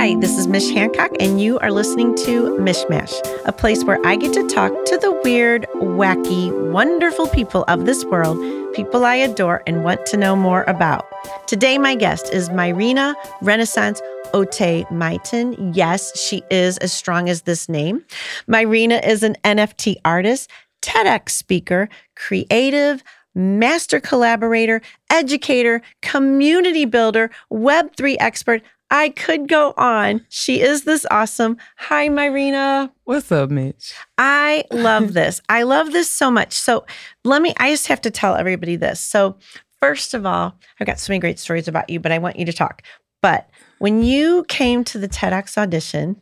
Hi, 0.00 0.14
this 0.14 0.38
is 0.38 0.48
Mish 0.48 0.70
Hancock, 0.70 1.10
and 1.20 1.42
you 1.42 1.58
are 1.58 1.70
listening 1.70 2.14
to 2.24 2.56
Mishmash, 2.56 3.12
a 3.44 3.52
place 3.52 3.84
where 3.84 4.00
I 4.02 4.16
get 4.16 4.32
to 4.32 4.48
talk 4.48 4.72
to 4.86 4.96
the 4.96 5.12
weird, 5.22 5.66
wacky, 5.74 6.50
wonderful 6.72 7.28
people 7.28 7.66
of 7.68 7.84
this 7.84 8.02
world, 8.06 8.38
people 8.72 9.04
I 9.04 9.16
adore 9.16 9.62
and 9.66 9.84
want 9.84 10.06
to 10.06 10.16
know 10.16 10.34
more 10.34 10.62
about. 10.62 11.04
Today, 11.46 11.76
my 11.76 11.94
guest 11.96 12.32
is 12.32 12.48
Myrina 12.48 13.14
Renaissance 13.42 14.00
Ote 14.32 14.86
Maitan. 14.88 15.76
Yes, 15.76 16.18
she 16.18 16.42
is 16.50 16.78
as 16.78 16.94
strong 16.94 17.28
as 17.28 17.42
this 17.42 17.68
name. 17.68 18.02
Myrina 18.48 19.06
is 19.06 19.22
an 19.22 19.36
NFT 19.44 19.96
artist, 20.02 20.48
TEDx 20.80 21.28
speaker, 21.28 21.90
creative, 22.16 23.04
master 23.34 24.00
collaborator, 24.00 24.80
educator, 25.10 25.82
community 26.00 26.86
builder, 26.86 27.30
Web3 27.52 28.16
expert. 28.18 28.62
I 28.90 29.10
could 29.10 29.48
go 29.48 29.72
on. 29.76 30.26
She 30.28 30.60
is 30.60 30.82
this 30.82 31.06
awesome. 31.10 31.56
Hi, 31.76 32.08
Myrina. 32.08 32.90
What's 33.04 33.30
up, 33.30 33.50
Mish? 33.50 33.94
I 34.18 34.64
love 34.72 35.12
this. 35.14 35.40
I 35.48 35.62
love 35.62 35.92
this 35.92 36.10
so 36.10 36.30
much. 36.30 36.54
So 36.54 36.84
let 37.24 37.40
me, 37.40 37.54
I 37.58 37.70
just 37.70 37.86
have 37.86 38.00
to 38.02 38.10
tell 38.10 38.34
everybody 38.34 38.76
this. 38.76 39.00
So, 39.00 39.36
first 39.78 40.12
of 40.12 40.26
all, 40.26 40.54
I've 40.78 40.86
got 40.86 40.98
so 40.98 41.12
many 41.12 41.20
great 41.20 41.38
stories 41.38 41.68
about 41.68 41.88
you, 41.88 42.00
but 42.00 42.12
I 42.12 42.18
want 42.18 42.38
you 42.38 42.44
to 42.46 42.52
talk. 42.52 42.82
But 43.22 43.48
when 43.78 44.02
you 44.02 44.44
came 44.48 44.82
to 44.84 44.98
the 44.98 45.08
TEDx 45.08 45.56
audition 45.56 46.20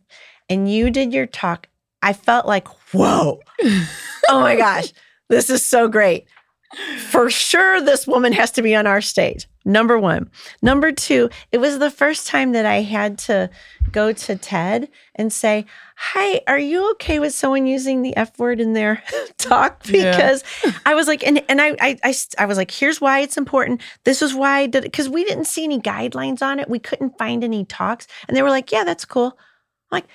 and 0.48 0.70
you 0.70 0.91
did 0.91 1.12
your 1.12 1.27
talk, 1.27 1.69
I 2.02 2.12
felt 2.12 2.46
like, 2.46 2.69
whoa, 2.92 3.41
oh 4.28 4.41
my 4.41 4.56
gosh, 4.56 4.92
this 5.28 5.50
is 5.50 5.64
so 5.64 5.88
great. 5.88 6.27
For 6.98 7.30
sure, 7.30 7.80
this 7.80 8.06
woman 8.06 8.32
has 8.34 8.50
to 8.53 8.62
be 8.62 8.75
on 8.75 8.86
our 8.86 9.00
stage. 9.00 9.48
Number 9.69 9.98
one. 9.98 10.30
Number 10.62 10.92
two, 10.92 11.28
it 11.52 11.58
was 11.58 11.78
the 11.78 11.91
first 11.91 12.27
time 12.27 12.52
that 12.52 12.64
I 12.64 12.80
had 12.80 13.19
to 13.19 13.50
go 13.92 14.12
to 14.14 14.34
TED 14.34 14.88
and 15.14 15.30
say, 15.30 15.66
Hi, 15.97 16.41
are 16.47 16.58
you 16.58 16.91
okay 16.92 17.19
with 17.19 17.34
someone 17.34 17.66
using 17.66 18.00
the 18.00 18.16
F 18.16 18.38
word 18.38 18.60
in 18.60 18.72
their 18.72 19.02
talk? 19.36 19.83
Because 19.83 20.42
yeah. 20.64 20.72
I 20.86 20.94
was 20.94 21.06
like, 21.06 21.22
and, 21.27 21.44
and 21.50 21.60
I, 21.60 21.77
I, 21.80 21.98
I, 22.02 22.14
I, 22.38 22.47
was 22.47 22.56
like, 22.56 22.70
here's 22.70 22.98
why 22.98 23.20
it's 23.20 23.36
important. 23.36 23.83
This 24.05 24.22
is 24.22 24.34
why 24.34 24.60
I 24.60 24.66
did 24.66 24.86
it. 24.86 24.92
Because 24.92 25.10
we 25.10 25.22
didn't 25.22 25.44
see 25.44 25.64
any 25.64 25.78
guidelines 25.78 26.41
on 26.41 26.60
it. 26.60 26.70
We 26.70 26.78
couldn't 26.78 27.19
find 27.19 27.44
any 27.44 27.66
talks. 27.66 28.06
And 28.27 28.34
they 28.34 28.42
were 28.42 28.50
like, 28.50 28.72
yeah, 28.72 28.84
that's 28.84 29.05
cool. 29.05 29.36
I'm 29.36 29.98
like, 29.98 30.06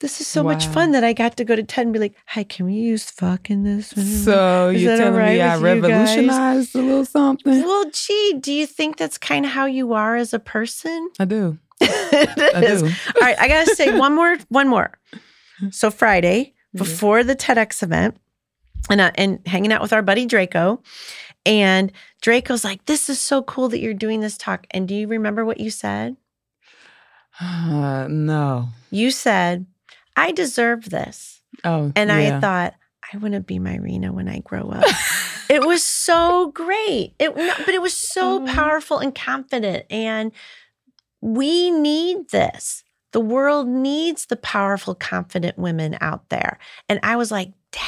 this 0.00 0.20
is 0.20 0.26
so 0.26 0.42
wow. 0.42 0.52
much 0.52 0.66
fun 0.66 0.92
that 0.92 1.04
I 1.04 1.14
got 1.14 1.36
to 1.38 1.44
go 1.44 1.56
to 1.56 1.62
TED 1.62 1.86
and 1.86 1.92
be 1.92 1.98
like, 1.98 2.14
"Hey, 2.26 2.44
can 2.44 2.66
we 2.66 2.74
use 2.74 3.10
fuck 3.10 3.48
in 3.48 3.64
this?" 3.64 3.88
So 4.24 4.68
is 4.68 4.82
you're 4.82 4.96
telling 4.96 5.14
right 5.14 5.36
me 5.36 5.40
I 5.40 5.56
revolutionized 5.56 6.74
a 6.74 6.82
little 6.82 7.04
something? 7.06 7.62
Well, 7.62 7.90
gee, 7.92 8.36
do 8.38 8.52
you 8.52 8.66
think 8.66 8.98
that's 8.98 9.16
kind 9.16 9.46
of 9.46 9.52
how 9.52 9.64
you 9.64 9.94
are 9.94 10.16
as 10.16 10.34
a 10.34 10.38
person? 10.38 11.10
I 11.18 11.24
do. 11.24 11.58
I. 11.80 12.78
Do. 12.80 12.86
All 12.86 13.22
right, 13.22 13.38
I 13.38 13.48
gotta 13.48 13.74
say 13.74 13.98
one 13.98 14.14
more. 14.14 14.36
One 14.48 14.68
more. 14.68 14.92
So 15.70 15.90
Friday 15.90 16.54
before 16.74 17.24
the 17.24 17.34
TEDx 17.34 17.82
event, 17.82 18.18
and 18.90 19.00
uh, 19.00 19.12
and 19.14 19.40
hanging 19.46 19.72
out 19.72 19.80
with 19.80 19.94
our 19.94 20.02
buddy 20.02 20.26
Draco, 20.26 20.82
and 21.46 21.90
Draco's 22.20 22.64
like, 22.64 22.84
"This 22.84 23.08
is 23.08 23.18
so 23.18 23.42
cool 23.42 23.70
that 23.70 23.80
you're 23.80 23.94
doing 23.94 24.20
this 24.20 24.36
talk." 24.36 24.66
And 24.72 24.86
do 24.86 24.94
you 24.94 25.08
remember 25.08 25.44
what 25.44 25.60
you 25.60 25.70
said? 25.70 26.16
Uh, 27.38 28.08
no. 28.08 28.68
You 28.90 29.10
said 29.10 29.66
I 30.16 30.32
deserve 30.32 30.90
this. 30.90 31.42
Oh, 31.64 31.92
and 31.94 32.10
yeah. 32.10 32.36
I 32.36 32.40
thought, 32.40 32.74
I 33.12 33.18
want 33.18 33.34
to 33.34 33.40
be 33.40 33.58
Myrina 33.58 34.10
when 34.10 34.28
I 34.28 34.40
grow 34.40 34.70
up. 34.70 34.84
it 35.48 35.64
was 35.64 35.84
so 35.84 36.50
great. 36.52 37.14
It, 37.18 37.34
but 37.34 37.68
it 37.68 37.82
was 37.82 37.94
so 37.94 38.40
mm-hmm. 38.40 38.54
powerful 38.54 38.98
and 38.98 39.14
confident. 39.14 39.86
And 39.90 40.32
we 41.20 41.70
need 41.70 42.30
this. 42.30 42.82
The 43.12 43.20
world 43.20 43.68
needs 43.68 44.26
the 44.26 44.36
powerful, 44.36 44.94
confident 44.94 45.58
women 45.58 45.96
out 46.00 46.28
there. 46.28 46.58
And 46.88 47.00
I 47.02 47.16
was 47.16 47.30
like, 47.30 47.52
dang, 47.70 47.82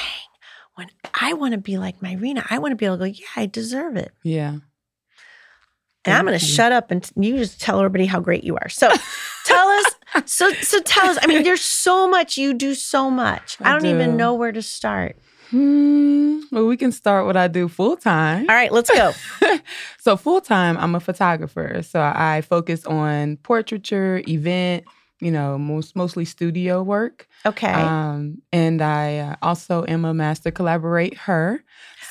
when 0.75 0.89
I 1.21 1.33
want 1.33 1.53
to 1.53 1.59
be 1.59 1.77
like 1.77 2.01
Myrina, 2.01 2.47
I 2.51 2.59
want 2.59 2.73
to 2.73 2.77
be 2.77 2.87
able 2.87 2.97
to 2.99 3.01
go, 3.01 3.05
yeah, 3.05 3.27
I 3.37 3.47
deserve 3.47 3.97
it. 3.97 4.13
Yeah. 4.23 4.59
And 6.05 6.17
I'm 6.17 6.25
going 6.25 6.39
to 6.39 6.45
shut 6.45 6.73
up 6.73 6.91
and 6.91 7.11
you 7.17 7.37
just 7.37 7.61
tell 7.61 7.79
everybody 7.79 8.07
how 8.07 8.21
great 8.21 8.45
you 8.45 8.57
are. 8.57 8.69
So 8.69 8.89
so 10.25 10.51
so 10.53 10.81
tell 10.81 11.07
us. 11.07 11.19
I 11.23 11.27
mean, 11.27 11.43
there's 11.43 11.63
so 11.63 12.09
much. 12.09 12.37
You 12.37 12.55
do 12.55 12.75
so 12.75 13.11
much. 13.11 13.57
I, 13.61 13.71
I 13.71 13.73
don't 13.73 13.83
do. 13.83 13.91
even 13.91 14.17
know 14.17 14.35
where 14.35 14.53
to 14.53 14.63
start. 14.63 15.17
Hmm. 15.51 16.41
Well, 16.53 16.67
we 16.67 16.77
can 16.77 16.93
start 16.93 17.25
what 17.25 17.37
I 17.37 17.49
do 17.49 17.69
full 17.69 17.97
time. 17.97 18.47
All 18.49 18.55
right, 18.55 18.71
let's 18.71 18.91
go. 18.91 19.13
so 19.99 20.17
full 20.17 20.41
time, 20.41 20.77
I'm 20.77 20.95
a 20.95 21.01
photographer. 21.01 21.83
So 21.83 22.01
I 22.01 22.43
focus 22.43 22.85
on 22.85 23.39
portraiture, 23.39 24.23
event, 24.29 24.85
you 25.21 25.31
know, 25.31 25.59
most 25.59 25.97
mostly 25.97 26.25
studio 26.25 26.83
work. 26.83 27.29
Okay. 27.47 27.73
Um, 27.73 28.43
and 28.53 28.83
I 28.83 29.19
uh, 29.19 29.37
also 29.43 29.85
am 29.89 30.05
a 30.05 30.15
master 30.15 30.51
collaborate 30.51 31.17
her. 31.17 31.63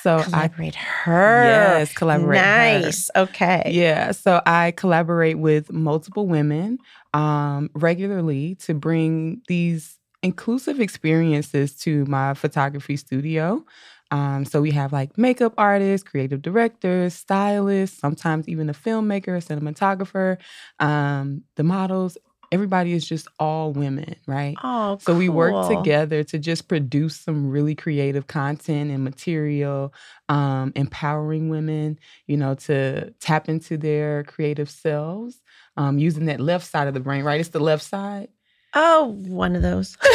So 0.02 0.22
collaborate 0.24 0.76
I, 0.76 0.80
her. 0.80 1.44
Yes, 1.44 1.94
collaborate. 1.94 2.42
Nice. 2.42 3.10
Her. 3.14 3.22
Okay. 3.22 3.70
Yeah. 3.74 4.12
So 4.12 4.42
I 4.46 4.72
collaborate 4.72 5.38
with 5.38 5.72
multiple 5.72 6.28
women 6.28 6.80
um, 7.18 7.70
regularly 7.74 8.56
to 8.56 8.76
bring 8.76 9.42
these 9.48 9.98
inclusive 10.22 10.80
experiences 10.80 11.76
to 11.78 12.06
my 12.06 12.34
photography 12.36 12.98
studio. 12.98 13.66
Um, 14.12 14.46
so 14.46 14.62
we 14.62 14.72
have 14.72 14.94
like 14.94 15.18
makeup 15.18 15.54
artists, 15.58 16.08
creative 16.08 16.42
directors, 16.42 17.14
stylists, 17.16 18.00
sometimes 18.00 18.48
even 18.48 18.70
a 18.70 18.74
filmmaker, 18.74 19.36
a 19.38 19.42
cinematographer, 19.42 20.38
um, 20.80 21.44
the 21.56 21.64
models, 21.64 22.18
everybody 22.52 22.94
is 22.94 23.06
just 23.08 23.28
all 23.40 23.74
women, 23.74 24.16
right? 24.28 24.62
Oh, 24.64 24.98
so 25.00 25.16
we 25.16 25.28
work 25.30 25.62
together 25.62 26.24
to 26.26 26.40
just 26.40 26.68
produce 26.68 27.20
some 27.20 27.50
really 27.50 27.76
creative 27.76 28.28
content 28.28 28.92
and 28.92 29.04
material, 29.04 29.94
um, 30.30 30.72
empowering 30.76 31.50
women, 31.50 32.00
you 32.28 32.38
know, 32.38 32.56
to 32.56 33.12
tap 33.20 33.50
into 33.50 33.78
their 33.78 34.24
creative 34.24 34.70
selves, 34.70 35.42
um, 35.78 35.98
using 35.98 36.26
that 36.26 36.40
left 36.40 36.70
side 36.70 36.88
of 36.88 36.94
the 36.94 37.00
brain, 37.00 37.24
right? 37.24 37.40
It's 37.40 37.50
the 37.50 37.60
left 37.60 37.84
side. 37.84 38.30
Oh, 38.74 39.18
one 39.26 39.56
of 39.56 39.62
those. 39.62 39.98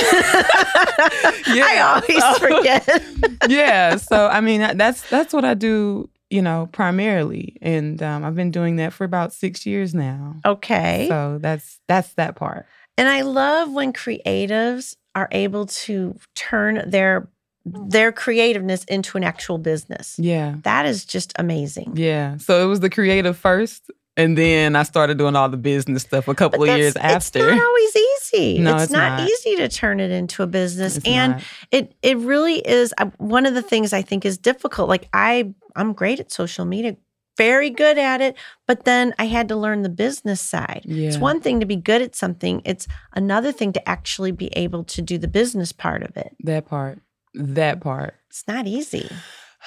yeah. 1.49 1.65
I 1.65 2.01
always 2.05 2.39
forget. 2.39 3.03
yeah. 3.49 3.97
So 3.97 4.29
I 4.29 4.41
mean, 4.41 4.77
that's 4.77 5.09
that's 5.09 5.33
what 5.33 5.45
I 5.45 5.55
do 5.55 6.09
you 6.33 6.41
know, 6.41 6.67
primarily. 6.73 7.59
And 7.61 8.03
um, 8.03 8.25
I've 8.25 8.35
been 8.35 8.51
doing 8.51 8.77
that 8.77 8.95
for 8.95 9.05
about 9.05 9.35
six 9.35 9.67
years 9.67 9.95
now. 9.95 10.37
Okay. 10.47 11.07
So 11.09 11.39
that's 11.39 11.79
that's 11.89 12.15
that 12.15 12.37
part. 12.37 12.67
And 12.97 13.09
I 13.09 13.21
love 13.21 13.71
when 13.71 13.93
creatives 13.93 14.97
are 15.15 15.29
able 15.31 15.67
to 15.67 16.17
turn 16.35 16.83
their 16.87 17.29
their 17.65 18.13
creativeness 18.13 18.85
into 18.85 19.19
an 19.19 19.25
actual 19.25 19.59
business. 19.59 20.19
Yeah. 20.19 20.57
That 20.63 20.87
is 20.87 21.05
just 21.05 21.33
amazing. 21.39 21.93
Yeah. 21.97 22.39
So 22.39 22.65
it 22.65 22.67
was 22.67 22.81
the 22.81 22.91
creative 22.91 23.37
first 23.37 23.91
and 24.17 24.37
then 24.37 24.77
I 24.77 24.83
started 24.83 25.17
doing 25.17 25.37
all 25.37 25.49
the 25.49 25.57
business 25.57 26.03
stuff 26.03 26.29
a 26.29 26.35
couple 26.35 26.63
of 26.63 26.77
years 26.77 26.97
after. 26.97 27.39
It's 27.39 27.57
not 27.57 27.67
always 27.67 27.97
easy. 27.97 28.59
No, 28.59 28.75
it's, 28.75 28.85
it's 28.85 28.93
not, 28.93 29.21
not, 29.21 29.31
easy 29.31 29.57
to 29.57 29.69
turn 29.69 30.01
it 30.01 30.11
into 30.11 30.43
a 30.43 30.47
business. 30.47 30.99
It's 30.99 31.07
and 31.07 31.35
not. 31.35 31.43
it 31.71 31.95
it 32.03 32.19
really 32.19 32.57
is 32.59 32.93
one 33.19 33.47
of 33.47 33.55
the 33.55 33.63
things 33.63 33.93
I 33.93 34.03
think 34.03 34.25
is 34.25 34.37
difficult. 34.37 34.89
Like 34.89 35.09
I 35.13 35.55
I'm 35.75 35.95
great 35.95 36.21
at 36.21 36.31
social 36.31 36.67
media, 36.67 36.97
very 37.39 37.71
good 37.71 37.97
at 37.97 38.21
it, 38.21 38.37
but 38.67 38.85
then 38.85 39.15
I 39.19 39.25
had 39.25 39.49
to 39.49 39.57
learn 39.57 39.83
the 39.83 39.89
business 39.89 40.41
side. 40.41 40.83
Yeah. 40.85 41.09
It's 41.09 41.19
one 41.19 41.41
thing 41.41 41.61
to 41.61 41.67
be 41.67 41.77
good 41.77 42.03
at 42.03 42.15
something, 42.15 42.61
it's 42.65 42.87
another 43.15 43.53
thing 43.53 43.73
to 43.73 43.89
actually 43.89 44.33
be 44.33 44.49
able 44.49 44.85
to 44.85 45.01
do 45.01 45.17
the 45.17 45.29
business 45.29 45.73
part 45.73 46.03
of 46.03 46.17
it. 46.17 46.37
That 46.41 46.67
part. 46.67 47.01
That 47.35 47.81
part. 47.81 48.15
It's 48.29 48.45
not 48.47 48.67
easy. 48.67 49.09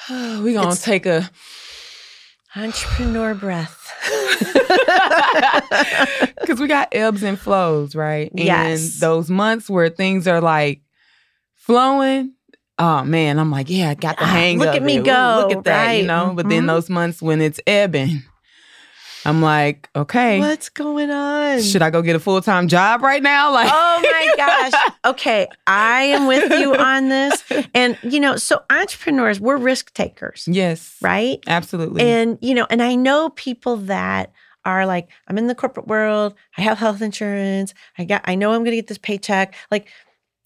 We're 0.10 0.54
going 0.54 0.75
to 0.75 0.81
take 0.81 1.06
a 1.06 1.30
entrepreneur 2.56 3.34
breath. 3.34 3.81
Because 6.40 6.60
we 6.60 6.68
got 6.68 6.90
ebbs 6.92 7.24
and 7.24 7.40
flows, 7.40 7.96
right? 7.96 8.31
Yes. 8.36 8.94
And 8.94 9.02
those 9.02 9.30
months 9.30 9.69
where 9.69 9.90
things 9.90 10.28
are 10.28 10.42
like 10.42 10.81
flowing, 11.56 12.34
oh 12.78 13.04
man, 13.04 13.40
I'm 13.40 13.52
like, 13.52 13.69
yeah, 13.69 13.90
I 13.90 13.96
got 13.96 14.18
the 14.18 14.24
ah, 14.24 14.28
hang 14.28 14.60
look 14.60 14.75
at 14.75 14.84
me 14.84 14.98
it. 14.98 15.06
go. 15.06 15.48
Look 15.48 15.57
at 15.57 15.63
that, 15.63 15.86
right. 15.86 16.02
you 16.02 16.07
know? 16.07 16.34
But 16.36 16.48
then 16.48 16.60
mm-hmm. 16.60 16.68
those 16.68 16.90
months 16.90 17.22
when 17.22 17.42
it's 17.42 17.60
ebbing, 17.66 18.22
I'm 19.25 19.42
like, 19.42 19.89
okay. 19.95 20.39
What's 20.39 20.69
going 20.69 21.10
on? 21.12 21.62
Should 21.62 21.81
I 21.81 21.89
go 21.89 22.01
get 22.01 22.16
a 22.16 22.19
full 22.19 22.42
time 22.42 22.68
job 22.68 23.01
right 23.01 23.24
now? 23.24 23.51
Like, 23.51 23.69
oh 23.72 24.00
my 24.01 24.33
gosh. 24.38 24.92
Okay, 25.06 25.48
I 25.68 26.04
am 26.04 26.27
with 26.27 26.51
you 26.51 26.75
on 26.75 27.10
this. 27.10 27.44
And, 27.74 27.98
you 28.04 28.19
know, 28.19 28.36
so 28.38 28.62
entrepreneurs, 28.69 29.39
we're 29.39 29.57
risk 29.57 29.94
takers. 29.94 30.48
Yes. 30.50 30.95
Right? 31.01 31.39
Absolutely. 31.48 32.01
And, 32.04 32.38
you 32.42 32.54
know, 32.54 32.68
and 32.69 32.81
I 32.81 32.95
know 32.95 33.30
people 33.30 33.77
that 33.77 34.31
are 34.63 34.86
like, 34.86 35.10
I'm 35.28 35.38
in 35.38 35.48
the 35.48 35.56
corporate 35.56 35.88
world, 35.88 36.36
I 36.57 36.62
have 36.62 36.78
health 36.78 37.01
insurance, 37.01 37.74
I 37.98 38.06
got, 38.06 38.21
I 38.25 38.36
know 38.36 38.51
I'm 38.51 38.62
going 38.62 38.71
to 38.71 38.78
get 38.78 38.88
this 38.88 38.98
paycheck. 38.98 39.56
Like, 39.71 39.88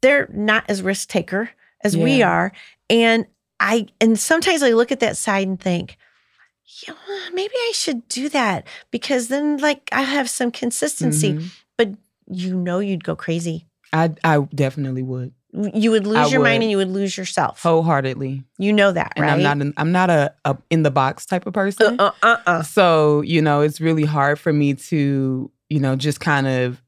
they're 0.01 0.27
not 0.33 0.63
as 0.69 0.81
risk 0.81 1.09
taker 1.09 1.49
as 1.83 1.95
Yeah. 1.95 2.03
we 2.03 2.23
are. 2.23 2.51
And 2.89 3.25
I, 3.59 3.87
and 4.01 4.17
sometimes 4.19 4.63
I 4.63 4.71
look 4.71 4.91
at 4.91 4.99
that 5.01 5.17
side 5.17 5.47
and 5.47 5.59
think, 5.59 5.97
yeah, 6.87 6.93
maybe 7.33 7.53
I 7.55 7.71
should 7.73 8.07
do 8.07 8.29
that 8.29 8.67
because 8.91 9.27
then 9.27 9.57
like 9.57 9.89
I 9.91 10.03
have 10.03 10.29
some 10.29 10.51
consistency. 10.51 11.33
Mhm. 11.33 11.49
But 11.77 11.89
you 12.29 12.55
know 12.55 12.79
you'd 12.79 13.03
go 13.03 13.15
crazy. 13.15 13.65
I 13.93 14.11
I 14.23 14.39
definitely 14.53 15.01
would 15.03 15.33
You 15.51 15.89
would 15.91 16.05
lose 16.05 16.17
I 16.17 16.25
your 16.27 16.43
mind 16.43 16.61
and 16.61 16.69
you 16.69 16.77
would 16.77 16.89
lose 16.91 17.17
yourself. 17.17 17.63
wholeheartedly. 17.63 18.43
You 18.59 18.71
know 18.71 18.91
that, 18.91 19.13
And 19.15 19.23
right? 19.25 19.31
I'm 19.31 19.41
not 19.41 19.57
an, 19.61 19.73
I'm 19.77 19.91
not 19.91 20.09
a, 20.11 20.31
a 20.45 20.55
in 20.69 20.83
the 20.83 20.91
box 20.91 21.25
type 21.25 21.47
of 21.47 21.53
person. 21.53 21.99
uh, 21.99 22.11
uh, 22.21 22.37
uh. 22.45 22.61
So, 22.61 23.21
you 23.21 23.41
know, 23.41 23.61
it's 23.61 23.81
really 23.81 24.05
hard 24.05 24.37
for 24.39 24.53
me 24.53 24.75
to, 24.75 25.49
you 25.69 25.79
know, 25.79 25.95
just 25.95 26.19
kind 26.19 26.45
of 26.47 26.83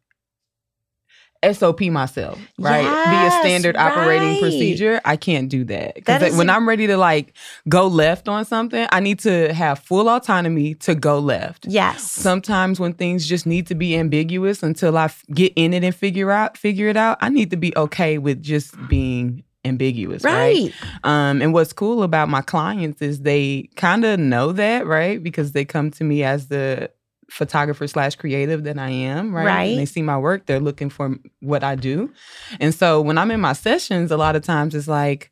SOP 1.44 1.82
myself, 1.82 2.40
right? 2.60 2.84
Be 2.84 2.90
a 2.90 3.22
Yes, 3.22 3.40
standard 3.40 3.76
operating 3.76 4.38
procedure. 4.38 5.02
I 5.04 5.16
can't 5.16 5.50
do 5.50 5.64
that. 5.66 5.96
Because 5.96 6.22
is 6.22 6.38
when 6.38 6.50
I'm 6.50 6.68
ready 6.68 6.88
to 6.88 6.98
like 6.98 7.34
go 7.68 7.88
left 7.88 8.28
on 8.28 8.46
something, 8.46 8.88
I 8.92 9.00
need 9.00 9.20
to 9.20 9.54
have 9.54 9.80
full 9.80 10.08
autonomy 10.10 10.76
to 10.76 10.96
go 10.96 11.20
left. 11.20 11.66
Yes. 11.68 12.04
Sometimes 12.12 12.80
when 12.80 12.94
things 12.94 13.28
just 13.28 13.46
need 13.46 13.68
to 13.68 13.76
be 13.76 13.98
ambiguous 13.98 14.62
until 14.62 14.98
I 14.98 15.06
f- 15.06 15.24
get 15.34 15.54
in 15.56 15.74
it 15.74 15.84
and 15.84 15.96
figure 15.96 16.32
out 16.32 16.58
figure 16.58 16.88
it 16.88 16.98
out, 16.98 17.18
I 17.22 17.30
need 17.30 17.50
to 17.52 17.58
be 17.58 17.76
okay 17.76 18.18
with 18.18 18.42
just 18.42 18.76
being 18.88 19.44
ambiguous, 19.66 20.24
right? 20.24 20.34
right. 20.34 20.74
Um, 21.04 21.42
and 21.42 21.54
what's 21.54 21.74
cool 21.74 22.04
about 22.04 22.30
my 22.30 22.42
clients 22.42 23.02
is 23.02 23.22
they 23.22 23.70
kind 23.76 24.06
of 24.06 24.20
know 24.20 24.52
that, 24.54 24.86
right? 24.86 25.22
Because 25.22 25.52
they 25.52 25.66
come 25.66 25.92
to 25.92 26.04
me 26.04 26.24
as 26.24 26.48
the 26.48 26.90
photographer 27.32 27.88
slash 27.88 28.16
creative 28.16 28.66
that 28.66 28.78
I 28.78 28.90
am, 28.90 29.34
right? 29.34 29.46
Right. 29.46 29.64
And 29.72 29.80
they 29.80 29.86
see 29.86 30.02
my 30.02 30.18
work, 30.18 30.46
they're 30.46 30.60
looking 30.60 30.90
for 30.90 31.16
what 31.40 31.64
I 31.64 31.76
do. 31.76 32.12
And 32.60 32.76
so 32.76 33.02
when 33.02 33.18
I'm 33.18 33.32
in 33.32 33.40
my 33.40 33.54
sessions, 33.54 34.12
a 34.12 34.18
lot 34.18 34.36
of 34.36 34.44
times 34.44 34.76
it's 34.76 34.88
like, 34.88 35.32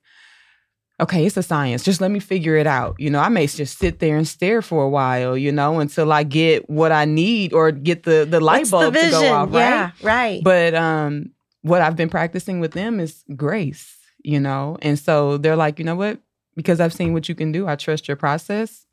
okay, 1.01 1.25
it's 1.25 1.37
a 1.37 1.43
science. 1.43 1.83
Just 1.83 2.01
let 2.01 2.11
me 2.11 2.19
figure 2.19 2.55
it 2.55 2.67
out. 2.67 2.95
You 2.99 3.09
know, 3.09 3.19
I 3.19 3.29
may 3.29 3.47
just 3.47 3.77
sit 3.77 3.99
there 3.99 4.17
and 4.17 4.27
stare 4.27 4.61
for 4.61 4.83
a 4.83 4.89
while, 4.89 5.37
you 5.37 5.51
know, 5.51 5.79
until 5.79 6.11
I 6.11 6.23
get 6.23 6.69
what 6.69 6.91
I 6.91 7.05
need 7.05 7.53
or 7.53 7.71
get 7.71 8.03
the 8.03 8.25
the 8.29 8.39
light 8.39 8.61
What's 8.61 8.71
bulb 8.71 8.93
the 8.93 9.01
to 9.01 9.09
go 9.11 9.33
off, 9.33 9.53
right? 9.53 9.59
Yeah, 9.59 9.91
right. 10.01 10.41
But 10.43 10.75
um, 10.75 11.31
what 11.61 11.81
I've 11.81 11.95
been 11.95 12.09
practicing 12.09 12.59
with 12.59 12.71
them 12.71 12.99
is 12.99 13.23
grace, 13.35 13.97
you 14.23 14.39
know? 14.39 14.77
And 14.81 14.97
so 14.97 15.37
they're 15.37 15.55
like, 15.55 15.79
you 15.79 15.85
know 15.85 15.95
what? 15.95 16.19
Because 16.55 16.79
I've 16.79 16.93
seen 16.93 17.13
what 17.13 17.29
you 17.29 17.35
can 17.35 17.51
do, 17.51 17.67
I 17.67 17.75
trust 17.75 18.07
your 18.07 18.17
process. 18.17 18.85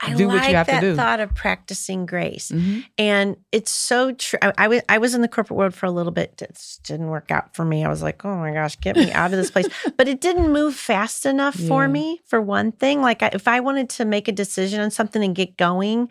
I 0.00 0.14
do 0.14 0.28
what 0.28 0.34
you 0.34 0.40
like 0.40 0.54
have 0.54 0.66
to 0.66 0.72
that 0.72 0.80
do. 0.80 0.94
thought 0.96 1.18
of 1.20 1.34
practicing 1.34 2.06
grace. 2.06 2.50
Mhm. 2.52 2.84
And 2.98 3.36
it's 3.52 3.70
so 3.70 4.12
true. 4.12 4.38
I, 4.42 4.52
I 4.56 4.68
was 4.68 4.82
I 4.88 4.98
was 4.98 5.14
in 5.14 5.22
the 5.22 5.28
corporate 5.28 5.56
world 5.58 5.74
for 5.74 5.86
a 5.86 5.90
little 5.90 6.12
bit. 6.12 6.40
It 6.40 6.54
just 6.54 6.84
didn't 6.84 7.08
work 7.08 7.30
out 7.30 7.54
for 7.56 7.64
me. 7.64 7.84
I 7.84 7.88
was 7.88 8.02
like, 8.02 8.24
oh 8.24 8.36
my 8.36 8.52
gosh, 8.52 8.78
get 8.80 8.96
me 8.96 9.10
out 9.12 9.32
of 9.32 9.38
this 9.38 9.50
place. 9.50 9.66
but 9.96 10.06
it 10.06 10.20
didn't 10.20 10.52
move 10.52 10.74
fast 10.74 11.26
enough 11.26 11.56
for 11.56 11.88
me. 11.88 12.20
For 12.26 12.40
one 12.40 12.70
thing, 12.72 13.02
like 13.02 13.22
I, 13.22 13.30
if 13.32 13.48
I 13.48 13.60
wanted 13.60 13.88
to 13.90 14.04
make 14.04 14.28
a 14.28 14.32
decision 14.32 14.80
on 14.80 14.90
something 14.90 15.22
and 15.24 15.34
get 15.34 15.56
going, 15.56 16.08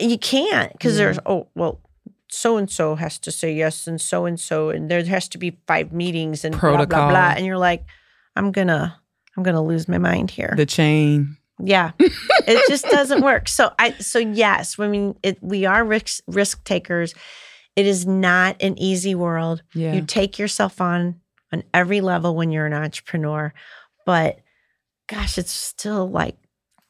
you 0.00 0.18
can't 0.18 0.72
because 0.72 0.94
Yeah. 0.98 1.04
there's 1.04 1.18
oh 1.26 1.48
well. 1.54 1.80
So 2.28 2.56
and 2.56 2.68
so 2.68 2.96
has 2.96 3.18
to 3.20 3.30
say 3.30 3.52
yes, 3.54 3.86
and 3.86 4.00
so 4.00 4.24
and 4.26 4.38
so, 4.38 4.70
and 4.70 4.90
there 4.90 5.02
has 5.04 5.28
to 5.28 5.38
be 5.38 5.58
five 5.68 5.92
meetings 5.92 6.44
and 6.44 6.52
blah 6.52 6.60
blah 6.60 6.76
Protocol. 6.86 7.10
blah. 7.10 7.34
And 7.36 7.46
you're 7.46 7.56
like, 7.56 7.84
I'm 8.34 8.50
gonna, 8.50 9.00
I'm 9.36 9.44
gonna 9.44 9.62
lose 9.62 9.86
my 9.86 9.98
mind 9.98 10.32
here. 10.32 10.52
The 10.56 10.66
chain. 10.66 11.36
Yeah. 11.58 11.92
it 11.98 12.68
just 12.68 12.84
doesn't 12.86 13.22
work. 13.22 13.48
So 13.48 13.72
I 13.78 13.92
so 13.92 14.18
yes, 14.18 14.78
I 14.78 14.88
mean 14.88 15.16
it 15.22 15.38
we 15.42 15.64
are 15.64 15.84
risk 15.84 16.22
risk 16.26 16.64
takers. 16.64 17.14
It 17.76 17.86
is 17.86 18.06
not 18.06 18.56
an 18.62 18.78
easy 18.78 19.14
world. 19.14 19.62
Yeah. 19.74 19.94
You 19.94 20.02
take 20.02 20.38
yourself 20.38 20.80
on 20.80 21.20
on 21.52 21.62
every 21.72 22.00
level 22.00 22.34
when 22.34 22.50
you're 22.50 22.66
an 22.66 22.72
entrepreneur, 22.72 23.52
but 24.04 24.40
gosh, 25.08 25.38
it's 25.38 25.52
still 25.52 26.08
like 26.08 26.36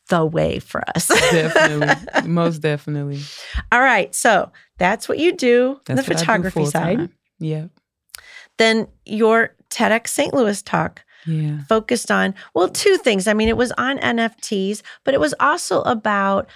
the 0.09 0.25
way 0.25 0.59
for 0.59 0.83
us. 0.95 1.09
definitely. 1.09 2.29
Most 2.29 2.59
definitely. 2.61 3.21
All 3.73 3.81
right. 3.81 4.15
So 4.15 4.53
that's 4.79 5.09
what 5.09 5.19
you 5.19 5.33
do 5.33 5.81
on 5.89 5.97
the 5.97 6.03
That's 6.03 6.09
do 6.09 6.15
photography 6.15 6.67
side. 6.67 7.11
Yeah. 7.39 7.67
Then 8.59 8.89
your 9.05 9.55
TEDx 9.71 10.09
St. 10.09 10.33
Louis 10.33 10.63
talk 10.63 11.03
Yeah. 11.27 11.63
focused 11.69 12.11
on 12.11 12.35
well 12.55 12.69
two 12.69 12.97
things 12.99 13.27
i 13.27 13.35
mean 13.35 13.49
it 13.49 13.57
was 13.57 13.73
on 13.73 13.99
nfts 13.99 14.83
but 15.05 15.15
it 15.15 15.21
was 15.21 15.35
also 15.41 15.83
about 15.83 16.49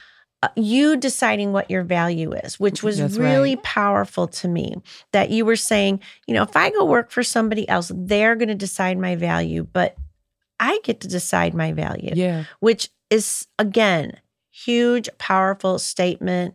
uh, 0.42 0.48
you 0.56 0.96
deciding 0.96 1.52
what 1.52 1.70
your 1.70 1.82
value 1.82 2.32
is 2.32 2.58
which 2.58 2.82
was 2.82 2.96
That's 2.98 3.16
really 3.16 3.56
right. 3.56 3.62
powerful 3.62 4.26
to 4.28 4.48
me 4.48 4.76
that 5.12 5.30
you 5.30 5.44
were 5.44 5.56
saying 5.56 6.00
you 6.26 6.34
know 6.34 6.42
if 6.42 6.56
i 6.56 6.70
go 6.70 6.84
work 6.84 7.10
for 7.10 7.22
somebody 7.22 7.68
else 7.68 7.92
they're 7.94 8.36
going 8.36 8.48
to 8.48 8.54
decide 8.54 8.96
my 8.98 9.16
value 9.16 9.66
but 9.72 9.96
i 10.58 10.78
get 10.84 11.00
to 11.00 11.08
decide 11.08 11.52
my 11.54 11.72
value 11.72 12.12
Yeah. 12.14 12.44
which 12.60 12.88
is 13.10 13.46
again 13.58 14.18
huge 14.50 15.08
powerful 15.18 15.78
statement 15.78 16.54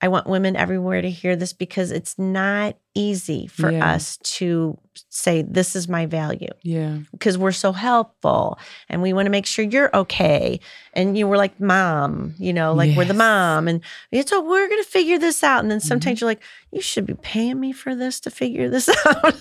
i 0.00 0.08
want 0.08 0.26
women 0.26 0.56
everywhere 0.56 1.02
to 1.02 1.10
hear 1.10 1.36
this 1.36 1.52
because 1.52 1.90
it's 1.92 2.18
not 2.18 2.76
easy 2.94 3.46
for 3.46 3.70
Yeah. 3.70 3.92
us 3.94 4.16
to 4.18 4.76
say 5.08 5.42
this 5.42 5.76
is 5.76 5.88
my 5.88 6.06
value 6.06 6.48
Yeah. 6.62 6.98
because 7.12 7.38
we're 7.38 7.52
so 7.52 7.72
helpful 7.72 8.58
and 8.88 9.00
we 9.00 9.12
want 9.12 9.26
to 9.26 9.30
make 9.30 9.46
sure 9.46 9.64
you're 9.64 9.94
okay. 9.96 10.60
And 10.92 11.16
you 11.16 11.26
were 11.28 11.36
like, 11.36 11.60
mom, 11.60 12.34
you 12.38 12.52
know, 12.52 12.74
like 12.74 12.96
we're 12.96 13.04
the 13.04 13.14
mom. 13.14 13.68
And 13.68 13.80
it's 14.10 14.32
oh, 14.32 14.42
we're 14.42 14.68
going 14.68 14.82
to 14.82 14.88
figure 14.88 15.18
this 15.18 15.42
out. 15.44 15.60
And 15.62 15.70
then 15.70 15.80
sometimes 15.80 16.16
Mm-hmm. 16.18 16.24
you're 16.24 16.30
like, 16.32 16.42
you 16.72 16.80
should 16.80 17.06
be 17.06 17.14
paying 17.14 17.60
me 17.60 17.72
for 17.72 17.94
this 17.94 18.18
to 18.20 18.30
figure 18.30 18.68
this 18.68 18.88
out. 19.06 19.34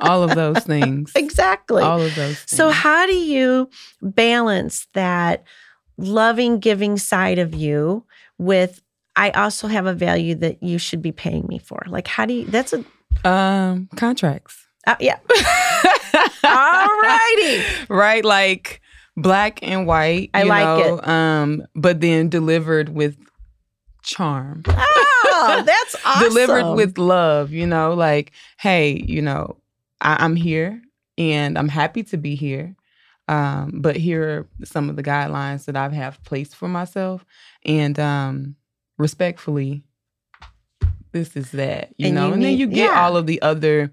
All 0.00 0.22
of 0.22 0.34
those 0.34 0.60
things. 0.64 1.12
exactly. 1.14 1.82
All 1.82 2.00
of 2.00 2.14
those 2.14 2.38
things. 2.38 2.50
So, 2.50 2.70
how 2.70 3.06
do 3.06 3.14
you 3.14 3.68
balance 4.00 4.86
that 4.94 5.44
loving, 5.98 6.58
giving 6.58 6.96
side 6.96 7.38
of 7.38 7.54
you 7.54 8.04
with, 8.38 8.80
I 9.20 9.30
also 9.32 9.68
have 9.68 9.84
a 9.86 9.92
value 9.92 10.34
that 10.36 10.62
you 10.62 10.78
should 10.78 11.02
be 11.02 11.12
paying 11.12 11.46
me 11.46 11.58
for? 11.58 11.82
Like, 11.86 12.08
how 12.08 12.24
do 12.24 12.32
you, 12.34 12.46
that's 12.46 12.72
a, 12.72 12.84
um 13.28 13.88
contracts. 13.96 14.66
uh, 14.86 14.96
yeah. 14.98 15.18
All 16.44 17.00
righty. 17.02 17.62
right? 17.88 18.24
Like 18.24 18.80
black 19.16 19.62
and 19.62 19.86
white. 19.86 20.30
I 20.34 20.42
you 20.44 20.48
like 20.48 20.64
know, 20.86 20.96
it. 20.98 21.08
Um, 21.08 21.62
but 21.74 22.00
then 22.00 22.28
delivered 22.28 22.88
with 22.88 23.16
charm. 24.02 24.62
Oh, 24.66 25.62
that's 25.66 25.96
awesome. 26.06 26.28
Delivered 26.28 26.74
with 26.74 26.96
love, 26.98 27.52
you 27.52 27.66
know, 27.66 27.92
like, 27.94 28.32
hey, 28.58 29.02
you 29.06 29.20
know, 29.22 29.56
I- 30.00 30.24
I'm 30.24 30.36
here 30.36 30.80
and 31.18 31.58
I'm 31.58 31.68
happy 31.68 32.02
to 32.04 32.16
be 32.16 32.34
here. 32.36 32.74
Um, 33.28 33.80
but 33.82 33.96
here 33.96 34.22
are 34.28 34.48
some 34.64 34.88
of 34.90 34.96
the 34.96 35.02
guidelines 35.04 35.66
that 35.66 35.76
I 35.76 35.88
have 35.90 36.22
placed 36.24 36.56
for 36.56 36.68
myself. 36.68 37.24
And 37.64 37.98
um 38.00 38.56
respectfully, 39.00 39.82
this 41.12 41.36
is 41.36 41.50
that, 41.52 41.92
you 41.98 42.06
And 42.06 42.14
know, 42.14 42.28
you 42.28 42.32
and 42.34 42.44
then 42.44 42.56
you 42.58 42.66
get 42.66 42.90
yeah. 42.92 43.02
all 43.04 43.16
of 43.16 43.26
the 43.26 43.40
other 43.42 43.90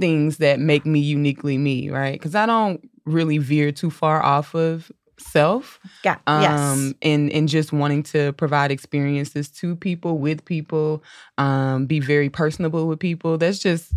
things 0.00 0.38
that 0.38 0.58
make 0.60 0.86
me 0.86 1.00
uniquely 1.00 1.58
me, 1.58 1.90
right? 1.90 2.12
Because 2.12 2.34
I 2.34 2.46
don't 2.46 2.88
really 3.04 3.38
veer 3.38 3.72
too 3.72 3.90
far 3.90 4.22
off 4.22 4.54
of 4.54 4.90
self 5.18 5.80
Yeah. 6.04 6.18
um 6.26 6.42
yes. 6.42 6.94
and 7.00 7.32
and 7.32 7.48
just 7.48 7.72
wanting 7.72 8.02
to 8.02 8.34
provide 8.34 8.70
experiences 8.70 9.48
to 9.48 9.74
people 9.74 10.18
with 10.18 10.44
people 10.44 11.02
um 11.38 11.86
be 11.86 12.00
very 12.00 12.28
personable 12.28 12.86
with 12.86 12.98
people 12.98 13.38
that's 13.38 13.58
just 13.58 13.94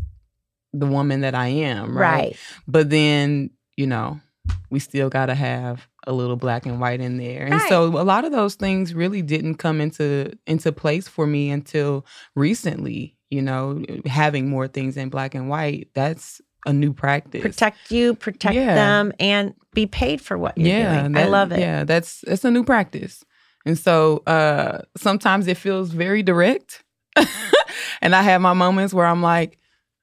the 0.71 0.85
woman 0.87 1.19
that 1.19 1.35
i 1.35 1.47
am 1.47 1.97
right, 1.97 2.13
Right. 2.21 2.37
but 2.69 2.89
then 2.89 3.49
you 3.75 3.85
know 3.85 4.21
we 4.69 4.79
still 4.79 5.09
got 5.09 5.25
to 5.25 5.35
have 5.35 5.88
a 6.07 6.13
little 6.13 6.35
black 6.37 6.65
and 6.65 6.79
white 6.79 7.01
in 7.01 7.17
there 7.17 7.43
and 7.43 7.53
Right. 7.53 7.69
so 7.69 7.85
a 7.85 8.03
lot 8.03 8.25
of 8.25 8.31
those 8.31 8.55
things 8.55 8.93
really 8.93 9.21
didn't 9.21 9.55
come 9.55 9.81
into 9.81 10.31
into 10.47 10.71
place 10.71 11.07
for 11.07 11.27
me 11.27 11.49
until 11.49 12.05
recently 12.35 13.15
you 13.29 13.41
know 13.41 13.83
having 14.05 14.49
more 14.49 14.67
things 14.67 14.97
in 14.97 15.09
black 15.09 15.35
and 15.35 15.49
white 15.49 15.89
that's 15.93 16.41
a 16.65 16.73
new 16.73 16.91
practice 16.93 17.41
Protect 17.41 17.89
you, 17.91 18.15
protect 18.15 18.55
Yeah. 18.55 18.75
them, 18.75 19.13
and 19.19 19.53
be 19.73 19.85
paid 19.87 20.19
for 20.21 20.37
what 20.37 20.57
you're 20.57 20.67
yeah, 20.69 21.03
doing. 21.03 21.17
I 21.17 21.25
love 21.25 21.51
it. 21.53 21.59
Yeah, 21.59 21.85
that's 21.85 22.21
it's 22.27 22.43
a 22.43 22.51
new 22.51 22.63
practice. 22.65 23.23
And 23.65 23.77
so 23.79 24.23
uh 24.27 24.79
sometimes 24.97 25.47
it 25.47 25.55
feels 25.57 25.91
very 25.91 26.21
direct. 26.21 26.83
and 28.01 28.13
I 28.13 28.21
have 28.23 28.41
my 28.41 28.53
moments 28.53 28.93
where 28.93 29.05
I'm 29.05 29.21
like, 29.21 29.57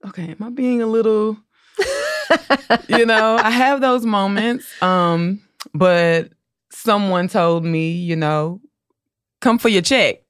okay, 0.07 0.31
am 0.31 0.43
I 0.43 0.51
being 0.51 0.81
a 0.83 0.87
little 0.87 1.37
you 2.89 3.05
know, 3.07 3.37
I 3.37 3.51
have 3.51 3.81
those 3.81 4.05
moments. 4.07 4.67
Um, 4.83 5.41
but 5.75 6.31
someone 6.73 7.29
told 7.29 7.65
me, 7.65 7.91
you 7.93 8.17
know, 8.17 8.61
come 9.41 9.59
for 9.59 9.69
your 9.69 9.83
check. 9.83 10.23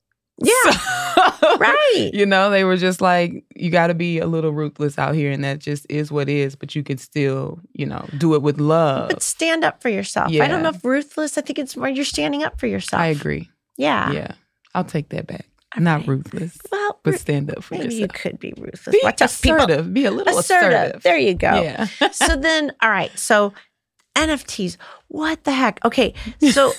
Yeah. 0.42 0.70
So- 0.70 1.56
right. 1.58 2.10
You 2.12 2.26
know, 2.26 2.50
they 2.50 2.64
were 2.64 2.76
just 2.76 3.00
like, 3.00 3.44
you 3.54 3.70
got 3.70 3.86
to 3.86 3.94
be 3.94 4.18
a 4.18 4.26
little 4.26 4.50
ruthless 4.52 4.98
out 4.98 5.14
here, 5.14 5.30
and 5.30 5.42
that 5.44 5.58
just 5.60 5.86
is 5.88 6.12
what 6.12 6.28
is. 6.28 6.54
But 6.56 6.74
you 6.74 6.82
can 6.82 6.98
still, 6.98 7.58
you 7.72 7.86
know, 7.86 8.06
do 8.18 8.34
it 8.34 8.42
with 8.42 8.60
love. 8.60 9.08
But 9.08 9.22
stand 9.22 9.64
up 9.64 9.80
for 9.80 9.88
yourself. 9.88 10.30
I 10.32 10.46
don't 10.48 10.62
know 10.62 10.68
if 10.70 10.84
ruthless. 10.84 11.38
I 11.38 11.40
think 11.40 11.58
it's 11.58 11.76
more 11.76 11.88
you're 11.88 12.04
standing 12.04 12.42
up 12.44 12.60
for 12.60 12.66
yourself. 12.66 13.00
I 13.00 13.06
agree. 13.06 13.48
Yeah. 13.78 14.10
Yeah, 14.12 14.32
I'll 14.74 14.84
take 14.84 15.08
that 15.10 15.26
back. 15.26 15.46
All 15.76 15.82
Not 15.82 16.06
ruthless, 16.06 16.58
Well, 16.70 17.00
but 17.02 17.18
stand 17.18 17.50
up 17.50 17.62
for 17.64 17.74
yourself. 17.76 17.94
you 17.94 18.08
could 18.08 18.38
be 18.38 18.52
ruthless. 18.56 18.92
Be 18.94 19.00
Watch 19.02 19.18
people. 19.42 19.56
assertive. 19.56 19.92
Be 19.94 20.04
a 20.04 20.10
little 20.10 20.38
Assertive. 20.38 20.72
assertive. 20.72 21.02
There 21.02 21.18
you 21.18 21.34
go. 21.34 21.62
Yeah. 21.62 21.84
so 22.12 22.36
then, 22.36 22.72
all 22.82 22.90
right. 22.90 23.10
So 23.18 23.52
NFTs. 24.16 24.76
What 25.08 25.44
the 25.44 25.52
heck? 25.52 25.84
Okay. 25.84 26.14
So 26.52 26.72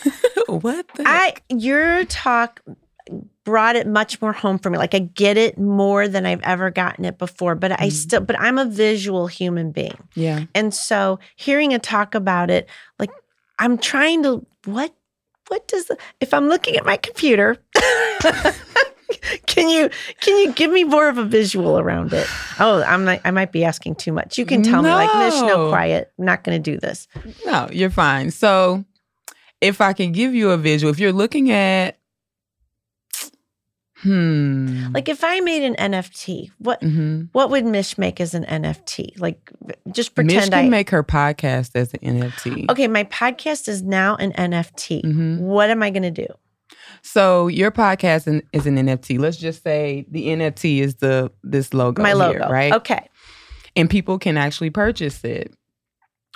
what 0.47 0.87
the? 0.95 1.03
I 1.05 1.33
your 1.49 2.05
talk 2.05 2.61
brought 3.45 3.75
it 3.77 3.87
much 3.87 4.21
more 4.21 4.33
home 4.33 4.59
for 4.59 4.69
me. 4.69 4.77
Like 4.77 4.93
I 4.93 4.99
get 4.99 5.37
it 5.37 5.57
more 5.57 6.07
than 6.09 6.25
I've 6.25 6.41
ever 6.43 6.69
gotten 6.69 7.05
it 7.05 7.17
before, 7.17 7.55
but 7.55 7.71
I 7.71 7.87
Mhm. 7.87 7.91
still, 7.91 8.21
but 8.21 8.37
I'm 8.39 8.57
a 8.57 8.65
visual 8.65 9.27
human 9.27 9.71
being. 9.71 9.97
Yeah. 10.15 10.43
And 10.53 10.73
so 10.73 11.19
hearing 11.37 11.73
a 11.73 11.79
talk 11.79 12.15
about 12.15 12.49
it, 12.49 12.67
like 12.99 13.11
I'm 13.59 13.77
trying 13.77 14.23
to, 14.23 14.45
what, 14.65 14.93
what 15.47 15.65
does, 15.69 15.85
the, 15.85 15.97
if 16.19 16.33
I'm 16.33 16.49
looking 16.49 16.75
at 16.75 16.85
my 16.85 16.97
computer, 16.97 17.55
can 19.45 19.69
you, 19.69 19.89
can 20.21 20.37
you 20.37 20.53
give 20.53 20.71
me 20.71 20.83
more 20.83 21.07
of 21.09 21.17
a 21.17 21.23
visual 21.25 21.79
around 21.79 22.13
it? 22.13 22.27
Oh, 22.59 22.83
I'm 22.83 23.05
not, 23.05 23.21
I 23.25 23.31
might 23.31 23.51
be 23.51 23.63
asking 23.63 23.95
too 23.95 24.11
much. 24.11 24.37
You 24.37 24.45
can 24.45 24.63
tell 24.63 24.81
me 24.81 24.89
like, 24.89 25.13
Mish, 25.17 25.39
no, 25.41 25.47
No. 25.47 25.69
quiet. 25.69 26.11
I'm 26.19 26.25
not 26.25 26.43
going 26.43 26.61
to 26.61 26.71
do 26.71 26.79
this. 26.79 27.07
No, 27.45 27.69
you're 27.71 27.89
fine. 27.89 28.31
So, 28.31 28.83
if 29.61 29.81
I 29.81 29.93
can 29.93 30.11
give 30.11 30.35
you 30.35 30.51
a 30.51 30.57
visual, 30.57 30.91
if 30.91 30.99
you're 30.99 31.13
looking 31.13 31.49
at, 31.51 31.97
hmm, 34.03 34.87
Like 34.93 35.09
if 35.09 35.23
I 35.23 35.39
made 35.39 35.63
an 35.63 35.75
NFT, 35.75 36.51
what, 36.59 36.81
Mhm. 36.81 37.29
what 37.31 37.49
would 37.49 37.65
Mish 37.65 37.97
make 37.97 38.21
as 38.21 38.33
an 38.35 38.43
NFT? 38.45 39.13
Like 39.17 39.51
just 39.91 40.13
pretend 40.13 40.35
Mish 40.35 40.49
can 40.49 40.65
I, 40.65 40.69
make 40.69 40.89
her 40.91 41.03
podcast 41.03 41.71
as 41.75 41.93
an 41.93 41.99
NFT. 42.01 42.69
okay, 42.69 42.87
my 42.87 43.05
podcast 43.05 43.67
is 43.67 43.81
now 43.81 44.15
an 44.17 44.33
NFT. 44.33 45.01
Mhm. 45.03 45.39
What 45.39 45.69
am 45.71 45.81
I 45.81 45.89
going 45.89 46.03
to 46.03 46.11
do? 46.11 46.27
So 47.01 47.47
your 47.47 47.71
podcast 47.71 48.41
is 48.53 48.65
an 48.65 48.75
NFT. 48.75 49.19
Let's 49.19 49.37
just 49.37 49.63
say 49.63 50.05
the 50.09 50.27
NFT 50.27 50.79
is 50.79 50.95
the 50.95 51.31
this 51.43 51.73
logo, 51.73 52.01
my 52.01 52.09
here, 52.09 52.17
logo. 52.17 52.49
right? 52.49 52.73
Okay. 52.73 53.07
and 53.75 53.89
people 53.89 54.17
can 54.19 54.37
actually 54.37 54.69
purchase 54.71 55.23
it 55.23 55.53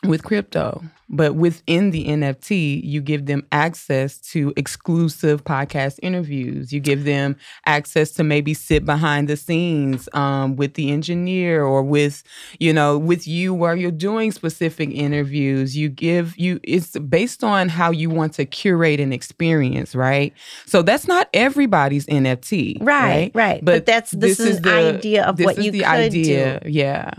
with 0.05 0.23
crypto. 0.23 0.83
But 1.13 1.35
within 1.35 1.91
the 1.91 2.05
NFT, 2.07 2.81
you 2.85 3.01
give 3.01 3.25
them 3.25 3.45
access 3.51 4.17
to 4.31 4.53
exclusive 4.55 5.43
podcast 5.43 5.99
interviews. 6.01 6.71
You 6.71 6.79
give 6.79 7.03
them 7.03 7.35
access 7.65 8.11
to 8.11 8.23
maybe 8.23 8.53
sit 8.53 8.85
behind 8.85 9.27
the 9.27 9.35
scenes 9.35 10.07
um, 10.13 10.55
with 10.55 10.75
the 10.75 10.89
engineer 10.89 11.65
or 11.65 11.83
with, 11.83 12.23
you 12.61 12.71
know, 12.71 12.97
with 12.97 13.27
you 13.27 13.53
while 13.53 13.75
you're 13.75 13.91
doing 13.91 14.31
specific 14.31 14.89
interviews. 14.91 15.75
You 15.75 15.89
give 15.89 16.37
you 16.37 16.61
it's 16.63 16.97
based 16.97 17.43
on 17.43 17.67
how 17.67 17.91
you 17.91 18.09
want 18.09 18.31
to 18.35 18.45
curate 18.45 19.01
an 19.01 19.11
experience, 19.11 19.93
right? 19.93 20.33
So 20.65 20.81
that's 20.81 21.09
not 21.09 21.27
everybody's 21.33 22.05
NFT, 22.05 22.77
Right, 22.79 23.31
right. 23.33 23.63
But, 23.63 23.71
But 23.79 23.85
that's 23.85 24.11
this, 24.11 24.39
is, 24.39 24.57
an 24.57 24.63
the- 24.63 24.95
idea 24.95 25.25
of 25.25 25.35
this 25.35 25.45
what 25.45 25.57
is 25.57 25.65
you 25.65 25.71
the 25.73 25.79
could 25.79 25.87
idea. 25.87 26.59
do. 26.61 26.69
Yeah. 26.71 27.11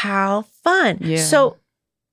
How 0.00 0.46
fun. 0.64 0.96
Yeah. 1.02 1.22
So 1.22 1.58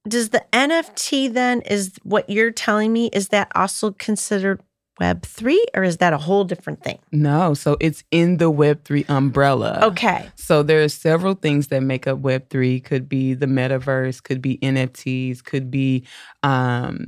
does 0.05 0.29
the 0.29 0.43
NFT 0.51 1.31
then 1.31 1.61
is 1.61 1.93
what 2.03 2.29
you're 2.29 2.51
telling 2.51 2.91
me 2.91 3.09
is 3.13 3.29
that 3.29 3.49
also 3.55 3.91
considered 3.91 4.61
web 4.99 5.23
3 5.23 5.65
or 5.73 5.83
is 5.83 5.97
that 5.97 6.11
a 6.11 6.17
whole 6.17 6.43
different 6.43 6.83
thing? 6.83 6.99
No, 7.13 7.53
so 7.53 7.77
it's 7.79 8.03
in 8.11 8.37
the 8.37 8.51
Web3 8.51 9.09
umbrella. 9.09 9.79
Okay. 9.83 10.29
So 10.35 10.63
there 10.63 10.83
are 10.83 10.89
several 10.89 11.35
things 11.35 11.67
that 11.67 11.81
make 11.81 12.07
up 12.07 12.21
Web3. 12.21 12.83
Could 12.83 13.07
be 13.07 13.33
the 13.33 13.45
metaverse, 13.45 14.21
could 14.21 14.41
be 14.41 14.57
NFTs, 14.57 15.41
could 15.41 15.71
be 15.71 16.05
um, 16.43 17.07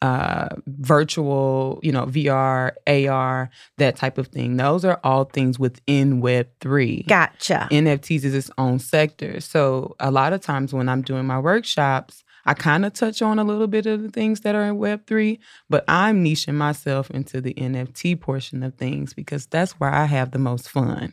uh, 0.00 0.48
virtual, 0.66 1.80
you 1.82 1.90
know, 1.90 2.06
VR, 2.06 2.72
AR, 2.86 3.50
that 3.78 3.96
type 3.96 4.18
of 4.18 4.28
thing. 4.28 4.56
Those 4.56 4.84
are 4.84 5.00
all 5.02 5.24
things 5.24 5.58
within 5.58 6.22
Web3. 6.22 7.06
Gotcha. 7.06 7.68
NFTs 7.70 8.24
is 8.24 8.34
its 8.34 8.50
own 8.58 8.78
sector. 8.78 9.40
So 9.40 9.96
a 9.98 10.10
lot 10.10 10.32
of 10.32 10.40
times 10.40 10.72
when 10.72 10.88
I'm 10.88 11.02
doing 11.02 11.26
my 11.26 11.38
workshops, 11.38 12.22
I 12.46 12.54
kind 12.54 12.86
of 12.86 12.94
touch 12.94 13.20
on 13.20 13.38
a 13.38 13.44
little 13.44 13.66
bit 13.66 13.86
of 13.86 14.02
the 14.02 14.08
things 14.08 14.40
that 14.40 14.54
are 14.54 14.64
in 14.64 14.78
Web3, 14.78 15.38
but 15.68 15.84
I'm 15.86 16.24
niching 16.24 16.54
myself 16.54 17.10
into 17.10 17.40
the 17.40 17.52
NFT 17.54 18.18
portion 18.18 18.62
of 18.62 18.74
things 18.74 19.12
because 19.12 19.46
that's 19.46 19.72
where 19.72 19.92
I 19.92 20.06
have 20.06 20.30
the 20.30 20.38
most 20.38 20.70
fun. 20.70 21.12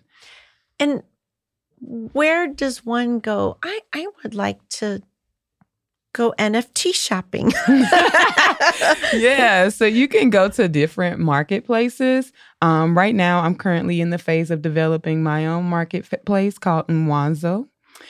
And 0.80 1.04
where 1.82 2.48
does 2.48 2.86
one 2.86 3.20
go? 3.20 3.58
I, 3.64 3.82
I 3.94 4.08
would 4.24 4.34
like 4.34 4.66
to 4.70 5.02
go 6.16 6.34
NFT 6.40 6.96
shopping. 6.96 7.52
yeah, 9.14 9.70
so 9.70 9.86
you 9.86 10.08
can 10.08 10.30
go 10.30 10.48
to 10.50 10.68
different 10.70 11.20
marketplaces. 11.20 12.32
Um, 12.62 12.98
right 12.98 13.14
now, 13.14 13.42
I'm 13.42 13.56
currently 13.56 14.00
in 14.00 14.10
the 14.12 14.18
phase 14.18 14.50
of 14.50 14.62
developing 14.62 15.22
my 15.22 15.46
own 15.46 15.66
marketplace 15.66 16.58
called 16.58 16.88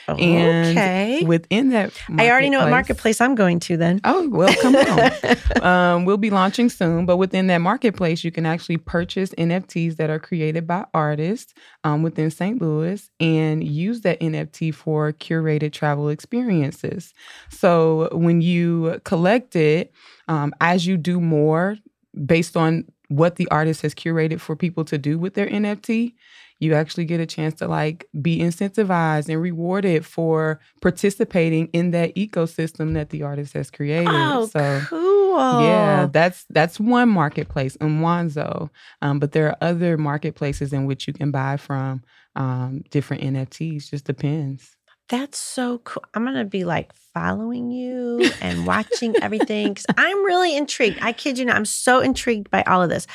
Mwanzo. 0.08 0.20
And 0.22 0.78
okay. 0.78 1.24
Within 1.26 1.70
that, 1.70 1.92
I 2.16 2.30
already 2.30 2.50
know 2.50 2.60
what 2.60 2.70
marketplace 2.70 3.20
I'm 3.20 3.34
going 3.34 3.60
to 3.60 3.76
then. 3.76 4.00
Oh, 4.04 4.28
well, 4.28 4.54
come 4.60 4.76
on. 5.62 5.62
um, 5.62 6.04
we'll 6.04 6.16
be 6.16 6.30
launching 6.30 6.68
soon, 6.68 7.06
but 7.06 7.16
within 7.16 7.46
that 7.48 7.58
marketplace, 7.58 8.24
you 8.24 8.30
can 8.30 8.46
actually 8.46 8.76
purchase 8.76 9.30
NFTs 9.30 9.96
that 9.96 10.10
are 10.10 10.18
created 10.18 10.66
by 10.66 10.86
artists 10.94 11.54
um, 11.84 12.02
within 12.02 12.30
St. 12.30 12.60
Louis 12.60 13.10
and 13.20 13.64
use 13.64 14.02
that 14.02 14.20
NFT 14.20 14.74
for 14.74 15.12
curated 15.12 15.72
travel 15.72 16.08
experiences. 16.08 17.12
So 17.50 18.08
when 18.12 18.40
you 18.40 19.00
collect 19.04 19.56
it, 19.56 19.92
um, 20.28 20.54
as 20.60 20.86
you 20.86 20.96
do 20.96 21.20
more 21.20 21.76
based 22.24 22.56
on 22.56 22.84
what 23.08 23.36
the 23.36 23.48
artist 23.50 23.82
has 23.82 23.94
curated 23.94 24.40
for 24.40 24.56
people 24.56 24.84
to 24.84 24.98
do 24.98 25.18
with 25.18 25.34
their 25.34 25.46
NFT, 25.46 26.14
you 26.58 26.74
actually 26.74 27.04
get 27.04 27.20
a 27.20 27.26
chance 27.26 27.54
to 27.54 27.68
like 27.68 28.08
be 28.20 28.38
incentivized 28.38 29.28
and 29.28 29.40
rewarded 29.40 30.06
for 30.06 30.60
participating 30.80 31.68
in 31.68 31.90
that 31.90 32.14
ecosystem 32.14 32.94
that 32.94 33.10
the 33.10 33.22
artist 33.22 33.52
has 33.52 33.70
created. 33.70 34.08
oh, 34.08 34.46
so 34.46 34.80
cool. 34.88 35.62
yeah, 35.62 36.06
that's 36.10 36.46
that's 36.50 36.80
one 36.80 37.08
marketplace, 37.08 37.76
Mwanzo. 37.76 38.70
Um, 39.02 39.18
but 39.18 39.32
there 39.32 39.48
are 39.48 39.56
other 39.60 39.96
marketplaces 39.98 40.72
in 40.72 40.86
which 40.86 41.06
you 41.06 41.12
can 41.12 41.30
buy 41.30 41.56
from 41.56 42.02
um, 42.34 42.82
different 42.90 43.22
NFTs. 43.22 43.90
Just 43.90 44.04
depends. 44.04 44.76
That's 45.08 45.38
so 45.38 45.78
cool. 45.78 46.02
I'm 46.14 46.24
going 46.24 46.34
to 46.34 46.44
be 46.44 46.64
like 46.64 46.92
following 47.14 47.70
you 47.70 48.28
and 48.40 48.66
watching 48.66 49.14
everything 49.22 49.68
because 49.68 49.86
I'm 49.96 50.24
really 50.24 50.56
intrigued. 50.56 50.98
I 51.00 51.12
kid 51.12 51.38
you 51.38 51.44
not. 51.44 51.56
I'm 51.56 51.64
so 51.64 52.00
intrigued 52.00 52.50
by 52.50 52.62
all 52.62 52.82
of 52.82 52.90
this. 52.90 53.06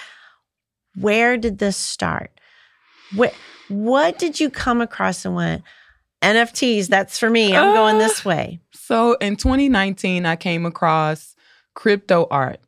Where 0.95 1.37
did 1.37 1.57
this 1.57 1.75
start? 1.75 2.31
What, 3.11 3.35
what 3.67 4.19
did 4.19 4.39
you 4.39 4.49
come 4.49 4.81
across 4.81 5.25
and 5.25 5.35
went, 5.35 5.63
NFTs, 6.21 6.87
that's 6.87 7.17
for 7.17 7.29
me. 7.29 7.55
I'm 7.55 7.73
going 7.73 7.97
this 7.97 8.25
Uh, 8.25 8.29
way. 8.29 8.59
So 8.73 9.13
in 9.15 9.35
2019, 9.37 10.25
I 10.25 10.35
came 10.35 10.65
across 10.65 11.35
crypto 11.73 12.27
art. 12.29 12.59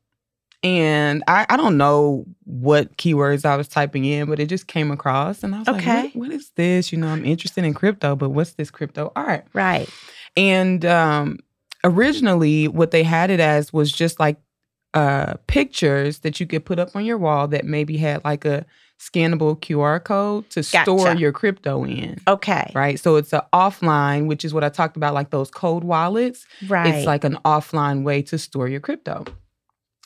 And 0.64 1.24
I, 1.28 1.46
I 1.50 1.58
don't 1.58 1.76
know 1.76 2.26
what 2.46 2.96
keywords 2.96 3.44
I 3.44 3.58
was 3.58 3.68
typing 3.68 4.06
in, 4.06 4.28
but 4.30 4.40
it 4.40 4.48
just 4.48 4.68
came 4.68 4.92
across. 4.92 5.44
And 5.44 5.54
I 5.54 5.60
was 5.60 5.68
Okay. 5.68 6.04
like, 6.04 6.16
what, 6.16 6.30
what 6.30 6.32
is 6.32 6.52
this? 6.56 6.92
You 6.94 6.98
know, 7.00 7.10
I'm 7.10 7.26
interested 7.26 7.66
in 7.66 7.74
crypto, 7.74 8.16
but 8.16 8.30
what's 8.30 8.54
this 8.54 8.72
crypto 8.72 9.12
art? 9.14 9.46
Right. 9.54 9.90
And 10.38 10.86
um, 10.86 11.40
originally, 11.84 12.70
what 12.70 12.92
they 12.92 13.04
had 13.04 13.30
it 13.30 13.42
as 13.42 13.74
was 13.74 13.92
just 13.92 14.20
like 14.22 14.38
uh, 14.94 15.34
pictures 15.48 16.20
that 16.20 16.40
you 16.40 16.46
could 16.46 16.66
put 16.66 16.80
up 16.80 16.96
on 16.96 17.06
your 17.06 17.18
wall 17.18 17.48
that 17.48 17.66
maybe 17.66 17.98
had 17.98 18.24
like 18.24 18.46
a 18.46 18.66
scannable 19.00 19.60
QR 19.60 20.02
code 20.04 20.50
to 20.52 20.64
store 20.64 21.14
your 21.16 21.32
crypto 21.32 21.84
in. 21.84 22.20
Okay. 22.28 22.72
Right. 22.74 23.00
So 23.00 23.16
it's 23.18 23.34
an 23.34 23.42
offline, 23.52 24.28
which 24.28 24.46
is 24.46 24.54
what 24.54 24.64
I 24.64 24.70
talked 24.70 24.96
about, 24.96 25.14
like 25.14 25.30
those 25.30 25.50
code 25.52 25.84
wallets. 25.84 26.46
Right. 26.68 26.94
It's 26.94 27.06
like 27.06 27.24
an 27.24 27.38
offline 27.44 28.04
way 28.04 28.22
to 28.24 28.38
store 28.38 28.68
your 28.68 28.80
crypto. 28.80 29.26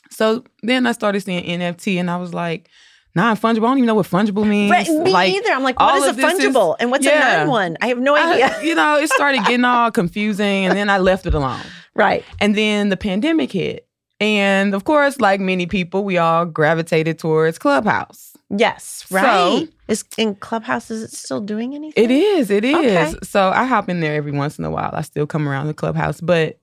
So 0.09 0.45
then 0.63 0.87
I 0.87 0.93
started 0.93 1.21
seeing 1.21 1.43
NFT 1.43 1.99
and 1.99 2.09
I 2.09 2.17
was 2.17 2.33
like, 2.33 2.69
nah, 3.13 3.35
fungible. 3.35 3.57
I 3.57 3.67
don't 3.67 3.77
even 3.79 3.87
know 3.87 3.95
what 3.95 4.07
fungible 4.07 4.47
means. 4.47 4.71
Right, 4.71 4.87
me 4.87 5.11
like, 5.11 5.33
either. 5.33 5.51
I'm 5.51 5.63
like, 5.63 5.79
what 5.79 5.97
is 5.97 6.09
a 6.09 6.13
this 6.13 6.33
is- 6.33 6.45
fungible 6.55 6.75
and 6.79 6.89
what's 6.91 7.05
a 7.05 7.09
non 7.09 7.47
one? 7.49 7.77
I 7.81 7.87
have 7.87 7.99
no 7.99 8.15
I- 8.15 8.33
idea. 8.33 8.63
you 8.63 8.73
know, 8.73 8.97
it 8.97 9.09
started 9.11 9.41
getting 9.45 9.65
all 9.65 9.91
confusing 9.91 10.65
and 10.65 10.77
then 10.77 10.89
I 10.89 10.97
left 10.97 11.25
it 11.25 11.33
alone. 11.33 11.61
right. 11.95 12.23
And 12.39 12.55
then 12.55 12.89
the 12.89 12.97
pandemic 12.97 13.51
hit. 13.51 13.86
And 14.19 14.73
of 14.73 14.83
course, 14.83 15.19
like 15.19 15.39
many 15.39 15.65
people, 15.67 16.03
we 16.03 16.17
all 16.17 16.45
gravitated 16.45 17.19
towards 17.19 17.59
Clubhouse. 17.59 18.35
Yes. 18.49 19.05
right. 19.11 19.23
So- 19.23 19.67
is 19.87 20.03
in 20.17 20.35
Clubhouse, 20.35 20.91
is 20.91 21.03
it 21.03 21.11
still 21.11 21.39
doing 21.39 21.73
anything? 21.73 22.03
It 22.03 22.11
is, 22.11 22.49
it 22.51 22.65
is. 22.65 22.75
Okay. 22.75 23.13
So 23.23 23.49
I 23.49 23.63
hop 23.65 23.87
in 23.89 23.99
there 24.01 24.15
every 24.15 24.31
once 24.33 24.59
in 24.59 24.65
a 24.65 24.71
while. 24.71 24.89
I 24.93 25.01
still 25.01 25.25
come 25.27 25.47
around 25.47 25.67
the 25.67 25.73
Clubhouse, 25.73 26.19
but 26.19 26.59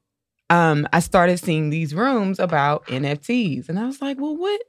um, 0.51 0.87
I 0.93 1.01
started 1.01 1.39
seeing 1.39 1.71
these 1.71 1.95
rooms 1.95 2.39
about 2.39 2.85
NFTs, 2.87 3.69
and 3.71 3.79
I 3.79 3.87
was 3.87 4.03
like, 4.03 4.19
well, 4.21 4.37
what? 4.37 4.61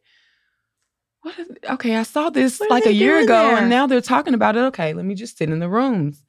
What 1.21 1.37
is 1.39 1.47
okay? 1.71 1.95
I 1.95 2.03
saw 2.03 2.29
this 2.29 2.59
What 2.59 2.69
like 2.69 2.85
a 2.85 2.93
year 2.93 3.19
ago, 3.19 3.47
there? 3.47 3.57
and 3.57 3.69
now 3.69 3.87
they're 3.87 3.99
talking 3.99 4.33
about 4.35 4.55
it. 4.55 4.59
Okay, 4.65 4.93
let 4.93 5.03
me 5.05 5.15
just 5.15 5.37
sit 5.37 5.49
in 5.49 5.59
the 5.59 5.67
rooms, 5.69 6.23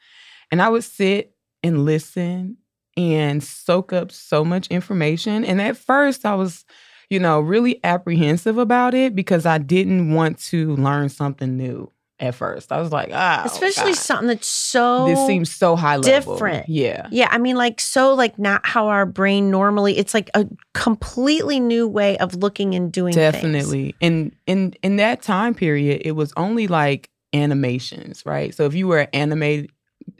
and 0.50 0.60
I 0.60 0.68
would 0.68 0.84
sit 0.84 1.32
and 1.62 1.84
listen 1.84 2.56
and 2.96 3.42
soak 3.42 3.92
up 3.92 4.10
so 4.12 4.44
much 4.44 4.66
information. 4.68 5.44
And 5.44 5.60
at 5.60 5.76
first, 5.76 6.24
I 6.24 6.34
was, 6.34 6.64
you 7.10 7.18
know, 7.20 7.40
really 7.40 7.78
apprehensive 7.84 8.58
about 8.58 8.94
it 8.94 9.14
because 9.14 9.46
I 9.46 9.58
didn't 9.58 10.12
want 10.14 10.38
to 10.50 10.74
learn 10.76 11.08
something 11.08 11.56
new. 11.56 11.90
at 12.18 12.34
first. 12.34 12.72
I 12.72 12.80
was 12.80 12.92
like, 12.92 13.10
ah, 13.12 13.42
Especially 13.44 13.92
God. 13.92 13.98
something 13.98 14.28
that's 14.28 14.46
so 14.46 15.04
this 15.06 15.26
seems 15.26 15.54
so 15.54 15.76
high 15.76 15.96
level. 15.98 16.34
different. 16.34 16.66
Yeah. 16.66 17.06
Yeah, 17.10 17.28
I 17.30 17.36
mean, 17.36 17.56
like, 17.56 17.78
so, 17.78 18.14
like, 18.14 18.38
not 18.38 18.64
how 18.64 18.88
our 18.88 19.04
brain 19.04 19.50
normally, 19.50 19.98
it's 19.98 20.14
like 20.14 20.30
a 20.32 20.46
completely 20.72 21.60
new 21.60 21.86
way 21.86 22.16
of 22.16 22.34
looking 22.34 22.74
and 22.74 22.90
doing 22.90 23.12
things. 23.12 23.34
Definitely. 23.34 23.94
And 24.00 24.34
in 24.46 24.72
in 24.82 24.96
that 24.96 25.20
time 25.20 25.54
period, 25.54 26.00
it 26.06 26.12
was 26.12 26.32
only 26.38 26.66
like 26.68 27.10
animations, 27.34 28.24
right? 28.24 28.54
So 28.54 28.64
if 28.64 28.72
you 28.74 28.88
were 28.88 29.00
an 29.00 29.08
animated 29.12 29.70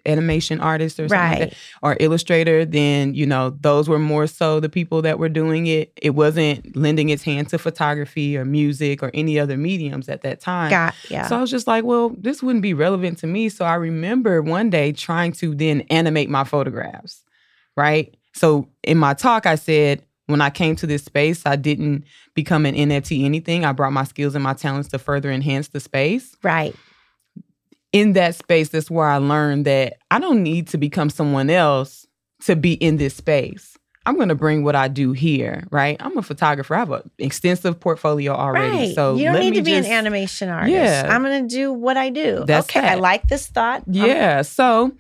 animation 0.07 0.61
artist 0.61 0.99
or 1.01 1.09
something 1.09 1.41
like 1.41 1.55
or 1.83 1.97
illustrator, 2.01 2.65
then 2.65 3.15
you 3.15 3.27
know 3.27 3.51
those 3.51 3.89
were 3.89 3.99
more 3.99 4.27
so 4.27 4.61
the 4.61 4.69
people 4.69 5.03
that 5.03 5.19
were 5.19 5.29
doing 5.29 5.67
it. 5.67 5.93
It 6.01 6.11
wasn't 6.11 6.77
lending 6.77 7.09
its 7.09 7.23
hand 7.23 7.49
to 7.51 7.59
photography 7.59 8.37
or 8.37 8.45
music 8.45 9.03
or 9.03 9.11
any 9.15 9.39
other 9.39 9.57
mediums 9.57 10.09
at 10.09 10.23
that 10.23 10.41
time. 10.41 10.71
Got, 10.71 10.95
yeah. 11.11 11.27
So 11.27 11.37
I 11.37 11.41
was 11.41 11.51
just 11.51 11.67
like, 11.67 11.85
well, 11.85 12.11
this 12.11 12.43
wouldn't 12.43 12.63
be 12.63 12.75
relevant 12.75 13.19
to 13.19 13.27
me. 13.27 13.49
So 13.49 13.65
I 13.65 13.75
remember 13.75 14.43
one 14.43 14.71
day 14.71 14.93
trying 14.93 15.33
to 15.33 15.55
then 15.55 15.83
animate 15.83 16.31
my 16.31 16.45
photographs, 16.45 17.23
right? 17.77 18.15
So 18.33 18.69
in 18.83 18.99
my 18.99 19.15
talk, 19.15 19.47
I 19.47 19.55
said, 19.55 20.03
when 20.27 20.41
I 20.41 20.51
came 20.51 20.77
to 20.77 20.87
this 20.87 21.05
space, 21.05 21.43
I 21.47 21.57
didn't 21.57 22.05
become 22.35 22.67
an 22.67 22.75
NFT 22.75 23.25
anything. 23.25 23.65
I 23.65 23.73
brought 23.73 23.93
my 23.93 24.05
skills 24.05 24.35
and 24.35 24.45
my 24.45 24.55
talents 24.55 24.89
to 24.89 24.99
further 24.99 25.31
enhance 25.31 25.69
the 25.69 25.81
space. 25.81 26.37
right. 26.43 26.75
In 27.97 28.13
that 28.13 28.35
space, 28.35 28.69
that's 28.69 28.91
where 28.91 29.07
I 29.07 29.17
learned 29.17 29.65
that 29.67 29.95
I 30.11 30.19
don't 30.19 30.43
need 30.43 30.69
to 30.69 30.79
become 30.79 31.09
someone 31.11 31.49
else 31.51 32.07
to 32.45 32.55
be 32.57 32.75
in 32.75 32.97
this 32.97 33.15
space. 33.15 33.77
I'm 34.05 34.17
going 34.17 34.29
to 34.29 34.35
bring 34.37 34.63
what 34.63 34.77
I 34.77 34.87
do 34.89 35.13
here, 35.13 35.67
right? 35.71 35.97
I'm 35.99 36.17
a 36.19 36.23
photographer. 36.23 36.75
I 36.77 36.79
have 36.81 36.91
an 36.93 37.11
extensive 37.19 37.81
portfolio 37.81 38.33
already. 38.35 38.77
Right. 38.89 38.95
So 38.95 39.17
you 39.17 39.25
don't 39.25 39.35
let 39.35 39.41
need 39.41 39.51
me 39.51 39.57
to 39.57 39.63
be 39.63 39.71
just- 39.73 39.89
an 39.89 39.95
animation 39.95 40.49
artist. 40.49 40.73
Yeah. 40.75 41.09
I'm 41.11 41.23
going 41.23 41.49
to 41.49 41.55
do 41.55 41.73
what 41.73 41.97
I 41.97 42.11
do. 42.11 42.45
That's 42.47 42.69
okay. 42.69 42.87
I 42.87 42.95
like 42.97 43.27
this 43.29 43.47
thought. 43.49 43.83
I'm- 43.87 43.93
Yeah. 43.95 44.43
So 44.43 44.93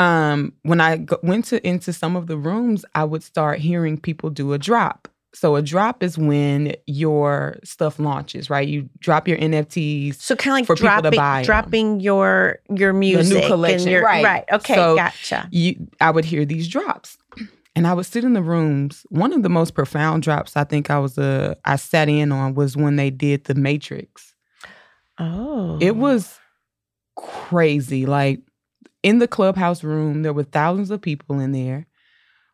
um 0.00 0.52
when 0.62 0.80
I 0.80 0.96
go- 0.98 1.18
went 1.22 1.46
to 1.46 1.66
into 1.66 1.92
some 1.92 2.16
of 2.16 2.26
the 2.26 2.36
rooms, 2.36 2.84
I 2.94 3.04
would 3.04 3.22
start 3.22 3.60
hearing 3.60 3.96
people 3.98 4.30
do 4.30 4.52
a 4.52 4.58
drop. 4.58 5.08
So 5.38 5.54
a 5.54 5.62
drop 5.62 6.02
is 6.02 6.18
when 6.18 6.74
your 6.86 7.58
stuff 7.62 8.00
launches, 8.00 8.50
right? 8.50 8.66
You 8.66 8.88
drop 8.98 9.28
your 9.28 9.38
NFTs. 9.38 10.16
so 10.16 10.34
kind 10.34 10.52
of 10.54 10.58
like 10.58 10.66
For 10.66 10.74
people 10.74 10.88
to 10.96 11.00
dropping, 11.02 11.16
buy 11.16 11.42
dropping 11.44 12.00
your 12.00 12.58
your 12.74 12.92
music 12.92 13.44
collection, 13.46 13.82
and 13.82 13.90
your 13.92 14.02
right. 14.02 14.24
right. 14.24 14.44
Okay, 14.52 14.74
So- 14.74 14.96
gotcha. 14.96 15.48
You 15.52 15.86
I 16.00 16.10
would 16.10 16.24
hear 16.24 16.44
these 16.44 16.66
drops. 16.68 17.16
And 17.76 17.86
I 17.86 17.94
would 17.94 18.06
sit 18.06 18.24
in 18.24 18.32
the 18.32 18.42
rooms. 18.42 19.06
One 19.10 19.32
of 19.32 19.44
the 19.44 19.48
most 19.48 19.74
profound 19.74 20.24
drops 20.24 20.56
I 20.56 20.64
think 20.64 20.90
I 20.90 20.98
was 20.98 21.16
uh, 21.16 21.54
I 21.64 21.76
sat 21.76 22.08
in 22.08 22.32
on 22.32 22.54
was 22.54 22.76
when 22.76 22.96
they 22.96 23.08
did 23.10 23.44
the 23.44 23.54
Matrix. 23.54 24.34
Oh, 25.20 25.78
It 25.80 25.94
was 25.94 26.40
crazy. 27.16 28.04
Like 28.06 28.40
in 29.04 29.18
the 29.20 29.28
clubhouse 29.28 29.84
room, 29.84 30.22
there 30.22 30.32
were 30.32 30.42
thousands 30.42 30.90
of 30.90 31.00
people 31.00 31.38
in 31.38 31.52
there 31.52 31.86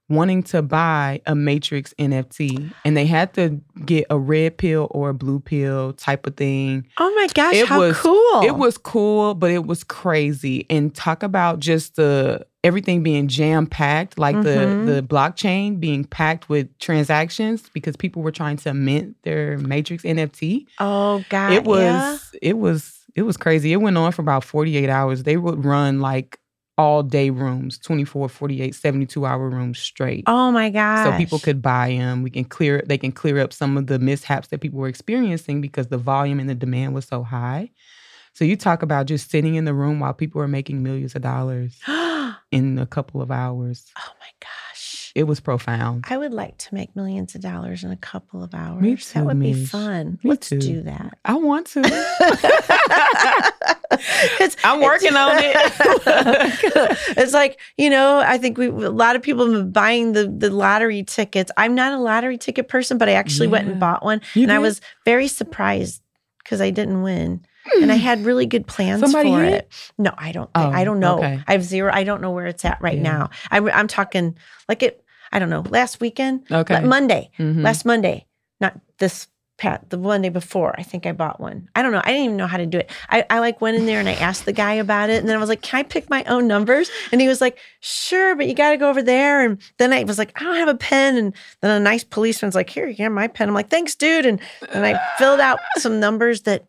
wanting 0.08 0.42
to 0.42 0.60
buy 0.62 1.20
a 1.26 1.34
Matrix 1.34 1.94
NFT. 1.98 2.72
And 2.84 2.96
they 2.96 3.06
had 3.06 3.32
to 3.34 3.60
get 3.84 4.06
a 4.10 4.18
red 4.18 4.58
pill 4.58 4.88
or 4.90 5.08
a 5.10 5.14
blue 5.14 5.40
pill 5.40 5.94
type 5.94 6.26
of 6.26 6.36
thing. 6.36 6.86
Oh 6.98 7.12
my 7.14 7.26
gosh, 7.32 7.54
It 7.54 7.66
how 7.68 7.80
was- 7.80 7.96
cool! 7.98 8.42
It 8.42 8.56
was 8.56 8.76
cool, 8.78 9.34
but 9.34 9.50
it 9.50 9.64
was 9.66 9.82
crazy. 9.82 10.66
And 10.68 10.94
talk 10.94 11.22
about 11.22 11.58
just 11.60 11.96
the 11.96 12.46
everything 12.62 13.02
being 13.02 13.28
jam 13.28 13.66
packed, 13.66 14.18
like 14.18 14.36
Mhm. 14.36 14.86
the 14.86 14.92
the 14.94 15.02
blockchain 15.02 15.80
being 15.80 16.04
packed 16.04 16.48
with 16.48 16.68
transactions 16.78 17.62
because 17.74 17.96
people 17.96 18.22
were 18.22 18.30
trying 18.32 18.56
to 18.58 18.72
mint 18.74 19.16
their 19.22 19.58
Matrix 19.58 20.02
NFT 20.04 20.66
Oh 20.80 21.22
god, 21.28 21.52
it 21.52 21.64
was 21.64 21.80
yeah? 21.80 22.16
it 22.42 22.58
was 22.58 22.92
it 23.14 23.22
was 23.22 23.36
crazy 23.36 23.72
it 23.72 23.76
went 23.76 23.96
on 23.98 24.10
for 24.12 24.22
about 24.22 24.42
48 24.44 24.88
hours 24.88 25.22
they 25.24 25.36
would 25.36 25.64
run 25.64 26.00
like 26.00 26.38
all 26.76 27.02
day 27.02 27.30
rooms 27.30 27.78
24 27.78 28.28
48 28.28 28.74
72 28.74 29.26
hour 29.26 29.48
rooms 29.48 29.78
straight. 29.78 30.24
Oh 30.26 30.50
my 30.50 30.70
god 30.70 31.04
so 31.04 31.16
people 31.16 31.38
could 31.38 31.62
buy 31.62 31.88
them 31.90 32.22
we 32.22 32.30
can 32.30 32.44
clear 32.44 32.82
they 32.86 32.98
can 32.98 33.12
clear 33.12 33.38
up 33.38 33.52
some 33.52 33.76
of 33.76 33.86
the 33.86 33.98
mishaps 33.98 34.48
that 34.48 34.60
people 34.60 34.78
were 34.80 34.88
experiencing 34.88 35.60
because 35.60 35.88
the 35.88 35.98
volume 35.98 36.40
and 36.40 36.48
the 36.48 36.54
demand 36.54 36.94
was 36.94 37.06
so 37.06 37.22
high. 37.22 37.70
So 38.32 38.44
you 38.44 38.56
talk 38.56 38.82
about 38.82 39.06
just 39.06 39.30
sitting 39.30 39.54
in 39.54 39.64
the 39.64 39.74
room 39.74 40.00
while 40.00 40.12
people 40.12 40.40
are 40.40 40.48
making 40.48 40.82
millions 40.82 41.14
of 41.14 41.22
dollars 41.22 41.78
in 42.50 42.78
a 42.78 42.86
couple 42.86 43.22
of 43.22 43.30
hours. 43.30 43.84
Oh 43.96 44.12
my 44.20 44.28
gosh. 44.40 44.53
It 45.14 45.24
was 45.24 45.38
profound 45.40 46.04
I 46.10 46.16
would 46.16 46.32
like 46.32 46.58
to 46.58 46.74
make 46.74 46.94
millions 46.96 47.34
of 47.36 47.40
dollars 47.40 47.84
in 47.84 47.90
a 47.92 47.96
couple 47.96 48.42
of 48.42 48.52
hours. 48.54 48.82
Me 48.82 48.96
too, 48.96 49.04
that 49.14 49.24
would 49.26 49.38
be 49.40 49.64
fun. 49.64 50.18
Me 50.24 50.30
Let's 50.30 50.48
too. 50.48 50.58
do 50.58 50.82
that. 50.82 51.16
i 51.24 51.34
want 51.34 51.66
to 51.68 51.82
I'm 54.64 54.80
working 54.80 55.14
on 55.16 55.32
it. 55.38 55.56
it's 57.16 57.32
like 57.32 57.58
you 57.76 57.90
know, 57.90 58.18
I 58.18 58.38
think 58.38 58.58
we 58.58 58.66
a 58.66 58.70
lot 58.90 59.16
of 59.16 59.22
people 59.22 59.44
have 59.46 59.54
been 59.54 59.72
buying 59.72 60.12
the 60.12 60.28
the 60.28 60.50
lottery 60.50 61.02
tickets. 61.04 61.50
I'm 61.56 61.74
not 61.74 61.92
a 61.92 61.98
lottery 61.98 62.38
ticket 62.38 62.68
person, 62.68 62.98
but 62.98 63.08
I 63.08 63.12
actually 63.12 63.48
went 63.48 63.68
and 63.68 63.78
bought 63.80 64.04
one, 64.04 64.20
You 64.34 64.44
and 64.44 64.52
I 64.52 64.58
was 64.58 64.80
very 65.04 65.28
surprised 65.28 66.02
because 66.38 66.60
I 66.60 66.70
didn't 66.70 67.02
win, 67.02 67.44
and 67.80 67.90
I 67.92 67.96
had 67.96 68.24
really 68.24 68.46
good 68.46 68.66
plans 68.66 69.00
Somebody 69.00 69.30
for 69.30 69.42
hit? 69.42 69.54
it. 69.54 69.92
No, 69.98 70.12
I 70.16 70.32
don't. 70.32 70.52
Think, 70.52 70.66
Oh, 70.66 70.70
I 70.70 70.84
don't 70.84 71.00
know. 71.00 71.18
okay. 71.18 71.40
I 71.46 71.52
have 71.52 71.64
zero. 71.64 71.90
I 71.92 72.04
don't 72.04 72.20
know 72.20 72.30
where 72.32 72.46
it's 72.46 72.64
at 72.64 72.80
right 72.80 72.96
Yeah. 72.96 73.02
now. 73.02 73.30
I, 73.50 73.58
I'm 73.58 73.88
talking 73.88 74.36
like 74.68 74.82
it. 74.82 75.03
I 75.34 75.38
don't 75.40 75.50
know. 75.50 75.64
Last 75.68 76.00
weekend, 76.00 76.44
okay 76.50 76.80
Monday, 76.80 77.30
Mhm. 77.38 77.62
last 77.64 77.84
Monday, 77.84 78.26
not 78.60 78.78
this 78.98 79.26
pat 79.56 79.88
the 79.90 79.96
Monday 79.96 80.30
before. 80.30 80.74
I 80.78 80.82
think 80.82 81.06
I 81.06 81.12
bought 81.12 81.38
one. 81.40 81.68
I 81.76 81.82
don't 81.82 81.92
know. 81.92 82.00
I 82.02 82.08
didn't 82.10 82.24
even 82.24 82.36
know 82.36 82.46
how 82.48 82.56
to 82.56 82.66
do 82.66 82.78
it. 82.78 82.90
I, 83.08 83.24
I 83.30 83.38
like 83.38 83.60
went 83.60 83.76
in 83.76 83.86
there 83.86 84.00
and 84.00 84.08
I 84.08 84.14
asked 84.14 84.46
the 84.46 84.52
guy 84.52 84.74
about 84.74 85.10
it, 85.10 85.18
and 85.20 85.28
then 85.28 85.36
I 85.36 85.40
was 85.40 85.48
like, 85.48 85.62
"Can 85.62 85.80
I 85.80 85.82
pick 85.84 86.08
my 86.10 86.24
own 86.24 86.46
numbers?" 86.48 86.90
And 87.12 87.20
he 87.20 87.28
was 87.28 87.40
like, 87.40 87.58
"Sure, 87.80 88.34
but 88.36 88.46
you 88.48 88.54
got 88.54 88.70
to 88.70 88.76
go 88.76 88.88
over 88.90 89.02
there." 89.02 89.44
And 89.44 89.58
then 89.78 89.92
I 89.92 90.02
was 90.04 90.18
like, 90.18 90.32
"I 90.40 90.44
don't 90.44 90.56
have 90.56 90.68
a 90.68 90.74
pen." 90.76 91.16
And 91.16 91.34
then 91.60 91.70
a 91.70 91.78
nice 91.80 92.02
policeman's 92.04 92.54
like, 92.56 92.70
"Here, 92.70 92.86
you 92.88 93.02
have 93.04 93.12
my 93.12 93.28
pen." 93.28 93.48
I'm 93.48 93.54
like, 93.54 93.70
"Thanks, 93.70 93.94
dude." 93.94 94.26
And 94.26 94.40
and 94.72 94.84
I 94.86 95.00
filled 95.18 95.40
out 95.40 95.58
some 95.78 95.98
numbers 96.00 96.42
that 96.42 96.66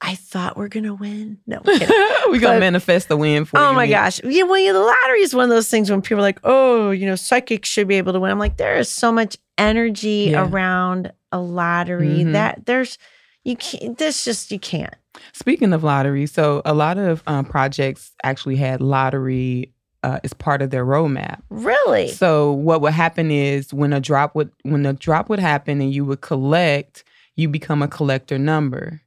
I 0.00 0.16
thought 0.16 0.56
we're 0.56 0.68
gonna 0.68 0.94
win. 0.94 1.38
No, 1.46 1.60
we 2.30 2.38
gonna 2.38 2.60
manifest 2.60 3.08
the 3.08 3.16
win 3.16 3.44
for 3.46 3.58
you. 3.58 3.64
Oh 3.64 3.72
my 3.72 3.86
gosh. 3.86 4.20
Yeah, 4.22 4.42
well, 4.42 4.58
yeah, 4.58 4.72
the 4.72 4.80
lottery 4.80 5.20
is 5.20 5.34
one 5.34 5.44
of 5.44 5.50
those 5.50 5.68
things 5.68 5.90
when 5.90 6.02
people 6.02 6.18
are 6.18 6.22
like, 6.22 6.40
oh, 6.44 6.90
you 6.90 7.06
know, 7.06 7.14
psychics 7.16 7.68
should 7.68 7.88
be 7.88 7.94
able 7.96 8.12
to 8.12 8.20
win. 8.20 8.30
I'm 8.30 8.38
like, 8.38 8.56
there 8.58 8.76
is 8.76 8.88
so 8.90 9.10
much 9.10 9.38
energy 9.56 10.28
Yeah. 10.30 10.46
around 10.46 11.12
a 11.32 11.38
lottery 11.40 12.24
Mhm. 12.24 12.32
that 12.32 12.66
there's, 12.66 12.98
you 13.44 13.56
can't, 13.56 13.96
this 13.96 14.24
just, 14.24 14.50
you 14.52 14.58
can't. 14.58 14.94
Speaking 15.32 15.72
of 15.72 15.82
lottery, 15.84 16.26
so 16.26 16.60
a 16.64 16.74
lot 16.74 16.98
of 16.98 17.22
um, 17.26 17.44
projects 17.44 18.12
actually 18.22 18.56
had 18.56 18.80
lottery 18.80 19.72
uh, 20.02 20.18
as 20.22 20.34
part 20.34 20.60
of 20.60 20.68
their 20.68 20.84
roadmap. 20.84 21.40
Really? 21.48 22.08
So 22.08 22.52
what 22.52 22.82
would 22.82 22.92
happen 22.92 23.30
is 23.30 23.72
when 23.72 23.94
a 23.94 24.00
drop 24.00 24.34
would 24.34 24.50
when 24.64 24.84
a 24.84 24.92
drop 24.92 25.30
would 25.30 25.38
happen 25.38 25.80
and 25.80 25.94
you 25.94 26.04
would 26.04 26.20
collect, 26.20 27.04
you 27.36 27.48
become 27.48 27.80
a 27.80 27.88
collector 27.88 28.38
number, 28.38 29.00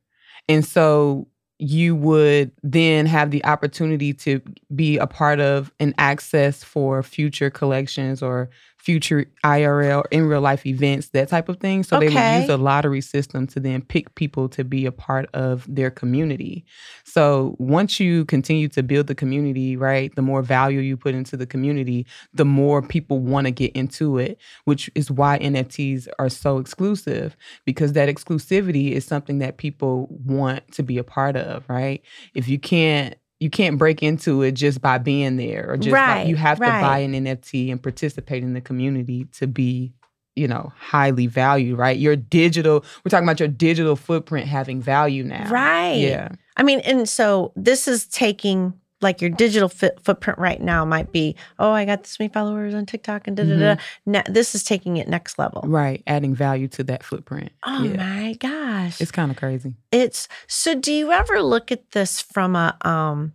and 0.48 0.66
so 0.66 1.28
you 1.60 1.96
would 1.96 2.52
then 2.62 3.06
have 3.08 3.32
the 3.32 3.44
opportunity 3.44 4.14
to 4.14 4.40
be 4.76 4.98
a 4.98 5.08
part 5.08 5.40
of 5.40 5.72
an 5.80 5.94
access 5.98 6.64
for 6.64 7.02
future 7.02 7.50
collections 7.50 8.22
or 8.22 8.50
future 8.88 9.26
IRL 9.44 10.06
in 10.12 10.28
real 10.28 10.40
life 10.40 10.66
events, 10.66 11.10
that 11.10 11.28
type 11.28 11.50
of 11.50 11.58
thing. 11.58 11.84
So 11.84 12.00
they 12.00 12.08
would 12.08 12.40
use 12.40 12.48
a 12.48 12.56
lottery 12.56 13.02
system 13.02 13.46
to 13.48 13.60
then 13.60 13.82
pick 13.82 14.16
people 14.16 14.48
to 14.48 14.64
be 14.64 14.86
a 14.86 14.94
part 14.94 15.30
of 15.34 15.66
their 15.68 15.92
community. 15.92 16.64
So 17.04 17.58
once 17.60 18.00
you 18.00 18.24
continue 18.24 18.70
to 18.70 18.84
build 18.84 19.08
the 19.08 19.14
community, 19.14 19.76
right, 19.76 20.16
the 20.16 20.22
more 20.22 20.42
value 20.42 20.80
you 20.80 20.96
put 20.96 21.16
into 21.16 21.36
the 21.36 21.46
community, 21.46 22.06
the 22.34 22.46
more 22.46 22.82
people 22.82 23.20
want 23.20 23.44
to 23.44 23.52
get 23.52 23.74
into 23.74 24.20
it, 24.20 24.40
which 24.64 24.90
is 24.96 25.12
why 25.12 25.38
NFTs 25.40 26.08
are 26.18 26.30
so 26.30 26.58
exclusive 26.58 27.36
because 27.66 27.92
that 27.92 28.08
exclusivity 28.08 28.94
is 28.94 29.04
something 29.04 29.40
that 29.40 29.58
people 29.58 30.08
want 30.24 30.72
to 30.72 30.82
be 30.82 30.98
a 30.98 31.04
part 31.04 31.36
of, 31.36 31.66
right? 31.68 32.02
If 32.34 32.48
you 32.48 32.58
can't 32.58 33.18
you 33.40 33.50
can't 33.50 33.78
break 33.78 34.02
into 34.02 34.42
it 34.42 34.54
just 34.54 34.82
by 34.82 34.98
being 34.98 35.38
there 35.38 35.72
or 35.72 35.78
just 35.78 35.94
Right, 35.94 36.28
you 36.28 36.36
have 36.36 36.58
to 36.58 36.66
buy 36.66 37.00
an 37.00 37.14
NFT 37.14 37.72
and 37.72 37.82
participate 37.82 38.44
in 38.44 38.54
the 38.54 38.62
community 38.62 39.26
to 39.34 39.48
be 39.48 39.94
you 40.36 40.48
know 40.48 40.72
highly 40.78 41.28
valued 41.28 41.78
right? 41.78 41.98
Your 41.98 42.16
digital 42.16 42.84
we're 43.04 43.10
talking 43.10 43.28
about 43.28 43.40
your 43.40 43.50
digital 43.50 43.96
footprint 43.96 44.48
having 44.48 44.82
value 44.82 45.24
now. 45.24 45.50
Right. 45.50 45.94
yeah. 45.94 46.30
I 46.56 46.64
mean, 46.64 46.80
and 46.82 47.08
so 47.08 47.54
this 47.56 47.88
is 47.88 48.08
taking 48.08 48.74
like 49.02 49.22
your 49.22 49.30
digital 49.30 49.70
fit, 49.70 50.00
footprint 50.04 50.40
right 50.40 50.60
now 50.62 50.84
might 50.86 51.12
be, 51.12 51.36
oh, 51.60 51.72
I 51.72 51.86
got 51.86 52.04
this 52.04 52.18
many 52.20 52.30
followers 52.34 52.74
on 52.74 52.86
TikTok 52.86 53.28
and 53.28 53.38
da 53.38 53.44
da 53.44 53.50
da. 53.50 53.76
Mm-hmm. 53.76 54.12
Now, 54.12 54.24
this 54.28 54.56
is 54.56 54.64
taking 54.64 54.98
it 54.98 55.08
next 55.08 55.38
level. 55.38 55.62
right 55.66 56.02
adding 56.08 56.34
value 56.34 56.68
to 56.70 56.84
that 56.86 57.04
footprint 57.04 57.52
Oh 57.64 57.84
yeah 57.84 57.96
my 57.98 58.34
gosh. 58.34 59.00
it's 59.00 59.12
kind 59.12 59.30
of 59.32 59.38
crazy 59.38 59.76
It's 59.92 60.28
so 60.48 60.74
do 60.76 60.92
you 60.92 61.12
ever 61.12 61.42
look 61.42 61.72
at 61.72 61.92
this 61.92 62.22
from 62.22 62.56
a 62.56 62.76
um 62.82 63.34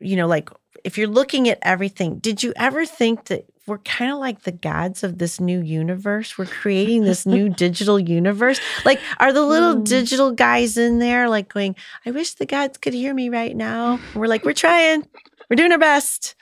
you 0.00 0.16
know 0.16 0.26
like 0.26 0.48
if 0.84 0.98
you're 0.98 1.08
looking 1.08 1.48
at 1.48 1.58
everything, 1.62 2.18
did 2.18 2.42
you 2.42 2.52
ever 2.56 2.84
think 2.84 3.24
that 3.26 3.46
we're 3.66 3.78
kind 3.78 4.12
of 4.12 4.18
like 4.18 4.42
the 4.42 4.52
gods 4.52 5.02
of 5.02 5.18
this 5.18 5.40
new 5.40 5.60
universe. 5.60 6.36
We're 6.36 6.44
creating 6.46 7.04
this 7.04 7.24
new 7.24 7.48
digital 7.64 7.98
universe. 7.98 8.60
Like, 8.84 9.00
are 9.18 9.32
the 9.32 9.42
little 9.42 9.76
Mm. 9.76 9.84
digital 9.84 10.32
guys 10.32 10.76
in 10.76 10.98
there 10.98 11.28
like 11.28 11.48
going, 11.52 11.74
I 12.04 12.10
wish 12.10 12.34
the 12.34 12.46
gods 12.46 12.76
could 12.78 12.92
hear 12.94 13.14
me 13.14 13.28
right 13.30 13.56
now? 13.56 13.94
And 13.94 14.14
we're 14.14 14.26
like, 14.26 14.44
we're 14.44 14.52
trying, 14.52 15.06
we're 15.48 15.56
doing 15.56 15.72
our 15.72 15.78
best. 15.78 16.34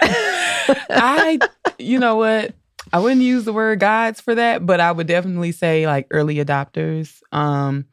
I, 0.00 1.38
you 1.78 1.98
know 1.98 2.16
what? 2.16 2.54
I 2.92 2.98
wouldn't 2.98 3.22
use 3.22 3.44
the 3.44 3.52
word 3.52 3.80
gods 3.80 4.20
for 4.20 4.34
that, 4.34 4.66
but 4.66 4.80
I 4.80 4.92
would 4.92 5.06
definitely 5.06 5.52
say 5.52 5.86
like 5.86 6.06
early 6.10 6.36
adopters. 6.36 7.20
Um, 7.32 7.86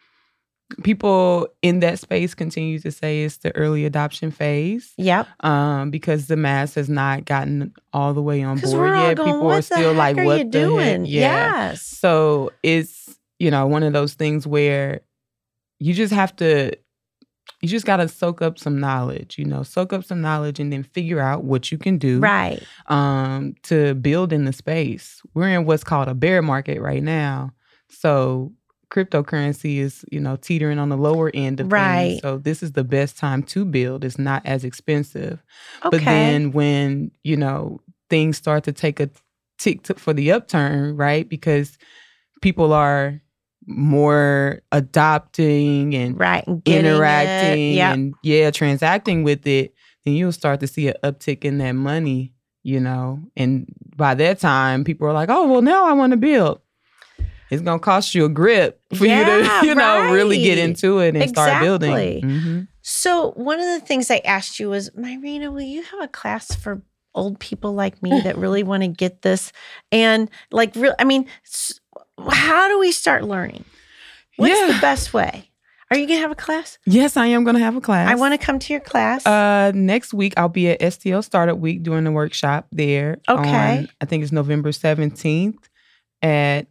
people 0.84 1.48
in 1.62 1.80
that 1.80 2.00
space 2.00 2.34
continue 2.36 2.80
to 2.80 2.92
say 2.92 3.24
it's 3.24 3.38
the 3.38 3.56
early 3.56 3.86
adoption 3.86 4.32
phase 4.32 4.94
Yep. 4.98 5.28
um, 5.44 5.90
because 5.92 6.28
the 6.28 6.36
mass 6.38 6.76
has 6.76 6.90
not 6.90 7.26
gotten 7.26 7.74
all 7.92 8.14
the 8.14 8.22
way 8.22 8.44
on 8.44 8.60
board 8.60 8.96
yet. 8.96 9.18
going, 9.18 9.34
people 9.34 9.52
are 9.52 9.62
still 9.62 9.94
like, 9.94 10.18
are 10.18 10.24
"What 10.26 10.38
you 10.40 10.44
the 10.46 10.50
doing? 10.52 11.06
heck?" 11.06 11.10
Yeah. 11.12 11.50
Yes. 11.72 11.82
So 11.82 12.52
it's 12.64 13.18
you 13.40 13.50
know 13.52 13.66
one 13.68 13.84
of 13.84 13.94
those 13.94 14.14
things 14.14 14.46
where 14.46 15.02
you 15.80 15.94
just 15.94 16.14
have 16.14 16.36
to 16.38 16.74
you 17.62 17.68
just 17.68 17.86
got 17.86 17.98
to 17.98 18.08
soak 18.08 18.42
up 18.42 18.60
some 18.60 18.80
knowledge 18.80 19.38
you 19.38 19.46
know 19.46 19.64
soak 19.64 19.92
up 19.92 20.04
some 20.04 20.22
knowledge 20.22 20.60
and 20.60 20.72
then 20.72 20.84
figure 20.84 21.20
out 21.20 21.44
what 21.44 21.72
you 21.72 21.78
can 21.78 21.98
do 21.98 22.20
Right. 22.20 22.62
um 22.88 23.56
to 23.64 23.96
build 23.96 24.32
in 24.34 24.46
the 24.46 24.54
space 24.54 25.22
we're 25.34 25.50
in 25.50 25.66
what's 25.66 25.84
called 25.84 26.08
a 26.10 26.14
bear 26.14 26.42
market 26.42 26.80
right 26.82 27.02
now 27.04 27.52
so 27.90 28.54
cryptocurrency 28.92 29.78
is 29.78 30.04
you 30.12 30.20
know 30.20 30.36
teetering 30.36 30.80
on 30.80 30.90
the 30.90 30.98
lower 30.98 31.30
end 31.34 31.60
of 31.60 31.72
Right. 31.72 32.08
things 32.10 32.22
so 32.22 32.38
this 32.38 32.64
is 32.64 32.72
the 32.74 32.84
best 32.84 33.18
time 33.18 33.44
to 33.44 33.64
build 33.66 34.04
it's 34.04 34.18
not 34.18 34.44
as 34.46 34.64
expensive 34.64 35.42
Okay. 35.86 35.90
but 35.92 36.00
then 36.06 36.52
when, 36.52 37.12
you 37.24 37.38
know, 37.38 37.80
things 38.10 38.38
start 38.38 38.64
to 38.66 38.72
take 38.74 39.00
a 39.00 39.10
tick 39.60 39.84
to, 39.84 39.94
for 39.94 40.14
the 40.14 40.32
upturn, 40.32 40.96
right? 40.98 41.28
Because 41.30 41.78
people 42.42 42.74
are 42.74 43.22
more 43.68 44.62
adopting 44.72 45.94
and 45.96 46.20
right. 46.20 46.46
and 46.48 46.64
getting 46.64 46.86
it. 46.86 46.90
interacting 46.96 47.74
Yep. 47.76 47.94
and 47.94 48.14
yeah, 48.24 48.52
transacting 48.52 49.24
with 49.24 49.46
it, 49.46 49.74
then 50.06 50.16
you'll 50.16 50.32
start 50.32 50.60
to 50.62 50.68
see 50.68 50.88
an 50.88 50.96
uptick 51.04 51.46
in 51.46 51.60
that 51.60 51.74
money, 51.74 52.34
you 52.64 52.80
know. 52.80 53.20
And 53.38 53.68
by 53.96 54.16
that 54.16 54.40
time, 54.40 54.84
people 54.84 55.08
are 55.08 55.14
like, 55.14 55.30
"Oh, 55.30 55.48
well, 55.48 55.62
now 55.62 55.86
I 55.86 55.94
want 55.94 56.12
to 56.12 56.18
build." 56.18 56.62
It's 57.52 57.62
gonna 57.62 57.80
cost 57.80 58.14
you 58.16 58.26
a 58.26 58.30
grip 58.30 58.80
for 58.96 59.06
Yeah, 59.06 59.38
you 59.38 59.44
to, 59.62 59.66
you 59.68 59.76
know, 59.76 60.12
really 60.12 60.42
get 60.44 60.58
into 60.58 61.00
it 61.00 61.16
and 61.16 61.30
start 61.30 61.62
building. 61.62 61.92
Exactly. 61.92 62.22
Mhm. 62.30 62.68
So 62.82 63.32
one 63.32 63.60
of 63.60 63.66
the 63.66 63.86
things 63.86 64.10
I 64.12 64.18
asked 64.26 64.60
you 64.60 64.70
was, 64.70 64.90
Myrina, 64.92 65.52
will 65.52 65.62
you 65.62 65.84
have 65.84 66.02
a 66.02 66.08
class 66.08 66.56
for 66.56 66.82
old 67.16 67.40
people 67.40 67.74
like 67.74 68.02
me 68.04 68.22
that 68.22 68.38
really 68.46 68.64
want 68.64 68.84
to 68.84 68.88
get 68.88 69.22
this? 69.22 69.52
And 69.92 70.30
like, 70.52 70.76
real, 70.76 70.96
I 71.00 71.04
mean, 71.04 71.28
how 72.30 72.68
do 72.68 72.80
we 72.80 72.92
start 72.92 73.24
learning? 73.24 73.66
What's 74.38 74.54
Yeah. 74.60 74.68
the 74.74 74.80
best 74.82 75.14
way? 75.14 75.46
Are 75.92 75.98
you 75.98 76.06
gonna 76.08 76.20
have 76.20 76.30
a 76.32 76.36
class? 76.36 76.78
Yes, 76.86 77.18
I 77.18 77.26
am 77.28 77.44
gonna 77.44 77.58
have 77.60 77.76
a 77.76 77.82
class. 77.82 78.10
I 78.12 78.14
want 78.16 78.40
to 78.40 78.46
come 78.46 78.60
to 78.60 78.74
your 78.74 78.80
class. 78.80 79.26
Uh, 79.26 79.72
next 79.74 80.14
week 80.14 80.36
I'll 80.38 80.48
be 80.48 80.70
at 80.70 80.80
STL 80.82 81.24
Startup 81.24 81.58
Week 81.58 81.82
doing 81.82 82.04
the 82.04 82.12
workshop 82.12 82.68
there. 82.72 83.18
Okay. 83.28 83.78
on- 83.80 83.90
I 84.00 84.06
think 84.06 84.22
it's 84.22 84.32
November 84.32 84.72
seventeenth 84.72 85.68
at 86.22 86.68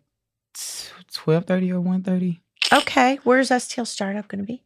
twelve 1.13 1.45
thirty 1.47 1.73
or 1.73 1.81
one 1.81 2.03
thirty. 2.03 2.41
okay, 2.73 3.19
where's 3.25 3.51
STL 3.51 3.87
Startup 3.87 4.27
going 4.29 4.41
to 4.41 4.47
be? 4.47 4.63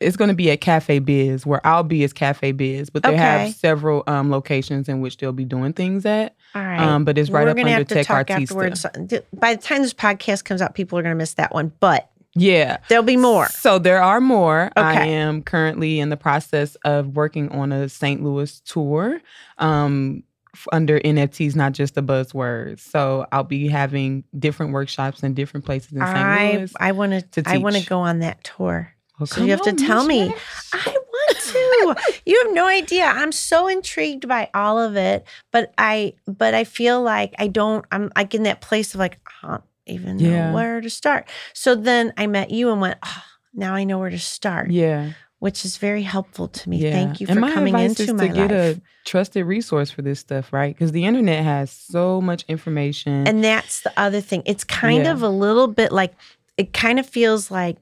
It's 0.00 0.16
going 0.16 0.28
to 0.28 0.34
be 0.34 0.50
at 0.50 0.60
Cafe 0.60 0.98
Biz. 0.98 1.46
Where 1.46 1.64
I'll 1.64 1.84
be 1.84 2.02
is 2.02 2.12
Cafe 2.12 2.50
Biz, 2.52 2.90
but 2.90 3.04
they 3.04 3.10
Okay. 3.10 3.18
have 3.18 3.54
several 3.54 4.02
um, 4.08 4.30
locations 4.30 4.88
in 4.88 5.00
which 5.00 5.18
they'll 5.18 5.32
be 5.32 5.44
doing 5.44 5.72
things 5.72 6.04
at. 6.04 6.34
All 6.56 6.62
right. 6.62 6.80
Um, 6.80 7.04
but 7.04 7.18
it's 7.18 7.30
right 7.30 7.44
We're 7.44 7.50
up 7.50 7.58
under 7.58 7.68
have 7.70 7.86
to 7.86 7.94
Tech 7.94 8.06
talk 8.06 8.26
Artista. 8.26 8.42
afterwards. 8.42 8.86
By 9.32 9.54
the 9.54 9.62
time 9.62 9.82
this 9.82 9.94
podcast 9.94 10.44
comes 10.44 10.60
out, 10.60 10.74
people 10.74 10.98
are 10.98 11.02
going 11.02 11.14
to 11.14 11.18
miss 11.18 11.34
that 11.34 11.54
one, 11.54 11.72
but 11.78 12.10
Yeah. 12.34 12.78
there'll 12.88 13.04
be 13.04 13.16
more. 13.16 13.46
So 13.50 13.78
there 13.78 14.02
are 14.02 14.20
more. 14.20 14.72
Okay. 14.76 14.80
I 14.82 15.06
am 15.06 15.40
currently 15.42 16.00
in 16.00 16.08
the 16.08 16.16
process 16.16 16.74
of 16.84 17.14
working 17.14 17.50
on 17.50 17.70
a 17.70 17.88
St. 17.88 18.24
Louis 18.24 18.58
tour 18.62 19.20
um, 19.58 20.24
under 20.72 21.00
NFTs, 21.00 21.54
not 21.56 21.72
just 21.72 21.96
a 21.96 22.02
buzzword. 22.02 22.78
So 22.80 23.26
I'll 23.32 23.44
be 23.44 23.68
having 23.68 24.24
different 24.38 24.72
workshops 24.72 25.22
in 25.22 25.34
different 25.34 25.64
places 25.66 25.92
in 25.92 25.98
St. 25.98 26.16
I 26.16 26.56
Louis. 26.56 26.72
I 26.78 26.92
want 26.92 27.32
to 27.32 27.42
I 27.46 27.58
want 27.58 27.76
to 27.76 27.86
go 27.86 28.00
on 28.00 28.20
that 28.20 28.44
tour. 28.44 28.92
Well, 29.18 29.26
so 29.26 29.44
you 29.44 29.50
have 29.50 29.62
to 29.62 29.72
tell 29.74 30.04
me. 30.04 30.34
I 30.72 30.96
want 30.96 31.38
to. 31.38 32.20
you 32.26 32.42
have 32.44 32.54
no 32.54 32.66
idea. 32.66 33.04
I'm 33.04 33.32
so 33.32 33.68
intrigued 33.68 34.26
by 34.26 34.48
all 34.54 34.78
of 34.78 34.96
it, 34.96 35.26
but 35.52 35.72
I 35.78 36.14
but 36.26 36.54
I 36.54 36.64
feel 36.64 37.02
like 37.02 37.34
I 37.38 37.46
don't. 37.48 37.84
I'm 37.92 38.10
like 38.16 38.34
in 38.34 38.42
that 38.44 38.60
place 38.60 38.94
of 38.94 39.00
like 39.00 39.18
I 39.42 39.48
don't 39.48 39.62
even 39.86 40.18
Yeah. 40.18 40.48
know 40.48 40.54
where 40.54 40.80
to 40.80 40.90
start. 40.90 41.28
So 41.52 41.74
then 41.74 42.12
I 42.16 42.26
met 42.26 42.50
you 42.50 42.70
and 42.72 42.80
went. 42.80 42.98
Oh, 43.04 43.22
now 43.54 43.74
I 43.74 43.84
know 43.84 43.98
where 43.98 44.10
to 44.10 44.18
start, 44.18 44.70
Yeah. 44.70 45.12
Which 45.42 45.64
is 45.64 45.76
very 45.76 46.02
helpful 46.04 46.46
to 46.46 46.70
me. 46.70 46.76
Yeah. 46.76 46.92
Thank 46.92 47.20
you 47.20 47.26
and 47.28 47.34
for 47.34 47.40
my 47.40 47.52
coming 47.52 47.74
advice 47.74 47.98
into 47.98 48.12
is 48.12 48.14
my 48.14 48.28
to 48.28 48.32
get 48.32 48.50
life. 48.52 48.76
a 48.76 48.80
trusted 49.04 49.44
resource 49.44 49.90
for 49.90 50.00
this 50.00 50.20
stuff, 50.20 50.52
right? 50.52 50.72
Because 50.72 50.92
the 50.92 51.04
internet 51.04 51.42
has 51.42 51.72
so 51.72 52.20
much 52.20 52.44
information. 52.46 53.26
And 53.26 53.42
that's 53.42 53.80
the 53.80 53.92
other 53.96 54.20
thing. 54.20 54.44
It's 54.46 54.62
kind 54.62 55.02
Yeah. 55.06 55.10
of 55.14 55.22
a 55.24 55.28
little 55.28 55.66
bit 55.66 55.90
like 55.90 56.12
it 56.56 56.72
kind 56.72 57.00
of 57.00 57.06
feels 57.08 57.50
like 57.50 57.76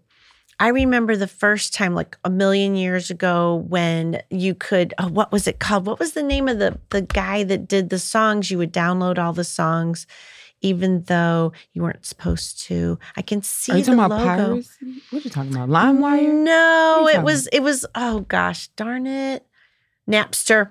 I 0.59 0.69
remember 0.69 1.17
the 1.17 1.27
first 1.27 1.75
time, 1.75 1.95
like 1.95 2.17
a 2.25 2.31
million 2.31 2.77
years 2.77 3.11
ago, 3.11 3.57
when 3.69 4.23
you 4.31 4.55
could. 4.55 4.95
Oh, 4.99 5.09
what 5.09 5.31
was 5.31 5.47
it 5.47 5.59
called? 5.59 5.85
What 5.87 5.99
was 5.99 6.13
the 6.13 6.23
name 6.23 6.49
of 6.49 6.59
the 6.59 6.79
the 6.89 7.03
guy 7.03 7.45
that 7.45 7.69
did 7.69 7.91
the 7.91 7.99
songs? 7.99 8.51
You 8.51 8.57
would 8.57 8.73
download 8.73 9.19
all 9.19 9.35
the 9.35 9.45
songs, 9.45 10.07
even 10.63 11.03
though 11.05 11.53
you 11.73 11.83
weren't 11.83 12.05
supposed 12.05 12.61
to. 12.63 12.99
I 13.17 13.23
can 13.23 13.43
see 13.43 13.73
are 13.73 13.77
you 13.79 13.83
the 13.85 13.95
talking 13.97 14.05
about 14.05 14.19
logo. 14.21 14.53
piracy? 14.55 15.03
What 15.11 15.21
are 15.21 15.25
you 15.25 15.31
talking 15.31 15.55
about? 15.55 15.69
LimeWire? 15.69 16.33
No, 16.45 17.09
you 17.11 17.19
it 17.19 17.23
was. 17.23 17.47
It 17.49 17.61
was. 17.61 17.87
Oh 17.95 18.21
gosh, 18.21 18.69
darn 18.77 19.07
it, 19.07 19.47
Napster. 20.09 20.71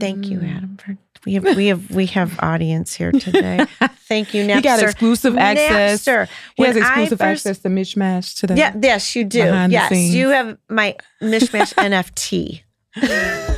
Thank 0.00 0.26
you, 0.26 0.38
Mm. 0.38 0.56
Adam. 0.56 0.76
For 0.78 0.96
we 1.26 1.34
have 1.34 1.44
we 1.56 1.66
have 1.66 1.90
we 1.90 2.06
have 2.06 2.38
audience 2.42 2.94
here 2.94 3.12
today. 3.12 3.66
Thank 4.08 4.32
you, 4.34 4.44
Napster. 4.46 4.54
He 4.56 4.62
got 4.62 4.82
exclusive 4.82 5.36
access. 5.36 6.02
Napster. 6.04 6.28
He 6.56 6.64
has 6.64 6.74
When 6.74 6.82
exclusive 6.82 7.18
first- 7.18 7.46
access 7.46 7.58
to 7.60 7.68
Mishmash 7.68 8.38
today. 8.40 8.56
Yeah, 8.56 8.74
yes, 8.80 9.14
you 9.14 9.24
do. 9.24 9.42
Behind 9.44 9.70
yes, 9.72 9.92
you 9.92 10.30
have 10.30 10.56
my 10.68 10.96
mishmash 11.22 11.74
NFT. 11.76 12.62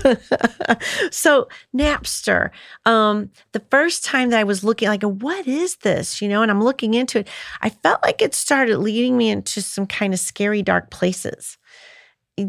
so 1.10 1.48
Napster. 1.74 2.50
Um, 2.84 3.30
the 3.52 3.60
first 3.70 4.04
time 4.04 4.30
that 4.30 4.40
I 4.40 4.44
was 4.44 4.64
looking, 4.64 4.88
like, 4.88 5.02
what 5.02 5.46
is 5.46 5.76
this? 5.76 6.20
You 6.20 6.28
know, 6.28 6.42
and 6.42 6.50
I'm 6.50 6.62
looking 6.62 6.94
into 6.94 7.20
it. 7.20 7.28
I 7.62 7.70
felt 7.70 8.02
like 8.02 8.22
it 8.22 8.34
started 8.34 8.78
leading 8.78 9.16
me 9.16 9.30
into 9.30 9.62
some 9.62 9.86
kind 9.86 10.12
of 10.14 10.20
scary, 10.20 10.62
dark 10.62 10.90
places. 10.90 11.58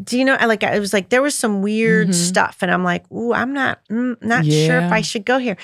Do 0.03 0.17
you 0.17 0.25
know? 0.25 0.35
I 0.35 0.45
like. 0.45 0.63
I 0.63 0.79
was 0.79 0.93
like, 0.93 1.09
there 1.09 1.21
was 1.21 1.35
some 1.37 1.61
weird 1.61 2.09
Mhm. 2.09 2.13
stuff, 2.13 2.57
and 2.61 2.71
I'm 2.71 2.83
like, 2.83 3.09
ooh, 3.11 3.33
I'm 3.33 3.53
not, 3.53 3.79
mm, 3.89 4.15
not 4.21 4.45
sure 4.45 4.79
if 4.79 4.91
I 4.91 5.01
should 5.01 5.25
go 5.25 5.37
here. 5.37 5.57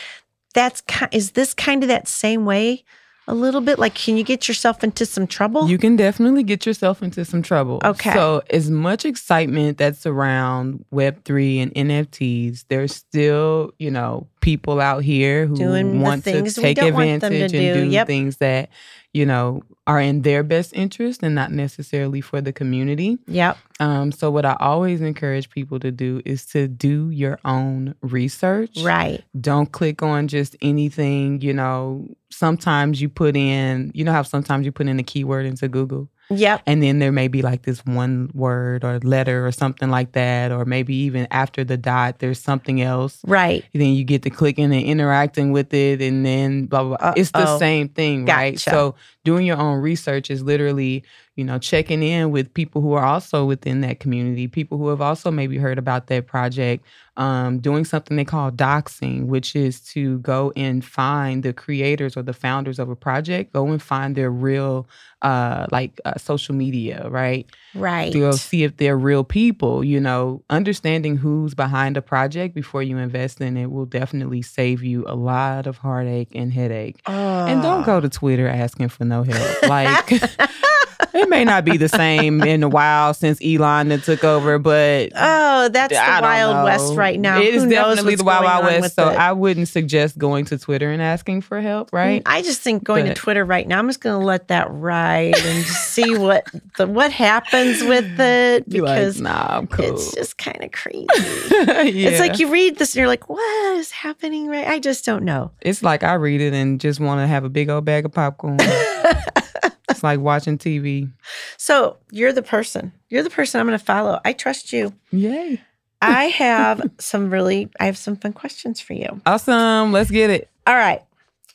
That's 0.53 0.83
is 1.11 1.31
this 1.31 1.53
kind 1.53 1.83
of 1.83 1.87
that 1.89 2.07
same 2.07 2.45
way? 2.45 2.83
A 3.27 3.35
little 3.35 3.61
bit 3.61 3.77
like, 3.77 3.93
can 3.93 4.17
you 4.17 4.23
get 4.23 4.47
yourself 4.47 4.83
into 4.83 5.05
some 5.05 5.27
trouble? 5.27 5.69
You 5.69 5.77
can 5.77 5.95
definitely 5.95 6.43
get 6.43 6.65
yourself 6.65 7.03
into 7.03 7.23
some 7.23 7.41
trouble. 7.43 7.79
Okay. 7.83 8.11
So, 8.13 8.41
as 8.49 8.69
much 8.71 9.05
excitement 9.05 9.77
that's 9.77 10.05
around 10.05 10.83
Web3 10.91 11.61
and 11.61 11.73
NFTs, 11.89 12.65
there's 12.67 12.95
still, 12.95 13.73
you 13.77 13.91
know, 13.91 14.27
people 14.41 14.81
out 14.81 15.03
here 15.03 15.45
who 15.45 15.55
Doing 15.55 16.01
want 16.01 16.23
to 16.23 16.31
take 16.51 16.75
them 16.75 16.75
to 16.75 16.87
advantage 16.87 17.41
and 17.41 17.51
do. 17.51 17.73
do 17.85 17.89
Yep. 17.89 18.07
things 18.07 18.37
that, 18.37 18.69
you 19.13 19.25
know, 19.25 19.61
are 19.87 19.99
in 19.99 20.21
their 20.21 20.43
best 20.43 20.73
interest 20.73 21.21
and 21.23 21.35
not 21.35 21.51
necessarily 21.51 22.21
for 22.21 22.39
the 22.41 22.53
community. 22.53 23.17
yep. 23.27 23.57
Um, 23.79 24.11
so, 24.11 24.29
what 24.29 24.45
I 24.45 24.55
always 24.59 25.01
encourage 25.01 25.49
people 25.49 25.79
to 25.79 25.91
do 25.91 26.21
is 26.23 26.45
to 26.47 26.67
do 26.67 27.09
your 27.09 27.39
own 27.45 27.95
research. 28.01 28.77
Right. 28.83 29.23
Don't 29.39 29.71
click 29.71 30.03
on 30.03 30.27
just 30.27 30.55
anything, 30.61 31.41
you 31.41 31.53
know. 31.53 32.07
Sometimes 32.29 33.01
you 33.01 33.09
put 33.09 33.35
in, 33.35 33.91
you 33.93 34.05
know 34.05 34.11
how 34.11 34.23
sometimes 34.23 34.65
you 34.65 34.71
put 34.71 34.87
in 34.87 34.99
a 34.99 35.03
keyword 35.03 35.45
into 35.45 35.67
Google 35.67 36.09
Yep. 36.31 36.61
and 36.65 36.81
then 36.81 36.99
there 36.99 37.11
may 37.11 37.27
be 37.27 37.41
like 37.41 37.63
this 37.63 37.85
one 37.85 38.29
word 38.33 38.83
or 38.83 38.99
letter 38.99 39.45
or 39.45 39.51
something 39.51 39.89
like 39.89 40.13
that, 40.13 40.51
or 40.51 40.65
maybe 40.65 40.95
even 40.95 41.27
after 41.31 41.63
the 41.63 41.77
dot, 41.77 42.19
there's 42.19 42.39
something 42.39 42.81
else. 42.81 43.19
Right. 43.25 43.63
Then 43.73 43.93
you 43.93 44.03
get 44.03 44.23
to 44.23 44.29
clicking 44.29 44.65
and 44.65 44.73
interacting 44.73 45.51
with 45.51 45.73
it, 45.73 46.01
and 46.01 46.25
then 46.25 46.65
blah 46.65 46.83
blah. 46.83 46.97
blah. 46.97 47.13
It's 47.15 47.31
the 47.31 47.39
Uh-oh. 47.39 47.59
same 47.59 47.89
thing, 47.89 48.25
right? 48.25 48.59
So 48.59 48.95
doing 49.23 49.45
your 49.45 49.57
own 49.57 49.79
research 49.81 50.29
is 50.31 50.43
literally 50.43 51.03
you 51.35 51.45
know, 51.45 51.57
checking 51.57 52.03
in 52.03 52.29
with 52.31 52.53
people 52.53 52.81
who 52.81 52.93
are 52.93 53.05
also 53.05 53.45
within 53.45 53.81
that 53.81 53.99
community, 53.99 54.47
people 54.47 54.77
who 54.77 54.89
have 54.89 55.01
also 55.01 55.31
maybe 55.31 55.57
heard 55.57 55.77
about 55.77 56.07
that 56.07 56.27
project, 56.27 56.85
um, 57.17 57.59
doing 57.59 57.85
something 57.85 58.17
they 58.17 58.25
call 58.25 58.51
doxing, 58.51 59.25
which 59.27 59.55
is 59.55 59.79
to 59.79 60.19
go 60.19 60.51
and 60.55 60.83
find 60.83 61.41
the 61.43 61.53
creators 61.53 62.17
or 62.17 62.21
the 62.21 62.33
founders 62.33 62.79
of 62.79 62.89
a 62.89 62.95
project, 62.95 63.53
go 63.53 63.67
and 63.67 63.81
find 63.81 64.15
their 64.15 64.29
real, 64.29 64.87
uh, 65.21 65.67
like 65.71 65.99
uh, 66.05 66.17
social 66.17 66.53
media, 66.53 67.07
right? 67.09 67.49
Right. 67.73 68.11
To 68.13 68.33
see 68.33 68.63
if 68.63 68.77
they're 68.77 68.97
real 68.97 69.23
people. 69.23 69.83
You 69.83 69.99
know, 69.99 70.43
understanding 70.49 71.17
who's 71.17 71.53
behind 71.53 71.97
a 71.97 72.01
project 72.01 72.55
before 72.55 72.83
you 72.83 72.97
invest 72.97 73.41
in 73.41 73.57
it 73.57 73.71
will 73.71 73.85
definitely 73.85 74.41
save 74.41 74.83
you 74.83 75.05
a 75.07 75.15
lot 75.15 75.67
of 75.67 75.77
heartache 75.77 76.29
and 76.35 76.51
headache. 76.51 77.01
And 77.05 77.61
don't 77.61 77.85
go 77.85 77.99
to 77.99 78.09
Twitter 78.09 78.47
asking 78.47 78.89
for 78.89 79.05
no 79.05 79.23
help. 79.23 79.63
Like. 79.63 80.21
it 81.13 81.29
may 81.29 81.43
not 81.45 81.65
be 81.65 81.77
the 81.77 81.89
same 81.89 82.41
in 82.41 82.63
a 82.63 82.69
while 82.69 83.13
since 83.13 83.39
Elon 83.43 83.89
that 83.89 84.03
took 84.03 84.23
over, 84.23 84.59
but 84.59 85.11
oh, 85.15 85.69
that's 85.69 85.93
the 85.93 85.99
I 85.99 86.19
don't 86.21 86.53
Wild 86.53 86.65
West 86.65 86.95
right 86.95 87.19
now. 87.19 87.39
It 87.39 87.53
is 87.53 87.63
Who 87.63 87.69
definitely 87.69 88.15
the 88.15 88.23
Wild 88.23 88.43
Wild 88.43 88.65
West. 88.65 88.95
So 88.95 89.09
it? 89.09 89.17
I 89.17 89.31
wouldn't 89.33 89.67
suggest 89.67 90.17
going 90.17 90.45
to 90.45 90.57
Twitter 90.57 90.91
and 90.91 91.01
asking 91.01 91.41
for 91.41 91.61
help, 91.61 91.91
mm, 91.91 91.97
right? 91.97 92.21
I 92.25 92.41
just 92.41 92.61
think 92.61 92.83
going 92.83 93.05
But- 93.05 93.15
to 93.15 93.21
Twitter 93.21 93.45
right 93.45 93.67
now, 93.67 93.79
I'm 93.79 93.87
just 93.87 94.01
going 94.01 94.19
to 94.19 94.25
let 94.25 94.47
that 94.49 94.67
ride 94.71 95.35
and 95.37 95.65
see 95.65 96.17
what 96.17 96.45
the, 96.77 96.87
what 96.87 97.11
happens 97.11 97.83
with 97.83 98.19
it 98.19 98.67
Be 98.69 98.81
like, 98.81 98.95
because 98.99 99.21
nah, 99.21 99.57
I'm 99.57 99.67
cool. 99.67 99.85
it's 99.85 100.13
just 100.13 100.37
kind 100.37 100.63
of 100.63 100.71
crazy. 100.71 101.07
yeah. 101.51 102.09
It's 102.11 102.19
like 102.19 102.39
you 102.39 102.51
read 102.51 102.77
this 102.77 102.93
and 102.93 102.99
you're 102.99 103.07
like, 103.07 103.29
what 103.29 103.77
is 103.77 103.91
happening? 103.91 104.47
Right? 104.47 104.67
I 104.67 104.79
just 104.79 105.05
don't 105.05 105.23
know. 105.23 105.51
it's 105.61 105.81
like 105.83 106.03
I 106.03 106.13
read 106.13 106.41
it 106.41 106.53
and 106.53 106.79
just 106.79 106.99
want 106.99 107.19
to 107.21 107.27
have 107.27 107.43
a 107.43 107.49
big 107.49 107.69
old 107.69 107.85
bag 107.85 108.05
of 108.05 108.11
popcorn. 108.13 108.57
it's 109.91 110.03
like 110.03 110.19
watching 110.19 110.57
TV. 110.57 111.11
So 111.57 111.97
you're 112.11 112.33
the 112.33 112.41
person. 112.41 112.91
You're 113.09 113.23
the 113.23 113.29
person 113.29 113.59
I'm 113.59 113.67
going 113.67 113.77
to 113.77 113.85
follow. 113.85 114.19
I 114.25 114.33
trust 114.33 114.73
you. 114.73 114.93
Yay. 115.11 115.61
I 116.01 116.25
have 116.25 116.89
some 116.97 117.29
really, 117.29 117.69
I 117.79 117.85
have 117.85 117.97
some 117.97 118.15
fun 118.15 118.33
questions 118.33 118.81
for 118.81 118.93
you. 118.93 119.21
Awesome. 119.25 119.91
Let's 119.91 120.09
get 120.09 120.29
it. 120.31 120.49
All 120.65 120.75
right. 120.75 121.03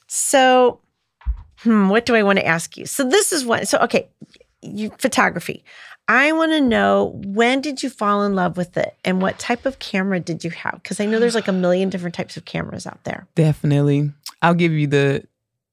So, 0.06 0.80
hmm, 1.58 1.88
what 1.88 2.06
do 2.06 2.14
I 2.14 2.22
want 2.22 2.38
to 2.38 2.46
ask 2.46 2.76
you? 2.76 2.86
So 2.86 3.04
this 3.04 3.32
is 3.32 3.44
what. 3.44 3.66
So 3.68 3.78
okay, 3.78 4.08
you 4.62 4.90
photography. 4.98 5.64
I 6.08 6.30
want 6.32 6.52
to 6.52 6.60
know 6.60 7.20
when 7.24 7.60
did 7.60 7.82
you 7.82 7.90
fall 7.90 8.22
in 8.22 8.36
love 8.36 8.56
with 8.56 8.76
it, 8.76 8.96
and 9.04 9.20
what 9.20 9.38
type 9.38 9.66
of 9.66 9.80
camera 9.80 10.20
did 10.20 10.44
you 10.44 10.50
have? 10.50 10.80
Because 10.82 11.00
I 11.00 11.06
know 11.06 11.18
there's 11.18 11.34
like 11.34 11.48
a 11.48 11.52
million 11.52 11.90
different 11.90 12.14
types 12.14 12.36
of 12.36 12.44
cameras 12.44 12.86
out 12.86 13.02
there. 13.04 13.26
Definitely. 13.34 14.12
I'll 14.42 14.54
give 14.54 14.72
you 14.72 14.86
the 14.86 15.26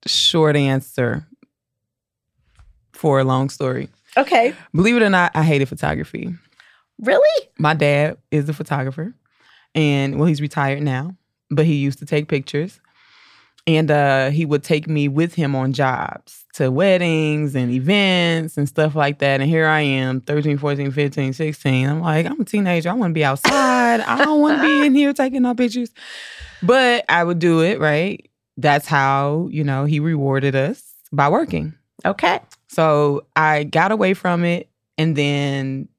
short 0.07 0.55
answer 0.55 1.27
for 3.03 3.19
a 3.19 3.25
long 3.25 3.49
story. 3.49 3.89
Okay. 4.15 4.55
Believe 4.73 4.95
it 4.95 5.03
or 5.03 5.09
not, 5.09 5.33
I 5.35 5.43
hated 5.43 5.67
photography. 5.67 6.33
Really? 6.99 7.49
My 7.59 7.73
dad 7.73 8.15
is 8.31 8.47
a 8.47 8.53
photographer, 8.53 9.13
and 9.75 10.17
well, 10.17 10.29
he's 10.29 10.39
retired 10.39 10.81
now, 10.81 11.13
but 11.49 11.65
he 11.65 11.73
used 11.73 11.99
to 11.99 12.05
take 12.05 12.29
pictures. 12.29 12.79
And 13.67 13.91
uh, 13.91 14.29
he 14.29 14.45
would 14.45 14.63
take 14.63 14.87
me 14.87 15.09
with 15.09 15.35
him 15.35 15.53
on 15.53 15.73
jobs 15.73 16.45
to 16.53 16.71
weddings 16.71 17.55
and 17.55 17.71
events 17.71 18.57
and 18.57 18.69
stuff 18.69 18.95
like 18.95 19.19
that. 19.19 19.41
And 19.41 19.49
here 19.49 19.67
I 19.67 19.81
am, 19.81 20.21
13, 20.21 20.57
14, 20.57 20.91
15, 20.91 21.33
16. 21.33 21.89
I'm 21.89 22.01
like, 22.01 22.25
I'm 22.25 22.39
a 22.39 22.45
teenager. 22.45 22.89
I 22.89 22.93
want 22.93 23.11
to 23.11 23.13
be 23.13 23.23
outside. 23.25 23.99
I 24.01 24.23
don't 24.23 24.41
want 24.41 24.61
to 24.61 24.67
be 24.67 24.85
in 24.85 24.93
here 24.93 25.11
taking 25.13 25.41
no 25.41 25.55
pictures. 25.55 25.91
But 26.61 27.03
I 27.09 27.23
would 27.23 27.39
do 27.39 27.61
it, 27.61 27.79
right? 27.79 28.29
That's 28.55 28.87
how, 28.87 29.49
you 29.51 29.63
know, 29.65 29.85
he 29.85 29.99
rewarded 29.99 30.55
us 30.55 30.83
by 31.11 31.27
working. 31.29 31.73
Okay. 32.05 32.41
So 32.73 33.27
I 33.35 33.65
got 33.65 33.91
away 33.91 34.13
from 34.15 34.43
it 34.43 34.69
and 34.97 35.15
then 35.15 35.89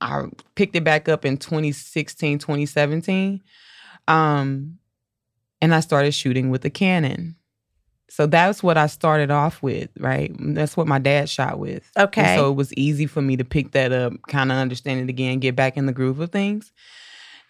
I 0.00 0.24
picked 0.54 0.76
it 0.76 0.84
back 0.84 1.08
up 1.08 1.24
in 1.24 1.38
2016, 1.38 2.38
2017. 2.38 3.42
Um, 4.06 4.78
and 5.62 5.74
I 5.74 5.80
started 5.80 6.12
shooting 6.12 6.50
with 6.50 6.60
the 6.60 6.68
Canon. 6.70 7.36
So 8.10 8.26
that's 8.26 8.62
what 8.62 8.76
I 8.76 8.86
started 8.86 9.30
off 9.30 9.62
with, 9.62 9.88
right? 9.98 10.30
That's 10.38 10.76
what 10.76 10.86
my 10.86 10.98
dad 10.98 11.28
shot 11.30 11.58
with. 11.58 11.90
And 11.96 12.08
Okay. 12.08 12.36
so 12.36 12.50
it 12.50 12.54
was 12.54 12.72
easy 12.74 13.06
for 13.06 13.22
me 13.22 13.36
to 13.38 13.44
pick 13.44 13.72
that 13.72 13.90
up, 13.90 14.12
kind 14.28 14.52
of 14.52 14.58
understand 14.58 15.00
it 15.00 15.08
again, 15.08 15.38
get 15.38 15.56
back 15.56 15.76
in 15.78 15.86
the 15.86 15.92
groove 15.92 16.20
of 16.20 16.30
things. 16.30 16.70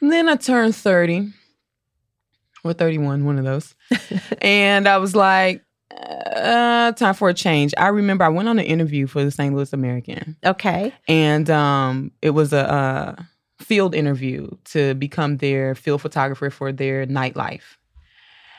And 0.00 0.12
then 0.12 0.28
I 0.28 0.36
turned 0.36 0.76
30 0.76 1.32
or 2.62 2.72
31, 2.72 3.24
one 3.24 3.38
of 3.38 3.44
those. 3.44 3.74
and 4.40 4.88
I 4.88 4.98
was 4.98 5.14
like, 5.16 5.62
uh, 5.90 6.92
time 6.92 7.14
for 7.14 7.28
a 7.28 7.34
change. 7.34 7.74
I 7.76 7.88
remember 7.88 8.24
I 8.24 8.28
went 8.28 8.48
on 8.48 8.58
an 8.58 8.64
interview 8.64 9.06
for 9.06 9.24
the 9.24 9.30
St. 9.30 9.54
Louis 9.54 9.72
American, 9.72 10.36
okay. 10.44 10.92
and 11.08 11.48
um, 11.50 12.12
it 12.22 12.30
was 12.30 12.52
a, 12.52 12.72
uh 12.72 13.22
field 13.64 13.94
interview 13.94 14.50
to 14.64 14.94
become 14.94 15.38
their 15.38 15.74
field 15.74 16.02
photographer 16.02 16.50
for 16.50 16.72
their 16.72 17.06
nightlife. 17.06 17.76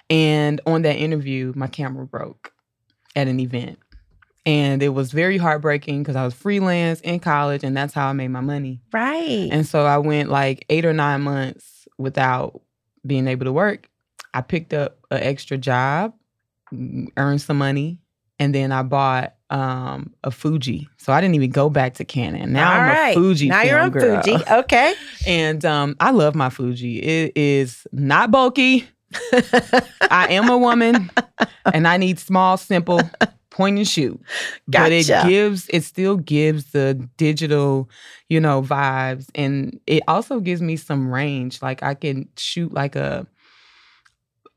And 0.09 0.61
on 0.65 0.83
that 0.83 0.97
interview, 0.97 1.53
my 1.55 1.67
camera 1.67 2.05
broke 2.05 2.53
at 3.15 3.27
an 3.27 3.39
event. 3.39 3.79
And 4.45 4.83
it 4.83 4.89
was 4.89 5.11
very 5.11 5.37
heartbreaking 5.37 6.03
because 6.03 6.15
I 6.15 6.23
was 6.23 6.35
freelance 6.35 7.01
in 7.01 7.19
college, 7.19 7.63
and 7.63 7.75
that's 7.75 7.95
how 7.95 8.07
I 8.07 8.13
made 8.13 8.27
my 8.27 8.41
money. 8.41 8.79
Right. 8.93 9.49
And 9.51 9.65
so 9.65 9.85
I 9.85 9.97
went 9.97 10.29
like 10.29 10.65
eight 10.69 10.85
or 10.85 10.93
nine 10.93 11.21
months 11.21 11.87
without 11.97 12.61
being 13.05 13.27
able 13.27 13.45
to 13.45 13.51
work. 13.51 13.89
I 14.35 14.41
picked 14.41 14.73
up 14.73 14.99
an 15.09 15.23
extra 15.23 15.57
job, 15.57 16.13
earned 17.17 17.41
some 17.41 17.57
money, 17.57 17.99
and 18.39 18.53
then 18.53 18.71
I 18.71 18.83
bought 18.83 19.35
um, 19.49 20.13
a 20.23 20.31
Fuji. 20.31 20.89
So 20.97 21.13
I 21.13 21.21
didn't 21.21 21.35
even 21.35 21.51
go 21.51 21.69
back 21.69 21.95
to 21.95 22.05
Canon. 22.05 22.53
Now 22.53 22.71
All 22.71 22.79
I'm 22.79 22.89
right. 22.89 23.09
a 23.11 23.13
Fuji. 23.13 23.49
Now 23.49 23.61
you're 23.61 23.79
on 23.79 23.91
girl. 23.91 24.21
Fuji. 24.21 24.43
Okay. 24.49 24.93
And 25.27 25.65
um, 25.65 25.95
I 25.99 26.11
love 26.11 26.35
my 26.35 26.49
Fuji. 26.49 26.99
It 26.99 27.33
is 27.35 27.87
not 27.91 28.29
bulky. 28.31 28.87
I 30.11 30.27
am 30.31 30.49
a 30.49 30.57
woman, 30.57 31.09
and 31.73 31.87
I 31.87 31.97
need 31.97 32.19
small, 32.19 32.57
simple 32.57 33.01
point 33.49 33.77
and 33.77 33.87
shoot. 33.87 34.19
But 34.67 34.91
it 34.91 35.07
gives, 35.07 35.67
it 35.69 35.83
still 35.83 36.17
gives 36.17 36.71
the 36.71 36.93
digital, 37.17 37.89
you 38.29 38.39
know, 38.39 38.61
vibes, 38.61 39.27
and 39.33 39.79
it 39.87 40.03
also 40.07 40.39
gives 40.39 40.61
me 40.61 40.75
some 40.75 41.11
range. 41.11 41.61
Like 41.61 41.81
I 41.81 41.93
can 41.95 42.27
shoot 42.37 42.73
like 42.73 42.95
a 42.95 43.25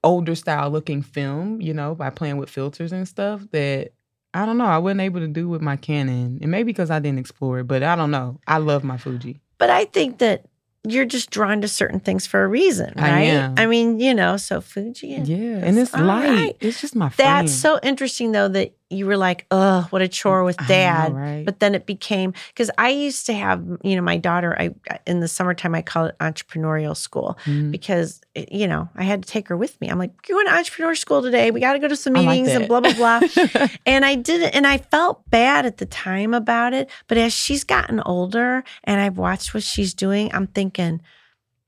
older 0.05 0.35
style 0.35 0.71
looking 0.71 1.03
film, 1.03 1.61
you 1.61 1.75
know, 1.75 1.95
by 1.95 2.11
playing 2.11 2.37
with 2.39 2.51
filters 2.51 2.93
and 2.93 3.07
stuff 3.09 3.43
that. 3.53 3.91
I 4.35 4.45
don't 4.45 4.59
know. 4.59 4.67
I 4.67 4.77
wasn't 4.77 5.01
able 5.01 5.21
to 5.21 5.27
do 5.27 5.49
with 5.49 5.63
my 5.63 5.77
Canon, 5.77 6.39
and 6.43 6.51
maybe 6.51 6.65
because 6.65 6.91
I 6.91 6.99
didn't 6.99 7.19
explore 7.19 7.61
it. 7.61 7.65
But 7.67 7.83
I 7.83 7.97
don't 7.97 8.11
know. 8.11 8.39
I 8.47 8.59
love 8.59 8.85
my 8.85 8.99
Fuji. 8.99 9.41
But 9.57 9.71
I 9.71 9.87
think 9.87 10.19
that 10.19 10.45
you're 10.87 11.07
just 11.07 11.31
drawn 11.31 11.63
to 11.63 11.67
certain 11.69 11.99
things 11.99 12.27
for 12.27 12.45
a 12.45 12.47
reason, 12.47 12.93
I 12.99 13.11
right? 13.11 13.21
am. 13.23 13.55
I 13.57 13.65
mean, 13.67 13.99
you 14.01 14.13
know, 14.13 14.37
so 14.37 14.61
Fuji. 14.61 15.15
and- 15.15 15.27
Yeah, 15.27 15.59
and 15.65 15.79
it's 15.79 15.95
light. 15.95 16.29
right. 16.29 16.57
It's 16.61 16.79
just 16.81 16.95
my 16.95 17.09
friend. 17.09 17.49
That's 17.49 17.55
so 17.59 17.81
interesting, 17.83 18.33
though, 18.33 18.49
that 18.49 18.75
you 18.91 19.05
were 19.07 19.17
like, 19.19 19.45
"Oh, 19.51 19.87
what 19.91 20.01
a 20.01 20.09
chore 20.09 20.45
with 20.45 20.57
I 20.61 20.63
know, 20.63 20.69
dad." 20.69 21.13
right? 21.15 21.45
But 21.45 21.61
then 21.61 21.75
it 21.75 21.85
became 21.85 22.33
because 22.49 22.71
I 22.79 22.89
used 22.89 23.27
to 23.27 23.35
have, 23.35 23.63
you 23.83 23.97
know, 23.97 24.03
my 24.03 24.17
daughter. 24.17 24.57
I 24.59 24.71
in 25.07 25.21
the 25.21 25.29
summertime 25.29 25.75
I 25.75 25.83
call 25.83 26.07
it 26.07 26.17
entrepreneurial 26.21 26.97
school 26.97 27.39
Mhm. 27.45 27.71
because 27.71 28.21
it- 28.35 28.51
you 28.51 28.67
know 28.67 28.89
I 28.97 29.05
had 29.05 29.23
to 29.23 29.29
take 29.29 29.49
her 29.49 29.57
with 29.57 29.79
me. 29.81 29.89
I'm 29.89 29.99
like, 29.99 30.13
"You're 30.29 30.37
going 30.39 30.47
to 30.47 30.55
entrepreneur 30.55 30.95
school 30.95 31.21
today. 31.23 31.51
We 31.51 31.61
got 31.61 31.75
to 31.75 31.79
go 31.79 31.89
to 31.89 31.97
some 31.97 32.15
meetings 32.15 32.49
and 32.49 32.69
blah 32.69 32.81
blah 32.81 32.95
blah." 32.95 33.21
and 33.87 34.05
I 34.07 34.15
did 34.15 34.41
it, 34.43 34.55
and 34.55 34.67
I 34.67 34.79
felt 34.79 35.29
bad 35.31 35.67
at 35.67 35.77
the 35.77 35.87
time 35.87 36.33
about 36.33 36.73
it. 36.73 36.89
But 37.09 37.19
as 37.19 37.33
she's 37.35 37.65
gotten 37.65 38.01
older 38.07 38.65
and 38.85 39.01
I've 39.01 39.19
watched 39.19 39.53
what 39.53 39.63
she's 39.63 39.93
doing, 39.95 40.31
I'm 40.33 40.47
thinking 40.47 41.03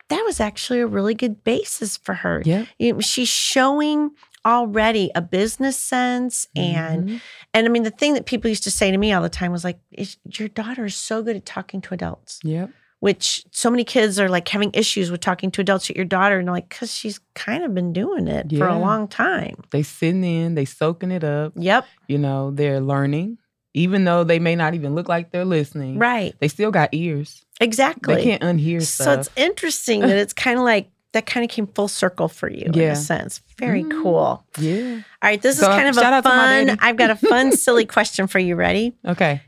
that 0.08 0.22
was 0.24 0.40
actually 0.40 0.80
a 0.80 0.86
really 0.88 1.14
good 1.14 1.44
basis 1.44 1.96
for 1.96 2.14
her. 2.14 2.42
Yeah, 2.44 2.64
she's 3.00 3.28
showing 3.28 4.10
already 4.46 5.10
a 5.14 5.20
business 5.22 5.76
sense 5.76 6.46
and 6.56 7.08
Mhm. 7.08 7.20
and 7.54 7.66
I 7.66 7.68
mean 7.70 7.82
the 7.82 7.90
thing 7.90 8.14
that 8.14 8.26
people 8.26 8.48
used 8.48 8.64
to 8.64 8.70
say 8.70 8.90
to 8.90 8.96
me 8.98 9.12
all 9.12 9.22
the 9.22 9.28
time 9.28 9.52
was 9.52 9.64
like 9.64 9.78
is, 9.92 10.16
your 10.38 10.48
daughter 10.48 10.84
is 10.86 10.94
so 10.94 11.22
good 11.22 11.36
at 11.36 11.44
talking 11.46 11.80
to 11.82 11.94
adults 11.94 12.40
Yep. 12.42 12.70
which 13.00 13.44
so 13.50 13.70
many 13.70 13.84
kids 13.84 14.18
are 14.18 14.28
like 14.30 14.48
having 14.48 14.70
issues 14.74 15.10
with 15.10 15.20
talking 15.20 15.50
to 15.52 15.60
adults 15.60 15.90
at 15.90 15.96
your 15.96 16.04
daughter 16.06 16.38
and 16.38 16.48
like 16.48 16.70
cuz 16.70 16.92
she's 16.94 17.20
kind 17.34 17.64
of 17.64 17.74
been 17.74 17.92
doing 17.92 18.28
it 18.28 18.50
for 18.56 18.66
a 18.68 18.78
long 18.78 19.08
time. 19.08 19.56
They 19.72 19.82
sitting 19.82 20.24
in, 20.24 20.54
they 20.54 20.64
soaking 20.64 21.10
it 21.10 21.24
up. 21.24 21.52
Yep, 21.56 21.86
You 22.08 22.18
know, 22.18 22.50
they're 22.50 22.80
learning, 22.80 23.38
even 23.74 24.04
though 24.04 24.24
they 24.24 24.38
may 24.38 24.56
not 24.56 24.74
even 24.74 24.94
look 24.94 25.08
like 25.08 25.32
they're 25.32 25.44
listening. 25.44 25.98
right. 25.98 26.34
They 26.40 26.48
still 26.48 26.70
got 26.70 26.90
ears. 26.92 27.44
Exactly. 27.60 28.14
They 28.14 28.22
can't 28.24 28.42
unhear 28.42 28.80
so 28.82 29.12
it's 29.12 29.28
interesting 29.36 30.00
that 30.00 30.16
it's 30.16 30.32
kind 30.32 30.58
of 30.58 30.64
like 30.64 30.90
that 31.12 31.26
kind 31.26 31.44
of 31.44 31.50
came 31.50 31.66
full 31.66 31.88
circle 31.88 32.28
for 32.28 32.48
you 32.48 32.70
in 32.72 32.78
a 32.80 32.96
sense. 32.96 33.40
Very 33.58 33.82
Mhm. 33.84 34.02
cool. 34.02 34.44
yeah. 34.58 34.94
All 35.22 35.28
right, 35.30 35.42
this 35.42 35.58
is 35.58 35.64
kind 35.66 35.88
of 35.88 35.96
a 35.96 36.04
out 36.04 36.22
to 36.22 36.28
my 36.28 36.64
fun. 36.66 36.78
I've 36.80 36.96
got 36.96 37.10
a 37.10 37.16
fun, 37.16 37.52
silly 37.56 37.84
question 37.84 38.26
for 38.28 38.38
you. 38.38 38.54
Ready? 38.56 38.94
Okay. 39.06 39.42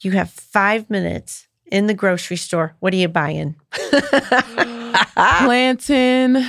You 0.00 0.10
have 0.12 0.30
five 0.30 0.88
minutes 0.90 1.46
in 1.70 1.86
the 1.86 1.94
grocery 1.94 2.36
store. 2.36 2.74
What 2.80 2.92
are 2.92 2.96
you 2.96 3.08
buying? 3.08 3.54
Planting 5.14 6.44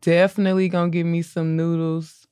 definitely 0.01 0.69
gonna 0.69 0.91
give 0.91 1.07
me 1.07 1.23
some 1.23 1.57
noodles. 1.57 2.26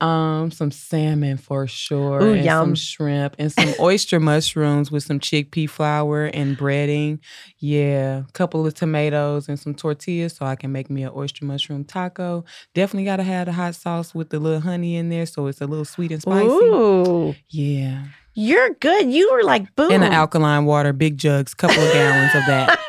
Um, 0.00 0.52
some 0.52 0.70
salmon 0.70 1.38
for 1.38 1.66
sure, 1.66 2.22
Ooh, 2.22 2.32
and 2.34 2.44
yum. 2.44 2.66
some 2.68 2.74
shrimp, 2.76 3.34
and 3.38 3.50
some 3.50 3.74
oyster 3.80 4.20
mushrooms 4.20 4.92
with 4.92 5.02
some 5.02 5.18
chickpea 5.18 5.68
flour 5.68 6.26
and 6.26 6.56
breading. 6.56 7.18
Yeah, 7.58 8.18
a 8.28 8.32
couple 8.32 8.64
of 8.64 8.74
tomatoes 8.74 9.48
and 9.48 9.58
some 9.58 9.74
tortillas, 9.74 10.34
so 10.36 10.46
I 10.46 10.54
can 10.54 10.70
make 10.70 10.88
me 10.88 11.02
an 11.02 11.10
oyster 11.16 11.44
mushroom 11.44 11.84
taco. 11.84 12.44
Definitely 12.74 13.06
gotta 13.06 13.24
have 13.24 13.46
the 13.46 13.52
hot 13.52 13.74
sauce 13.74 14.14
with 14.14 14.30
the 14.30 14.38
little 14.38 14.60
honey 14.60 14.94
in 14.94 15.08
there, 15.08 15.26
so 15.26 15.48
it's 15.48 15.60
a 15.60 15.66
little 15.66 15.84
sweet 15.84 16.12
and 16.12 16.22
spicy. 16.22 16.46
Ooh, 16.46 17.34
Yeah, 17.48 18.04
you're 18.34 18.70
good. 18.74 19.10
You 19.10 19.32
were 19.32 19.42
like 19.42 19.74
boom. 19.74 19.90
and 19.90 20.04
an 20.04 20.12
alkaline 20.12 20.64
water, 20.64 20.92
big 20.92 21.18
jugs, 21.18 21.54
couple 21.54 21.82
of 21.82 21.92
gallons 21.92 22.34
of 22.36 22.46
that. 22.46 22.78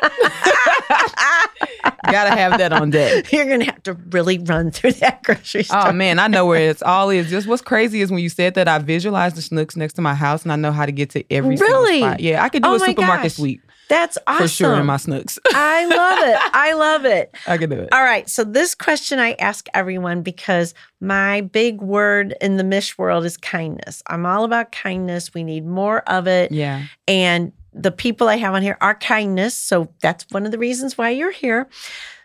gotta 2.10 2.30
have 2.30 2.58
that 2.58 2.72
on 2.72 2.90
deck. 2.90 3.30
You're 3.32 3.46
gonna 3.46 3.64
have 3.64 3.82
to 3.84 3.94
really 3.94 4.38
run 4.38 4.70
through 4.70 4.92
that 4.94 5.22
grocery 5.22 5.60
oh, 5.60 5.64
store. 5.64 5.88
Oh 5.88 5.92
man, 5.92 6.18
I 6.18 6.26
know 6.28 6.46
where 6.46 6.70
it's 6.70 6.82
all 6.82 7.10
is. 7.10 7.30
Just 7.30 7.46
what's 7.46 7.62
crazy 7.62 8.00
is 8.00 8.10
when 8.10 8.20
you 8.20 8.28
said 8.28 8.54
that 8.54 8.68
I 8.68 8.78
visualized 8.78 9.36
the 9.36 9.40
Schnucks 9.42 9.76
next 9.76 9.94
to 9.94 10.02
my 10.02 10.14
house 10.14 10.42
and 10.42 10.52
I 10.52 10.56
know 10.56 10.72
how 10.72 10.86
to 10.86 10.92
get 10.92 11.10
to 11.10 11.24
every 11.32 11.56
single 11.56 11.82
Really? 11.82 12.00
spot. 12.00 12.20
Yeah, 12.20 12.42
I 12.44 12.48
could 12.48 12.62
do 12.62 12.68
Oh 12.68 12.74
a 12.74 12.80
supermarket 12.80 13.24
gosh. 13.24 13.32
sweep 13.34 13.62
That's 13.88 14.18
awesome. 14.26 14.44
for 14.44 14.48
sure 14.48 14.74
in 14.80 14.86
my 14.86 14.96
Schnucks. 14.96 15.38
I 15.52 15.86
love 15.86 16.18
it. 16.28 16.50
I 16.54 16.72
love 16.74 17.04
it. 17.04 17.34
I 17.46 17.56
can 17.58 17.70
do 17.70 17.76
it. 17.80 17.88
All 17.92 18.02
right. 18.02 18.28
So 18.28 18.44
this 18.44 18.74
question 18.74 19.18
I 19.18 19.32
ask 19.32 19.66
everyone 19.74 20.22
because 20.22 20.74
my 21.00 21.40
big 21.40 21.80
word 21.80 22.34
in 22.40 22.56
the 22.56 22.64
Mish 22.64 22.96
world 22.98 23.24
is 23.24 23.36
kindness. 23.36 24.02
I'm 24.06 24.26
all 24.26 24.44
about 24.44 24.72
kindness. 24.72 25.32
We 25.34 25.42
need 25.44 25.66
more 25.66 26.00
of 26.08 26.26
it. 26.26 26.52
Yeah. 26.52 26.84
And 27.08 27.52
the 27.72 27.92
people 27.92 28.28
I 28.28 28.36
have 28.36 28.54
on 28.54 28.62
here 28.62 28.76
are 28.80 28.94
kindness. 28.94 29.54
So 29.54 29.92
that's 30.00 30.26
one 30.30 30.44
of 30.46 30.52
the 30.52 30.58
reasons 30.58 30.98
why 30.98 31.10
you're 31.10 31.30
here. 31.30 31.68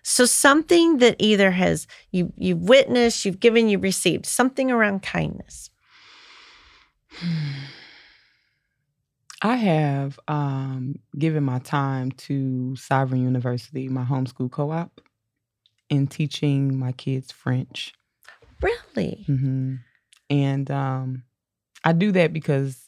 So 0.03 0.25
something 0.25 0.99
that 0.99 1.15
either 1.19 1.51
has 1.51 1.88
you 2.12 2.31
you've 2.38 2.62
witnessed, 2.62 3.25
you've 3.25 3.39
given, 3.39 3.69
you've 3.69 3.84
received, 3.84 4.25
something 4.25 4.69
around 4.71 5.01
kindness. 5.01 5.69
I 9.41 9.58
have 9.58 10.19
um, 10.27 10.95
given 11.17 11.43
my 11.43 11.60
time 11.60 12.12
to 12.12 12.75
Sovereign 12.75 13.21
University, 13.21 13.89
my 13.89 14.03
homeschool 14.03 14.49
co-op, 14.49 15.01
in 15.89 16.08
teaching 16.08 16.79
my 16.79 16.93
kids 16.93 17.31
French. 17.31 17.93
Really? 18.62 19.25
Mm-hmm. 19.27 19.75
And 20.29 20.71
um, 20.71 21.23
I 21.84 21.93
do 21.93 22.12
that 22.13 22.34
because 22.34 22.84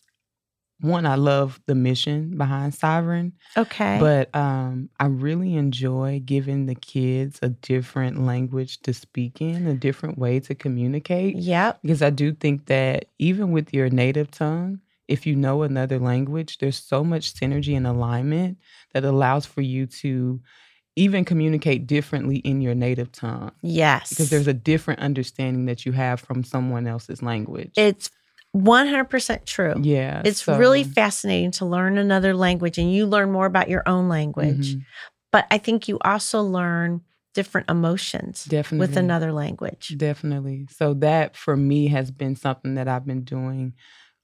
one, 0.82 1.06
I 1.06 1.16
love 1.16 1.60
the 1.66 1.76
mission 1.76 2.38
behind 2.38 2.74
Sovereign, 2.76 3.34
Okay. 3.58 3.98
but 4.00 4.36
um, 4.36 4.90
I 5.00 5.06
really 5.08 5.56
enjoy 5.56 6.22
giving 6.24 6.66
the 6.68 6.76
kids 6.76 7.40
a 7.42 7.50
different 7.50 8.24
language 8.26 8.82
to 8.84 8.94
speak 8.94 9.42
in, 9.42 9.66
a 9.68 9.74
different 9.74 10.18
way 10.18 10.40
to 10.42 10.54
communicate. 10.56 11.36
yep. 11.36 11.80
Because 11.82 12.02
I 12.02 12.12
do 12.12 12.32
think 12.34 12.68
that 12.68 13.06
even 13.18 13.52
with 13.52 13.74
your 13.74 13.90
native 13.90 14.30
tongue, 14.32 14.80
if 15.08 15.26
you 15.26 15.36
know 15.36 15.63
another 15.63 16.00
language, 16.00 16.58
there's 16.60 16.78
so 16.78 17.04
much 17.04 17.34
synergy 17.34 17.76
and 17.76 17.88
alignment 17.88 18.58
that 18.94 19.04
allows 19.06 19.46
for 19.46 19.62
you 19.62 19.86
to 19.88 20.42
even 20.96 21.24
communicate 21.24 21.86
differently 21.88 22.38
in 22.38 22.60
your 22.60 22.74
native 22.76 23.12
tongue 23.12 23.52
Yes. 23.62 24.10
because 24.10 24.30
there's 24.32 24.48
a 24.48 24.54
different 24.54 25.00
understanding 25.00 25.66
that 25.68 25.86
you 25.86 25.92
have 25.92 26.20
from 26.20 26.44
someone 26.44 26.88
else's 26.88 27.22
language. 27.22 27.72
it's 27.78 28.10
100% 28.63 29.46
true. 29.46 29.76
yeah, 29.82 30.22
It's 30.26 30.43
so- 30.43 30.58
really 30.58 30.84
fascinating 30.84 31.52
to 31.52 31.65
learn 31.65 31.98
another 31.98 32.34
language 32.34 32.78
and 32.78 32.91
you 32.91 33.06
learn 33.06 33.32
more 33.32 33.46
about 33.46 33.70
your 33.70 33.84
own 33.88 34.10
language. 34.10 34.76
Mhm, 34.76 34.82
But 35.32 35.46
I 35.52 35.58
think 35.58 35.88
you 35.88 36.00
also 36.02 36.41
learn 36.41 37.02
different 37.34 37.70
emotions 37.70 38.46
definitely 38.46 38.88
with 38.88 38.98
another 38.98 39.32
language. 39.32 39.93
Definitely. 39.98 40.67
So 40.72 40.93
that 40.96 41.36
for 41.36 41.56
me 41.56 41.88
has 41.88 42.10
been 42.10 42.36
something 42.36 42.76
that 42.76 42.88
I've 42.88 43.06
been 43.06 43.24
doing 43.24 43.74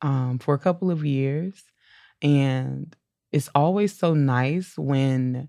um, 0.01 0.39
for 0.39 0.53
a 0.53 0.59
couple 0.59 0.89
of 0.91 1.05
years, 1.05 1.63
and 2.21 2.95
it's 3.31 3.49
always 3.55 3.95
so 3.97 4.13
nice 4.13 4.77
when 4.77 5.47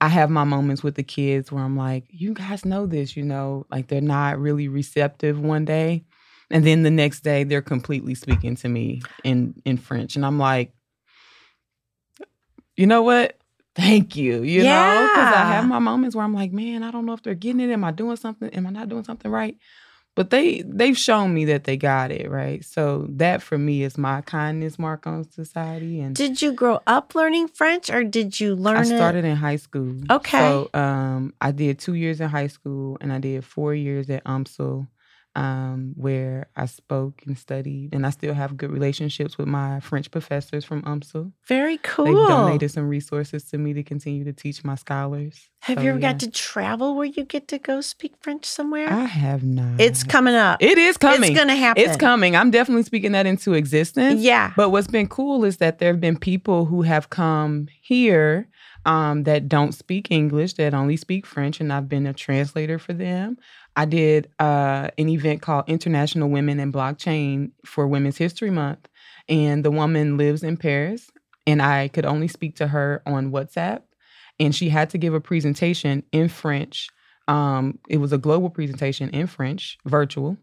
I 0.00 0.08
have 0.08 0.28
my 0.30 0.44
moments 0.44 0.82
with 0.82 0.94
the 0.96 1.02
kids 1.02 1.50
where 1.50 1.62
I'm 1.64 1.76
like, 1.76 2.04
"You 2.10 2.34
guys 2.34 2.64
know 2.66 2.86
this, 2.86 3.16
you 3.16 3.24
know, 3.24 3.64
like 3.70 3.88
they're 3.88 4.00
not 4.02 4.38
really 4.38 4.68
receptive 4.68 5.38
one 5.40 5.64
day." 5.64 6.04
And 6.50 6.64
then 6.64 6.82
the 6.82 6.90
next 6.90 7.20
day 7.20 7.44
they're 7.44 7.62
completely 7.62 8.14
speaking 8.14 8.56
to 8.56 8.68
me 8.68 9.02
in 9.24 9.54
in 9.64 9.76
French 9.78 10.16
and 10.16 10.24
I'm 10.24 10.38
like, 10.38 10.72
"You 12.76 12.86
know 12.86 13.02
what? 13.02 13.36
Thank 13.74 14.16
you." 14.16 14.42
You 14.42 14.64
know, 14.64 15.08
cuz 15.14 15.32
I 15.32 15.44
have 15.44 15.66
my 15.66 15.78
moments 15.78 16.14
where 16.16 16.24
I'm 16.24 16.34
like, 16.34 16.52
"Man, 16.52 16.82
I 16.82 16.90
don't 16.90 17.04
know 17.06 17.12
if 17.14 17.22
they're 17.22 17.34
getting 17.34 17.60
it. 17.60 17.72
Am 17.72 17.84
I 17.84 17.90
doing 17.90 18.16
something? 18.16 18.48
Am 18.50 18.66
I 18.66 18.70
not 18.70 18.88
doing 18.88 19.04
something 19.04 19.30
right?" 19.30 19.56
But 20.14 20.30
they 20.30 20.62
they've 20.66 20.96
shown 20.96 21.34
me 21.34 21.44
that 21.46 21.64
they 21.64 21.76
got 21.76 22.10
it, 22.10 22.30
right? 22.30 22.64
So 22.64 23.06
that 23.10 23.42
for 23.42 23.58
me 23.58 23.82
is 23.82 23.98
my 23.98 24.22
kindness 24.22 24.78
mark 24.78 25.06
on 25.06 25.30
society 25.30 26.00
and 26.00 26.16
Did 26.16 26.40
you 26.40 26.52
grow 26.52 26.80
up 26.86 27.14
learning 27.14 27.48
French 27.48 27.90
or 27.90 28.02
did 28.02 28.40
you 28.40 28.56
learn 28.56 28.78
I 28.78 28.80
it? 28.82 28.86
started 28.86 29.26
in 29.26 29.36
high 29.36 29.56
school. 29.56 29.94
Okay. 30.10 30.38
So 30.38 30.70
um, 30.72 31.34
I 31.42 31.50
did 31.52 31.78
two 31.78 31.92
years 31.94 32.22
in 32.22 32.30
high 32.30 32.46
school 32.46 32.96
and 33.02 33.12
I 33.12 33.18
did 33.18 33.44
four 33.44 33.74
years 33.74 34.08
at 34.08 34.24
UMSL, 34.24 34.88
um, 35.36 35.92
where 35.96 36.46
I 36.56 36.64
spoke 36.66 37.22
and 37.26 37.38
studied. 37.38 37.94
And 37.94 38.06
I 38.06 38.10
still 38.10 38.32
have 38.34 38.56
good 38.56 38.70
relationships 38.70 39.36
with 39.36 39.46
my 39.46 39.80
French 39.80 40.10
professors 40.10 40.64
from 40.64 40.82
UMSL. 40.82 41.30
Very 41.46 41.76
cool. 41.78 42.06
They've 42.06 42.28
donated 42.28 42.70
some 42.70 42.88
resources 42.88 43.44
to 43.50 43.58
me 43.58 43.74
to 43.74 43.82
continue 43.82 44.24
to 44.24 44.32
teach 44.32 44.64
my 44.64 44.76
scholars. 44.76 45.50
Have 45.60 45.78
So, 45.78 45.82
you 45.82 45.90
ever 45.90 45.98
yeah. 45.98 46.12
got 46.12 46.20
to 46.20 46.30
travel 46.30 46.96
where 46.96 47.06
you 47.06 47.24
get 47.24 47.48
to 47.48 47.58
go 47.58 47.80
speak 47.82 48.14
French 48.20 48.46
somewhere? 48.46 48.88
I 48.90 49.04
have 49.04 49.44
not. 49.44 49.78
it's 49.80 50.02
coming 50.04 50.34
up. 50.34 50.62
It 50.62 50.78
is 50.78 50.96
coming. 50.96 51.30
It's 51.32 51.36
going 51.38 51.48
to 51.48 51.56
happen. 51.56 51.82
It's 51.82 51.96
coming. 51.96 52.34
I'm 52.34 52.50
definitely 52.50 52.84
speaking 52.84 53.12
that 53.12 53.26
into 53.26 53.52
existence. 53.52 54.22
Yeah. 54.22 54.52
But 54.56 54.70
what's 54.70 54.86
been 54.86 55.06
cool 55.08 55.44
is 55.44 55.58
that 55.58 55.78
there 55.80 55.92
have 55.92 56.00
been 56.00 56.16
people 56.16 56.64
who 56.64 56.82
have 56.82 57.10
come 57.10 57.68
here 57.82 58.48
um, 58.86 59.24
that 59.24 59.48
don't 59.48 59.72
speak 59.72 60.10
English, 60.10 60.54
that 60.54 60.72
only 60.72 60.96
speak 60.96 61.26
French, 61.26 61.60
and 61.60 61.72
I've 61.72 61.88
been 61.88 62.06
a 62.06 62.14
translator 62.14 62.78
for 62.78 62.92
them. 62.92 63.36
I 63.74 63.84
did 63.84 64.30
uh, 64.38 64.88
an 64.96 65.08
event 65.08 65.42
called 65.42 65.68
International 65.68 66.30
Women 66.30 66.60
in 66.60 66.72
Blockchain 66.72 67.50
for 67.64 67.88
Women's 67.88 68.16
History 68.16 68.50
Month, 68.50 68.88
and 69.28 69.64
the 69.64 69.72
woman 69.72 70.16
lives 70.16 70.44
in 70.44 70.56
Paris, 70.56 71.10
and 71.48 71.60
I 71.60 71.88
could 71.88 72.06
only 72.06 72.28
speak 72.28 72.56
to 72.56 72.68
her 72.68 73.02
on 73.04 73.32
WhatsApp, 73.32 73.82
and 74.38 74.54
she 74.54 74.68
had 74.68 74.90
to 74.90 74.98
give 74.98 75.14
a 75.14 75.20
presentation 75.20 76.04
in 76.12 76.28
French. 76.28 76.88
Um, 77.26 77.80
it 77.88 77.96
was 77.96 78.12
a 78.12 78.18
global 78.18 78.50
presentation 78.50 79.10
in 79.10 79.26
French, 79.26 79.78
virtual, 79.84 80.36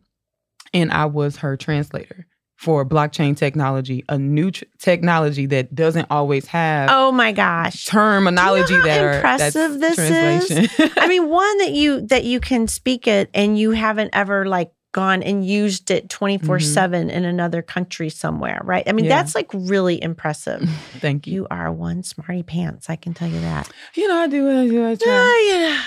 and 0.74 0.92
I 0.92 1.06
was 1.06 1.38
her 1.38 1.56
translator 1.56 2.28
for 2.64 2.86
blockchain 2.86 3.36
technology, 3.36 4.06
a 4.08 4.18
new 4.18 4.50
tr- 4.50 4.64
technology 4.80 5.46
that 5.48 5.76
doesn't 5.76 6.08
always 6.10 6.48
have 6.48 6.90
oh 6.90 7.12
my 7.12 7.34
gosh. 7.34 7.86
terminology 7.86 8.74
how 8.74 8.86
that 8.86 9.04
are 9.04 9.14
impressive 9.16 9.82
this 9.82 10.00
is. 10.00 10.70
I 10.98 11.10
mean, 11.10 11.30
one 11.30 11.58
that 11.58 11.72
you 11.72 12.08
that 12.08 12.24
you 12.24 12.40
can 12.40 12.70
speak 12.70 13.06
it 13.06 13.30
and 13.34 13.60
you 13.60 13.72
haven't 13.72 14.12
ever 14.14 14.46
like 14.46 14.72
gone 14.94 15.22
and 15.22 15.46
used 15.46 15.92
it 15.92 16.08
24/7 16.08 17.10
in 17.10 17.26
another 17.26 17.62
country 17.62 18.10
somewhere, 18.10 18.62
right? 18.64 18.84
I 18.88 18.92
mean, 18.94 19.04
Mm-hmm. 19.06 19.10
Yeah. 19.10 19.18
that's 19.18 19.36
like 19.36 19.50
really 19.54 20.02
impressive. 20.02 20.62
Thank 21.00 21.28
you. 21.28 21.34
you 21.34 21.48
are 21.52 21.72
one 21.72 22.04
smarty 22.04 22.44
pants, 22.44 22.90
I 22.90 22.96
can 22.96 23.14
tell 23.14 23.28
you 23.28 23.42
that. 23.42 23.70
You 23.96 24.08
know, 24.08 24.16
I 24.18 24.28
do. 24.28 24.50
I 24.50 24.68
do. 24.68 24.88
I 24.88 24.96
try. 24.96 25.12
Ah, 25.12 25.50
yeah. 25.50 25.82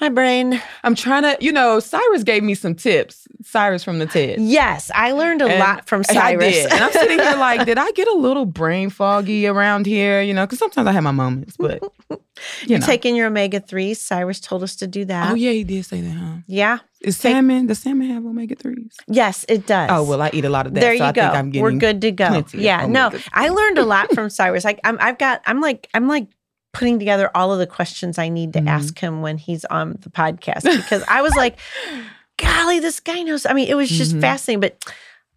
My 0.00 0.08
brain. 0.08 0.60
I'm 0.82 0.94
trying 0.94 1.22
to. 1.22 1.36
You 1.40 1.52
know, 1.52 1.80
Cyrus 1.80 2.22
gave 2.22 2.42
me 2.42 2.54
some 2.54 2.74
tips. 2.74 3.26
Cyrus 3.44 3.82
from 3.84 3.98
the 3.98 4.06
TED. 4.06 4.40
Yes, 4.40 4.90
I 4.94 5.12
learned 5.12 5.40
a 5.42 5.46
And 5.46 5.58
lot 5.60 5.86
from 5.88 6.02
I 6.08 6.12
Cyrus. 6.12 6.54
did. 6.54 6.72
And 6.72 6.82
I'm 6.84 6.92
sitting 6.92 7.18
here 7.18 7.36
like, 7.36 7.64
did 7.66 7.78
I 7.78 7.90
get 7.92 8.08
a 8.08 8.14
little 8.14 8.44
brain 8.46 8.90
foggy 9.00 9.46
around 9.46 9.86
here? 9.86 10.20
You 10.22 10.34
know, 10.34 10.44
because 10.46 10.58
sometimes 10.58 10.86
I 10.88 10.92
have 10.92 11.04
my 11.04 11.12
moments, 11.12 11.56
but 11.56 11.82
you 12.62 12.68
You're 12.70 12.78
know. 12.80 12.86
taking 12.86 13.14
your 13.16 13.26
omega 13.28 13.60
3s. 13.60 13.96
Cyrus 13.96 14.40
told 14.40 14.62
us 14.62 14.76
to 14.76 14.86
do 14.86 15.04
that. 15.06 15.30
oh 15.30 15.34
yeah, 15.34 15.50
he 15.52 15.64
did 15.64 15.84
say 15.84 16.00
that, 16.00 16.10
huh? 16.10 16.34
Yeah. 16.46 16.78
Is 17.00 17.18
Take- 17.18 17.32
salmon? 17.32 17.66
Does 17.66 17.78
salmon 17.80 18.08
have 18.10 18.24
omega 18.24 18.54
threes? 18.54 18.96
Yes, 19.06 19.44
it 19.48 19.66
does. 19.66 19.90
Oh 19.92 20.02
well, 20.04 20.20
I 20.22 20.30
eat 20.32 20.44
a 20.44 20.48
lot 20.50 20.66
of 20.66 20.74
that. 20.74 20.80
there 20.80 20.96
so 20.96 21.04
you 21.04 21.08
I 21.08 21.12
go. 21.12 21.22
think 21.22 21.34
I'm 21.34 21.50
getting 21.50 21.62
We're 21.62 21.72
good 21.78 22.00
to 22.02 22.10
go. 22.12 22.44
Yeah, 22.54 22.86
no, 22.86 23.10
I 23.32 23.48
learned 23.48 23.78
a 23.78 23.84
lot 23.84 24.12
from 24.14 24.30
Cyrus. 24.38 24.64
Like 24.64 24.80
I'm, 24.84 24.96
I've 25.00 25.18
got, 25.18 25.42
I'm 25.46 25.60
like, 25.60 25.88
I'm 25.94 26.08
like 26.08 26.28
putting 26.72 26.98
together 26.98 27.30
all 27.36 27.52
of 27.52 27.58
the 27.60 27.66
questions 27.68 28.18
I 28.18 28.28
need 28.30 28.52
to 28.54 28.60
Mhm. 28.60 28.68
ask 28.68 28.98
him 28.98 29.20
when 29.22 29.38
he's 29.38 29.64
on 29.66 29.96
the 30.00 30.10
podcast 30.10 30.62
because 30.64 31.04
I 31.06 31.22
was 31.22 31.34
like, 31.36 31.58
golly, 32.38 32.80
this 32.80 32.98
guy 33.00 33.22
knows. 33.22 33.46
I 33.46 33.52
mean, 33.52 33.68
it 33.68 33.74
was 33.76 33.88
just 33.90 34.16
Mhm. 34.16 34.20
fascinating. 34.20 34.60
But 34.60 34.84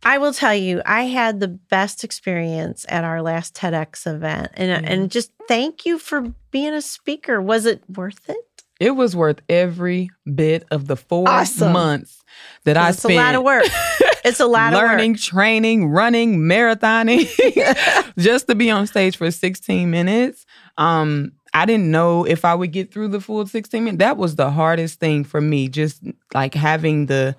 I 0.04 0.18
will 0.20 0.34
tell 0.34 0.56
you, 0.56 0.82
I 0.86 1.04
had 1.04 1.40
the 1.40 1.48
best 1.48 2.04
experience 2.04 2.86
at 2.88 3.04
our 3.04 3.22
last 3.22 3.56
TEDx 3.56 4.06
event, 4.08 4.52
and 4.54 4.70
Yeah. 4.70 4.90
and 4.92 5.12
just 5.12 5.32
thank 5.48 5.86
you 5.86 5.98
for 6.00 6.34
being 6.52 6.74
a 6.74 6.82
speaker. 6.82 7.42
Was 7.42 7.66
it 7.66 7.84
worth 7.90 8.30
it? 8.30 8.38
It 8.80 8.92
was 8.92 9.16
worth 9.16 9.42
every 9.50 10.12
bit 10.36 10.66
of 10.70 10.86
the 10.88 10.96
four 10.96 11.28
Awesome. 11.28 11.74
months 11.74 12.24
that 12.64 12.78
I 12.78 12.92
spent. 12.92 12.96
It's 12.96 13.06
a 13.06 13.16
lot 13.16 13.36
of 13.36 13.44
work. 13.44 13.66
It's 14.24 14.40
a 14.40 14.46
lot 14.46 14.74
of 14.74 14.80
work. 14.80 14.90
learning, 14.90 15.15
training, 15.15 15.88
running, 15.90 16.40
marathoning, 16.40 17.28
just 18.19 18.48
to 18.48 18.56
be 18.56 18.69
on 18.69 18.86
stage 18.86 19.17
for 19.17 19.32
16 19.32 19.90
minutes. 19.90 20.46
Um, 20.78 21.32
I 21.54 21.65
didn't 21.65 21.90
know 21.90 22.24
if 22.26 22.46
I 22.46 22.54
would 22.54 22.71
get 22.71 22.94
through 22.94 23.08
the 23.08 23.21
full 23.21 23.46
16 23.48 23.84
minutes. 23.84 24.00
That 24.00 24.17
was 24.17 24.36
the 24.36 24.52
hardest 24.52 25.00
thing 25.00 25.24
for 25.24 25.42
me, 25.42 25.69
just 25.69 26.04
like 26.34 26.54
having 26.54 27.08
the 27.08 27.36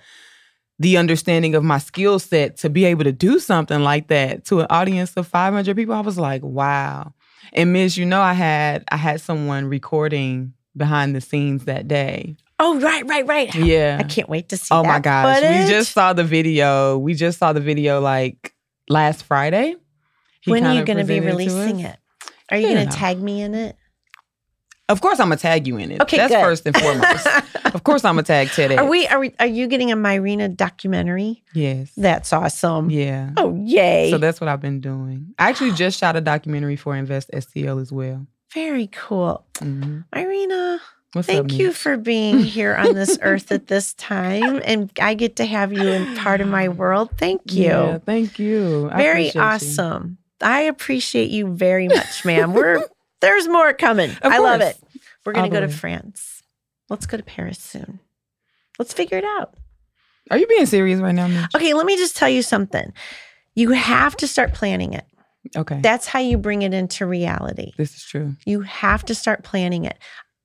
the 0.79 0.97
understanding 0.97 1.55
of 1.55 1.65
my 1.65 1.79
skill 1.79 2.19
set 2.19 2.57
to 2.59 2.71
be 2.71 2.85
able 2.85 3.05
to 3.05 3.13
do 3.13 3.39
something 3.39 3.81
like 3.83 4.09
that 4.09 4.45
to 4.47 4.61
an 4.61 4.67
audience 4.71 5.13
of 5.17 5.27
500 5.27 5.77
people. 5.77 5.95
I 5.95 6.01
was 6.01 6.19
like, 6.19 6.43
wow. 6.43 7.15
And 7.53 7.73
Miss, 7.73 7.97
you 7.97 8.07
know, 8.07 8.21
I 8.21 8.35
had 8.35 8.85
I 8.91 8.97
had 8.97 9.21
someone 9.21 9.67
recording 9.67 10.53
behind 10.77 11.17
the 11.17 11.21
scenes 11.21 11.65
that 11.65 11.89
day. 11.89 12.37
Oh, 12.61 12.79
right, 12.81 13.07
right, 13.07 13.27
right. 13.27 13.55
Yeah. 13.55 13.99
I 14.01 14.05
can't 14.05 14.29
wait 14.29 14.49
to 14.51 14.57
see 14.57 14.69
Oh 14.73 14.83
that 14.83 14.89
my 14.89 14.99
gosh. 14.99 15.43
We 15.43 15.71
just 15.71 15.93
saw 15.93 16.13
the 16.13 16.25
video. 16.25 16.99
We 16.99 17.15
just 17.15 17.39
saw 17.39 17.53
the 17.53 17.61
video 17.61 18.01
like 18.01 18.55
last 18.89 19.25
Friday. 19.25 19.77
He 20.41 20.51
when 20.51 20.65
are 20.65 20.75
you 20.75 20.85
going 20.85 20.99
to 20.99 21.05
be 21.05 21.21
releasing 21.21 21.81
it? 21.81 21.97
Are 22.51 22.57
you 22.57 22.69
You 22.69 22.75
going 22.75 22.89
to 22.89 22.97
tag 22.97 23.21
me 23.21 23.43
in 23.43 23.55
it? 23.55 23.77
Of 24.89 25.03
course, 25.03 25.21
I'm 25.21 25.27
gonna 25.27 25.37
tag 25.37 25.67
you 25.67 25.77
in 25.77 25.91
it. 25.91 26.01
Okay, 26.01 26.17
that's 26.17 26.33
good. 26.33 26.41
first 26.43 26.67
and 26.67 26.75
foremost. 26.77 27.27
of 27.75 27.85
course, 27.85 28.05
I'm 28.05 28.15
gonna 28.15 28.23
tag 28.23 28.49
TEDx. 28.49 28.79
Are 28.79 28.87
we? 28.87 29.07
Are 29.09 29.19
we? 29.19 29.35
Are 29.39 29.47
you 29.47 29.67
getting 29.67 29.93
a 29.93 29.97
Myrina 29.97 30.55
documentary? 30.57 31.43
Yes. 31.53 31.93
That's 31.97 32.33
awesome. 32.33 32.89
yeah. 32.91 33.33
Oh, 33.37 33.55
yay! 33.65 34.11
So 34.11 34.17
that's 34.17 34.41
what 34.41 34.49
I've 34.49 34.63
been 34.63 34.81
doing. 34.81 35.35
I 35.39 35.51
actually 35.51 35.73
just 35.73 35.99
shot 35.99 36.17
a 36.17 36.23
documentary 36.23 36.77
for 36.77 36.97
Invest 36.97 37.31
STL 37.33 37.83
as 37.83 37.93
well. 37.93 38.27
Very 38.55 38.87
cool. 38.87 39.45
Mm-hmm. 39.57 40.01
Irina. 40.19 40.81
What's? 41.13 41.27
Thank 41.27 41.53
you 41.55 41.73
for 41.73 41.97
being 41.99 42.39
here 42.43 42.75
on 42.75 42.95
this 42.95 43.19
earth 43.21 43.53
at 43.53 43.67
this 43.67 43.93
time, 43.95 44.63
and 44.65 44.91
I 45.01 45.13
get 45.15 45.37
to 45.37 45.45
have 45.45 45.71
you 45.73 45.87
in 45.87 46.17
part 46.17 46.41
of 46.41 46.49
my 46.49 46.69
world. 46.69 47.11
Thank 47.19 47.53
you. 47.53 47.65
Yeah, 47.65 47.99
thank 47.99 48.39
you. 48.39 48.89
I 48.91 48.97
very 48.97 49.29
appreciate 49.29 49.35
you. 49.35 49.41
awesome. 49.41 50.19
I 50.41 50.61
appreciate 50.63 51.31
you 51.31 51.49
very 51.49 51.89
much, 51.89 52.25
ma'am. 52.25 52.53
We're 52.55 52.87
there's 53.21 53.49
more 53.49 53.73
coming. 53.73 54.11
Of 54.23 54.33
I 54.33 54.39
love 54.39 54.61
it. 54.61 54.77
We're 55.25 55.33
gonna 55.33 55.49
go 55.49 55.61
the 55.61 55.67
to. 55.67 55.73
France. 55.73 56.43
Let's 56.89 57.07
go 57.07 57.17
to 57.17 57.23
Paris 57.23 57.59
soon. 57.59 58.01
Let's 58.79 58.93
figure 58.93 59.19
it 59.19 59.25
out. 59.25 59.55
Are 60.31 60.39
you 60.39 60.47
being 60.47 60.67
serious 60.67 61.01
right 61.01 61.15
now, 61.15 61.27
Mish? 61.29 61.47
Okay, 61.55 61.75
let 61.75 61.87
me 61.87 61.97
just 61.97 62.17
tell 62.17 62.29
you 62.29 62.43
something. 62.43 62.93
You 63.55 63.71
have 63.73 64.17
to 64.19 64.29
start 64.29 64.55
planning 64.55 64.93
it. 64.95 65.05
Okay. 65.57 65.81
That's 65.83 66.07
how 66.07 66.19
you 66.21 66.37
bring 66.39 66.63
it 66.63 66.75
into 66.75 67.07
reality. 67.07 67.73
this 67.77 67.95
is 67.97 68.05
true. 68.05 68.37
You 68.45 68.61
have 68.63 69.05
to 69.07 69.15
start 69.15 69.43
planning 69.45 69.85
it. 69.85 69.99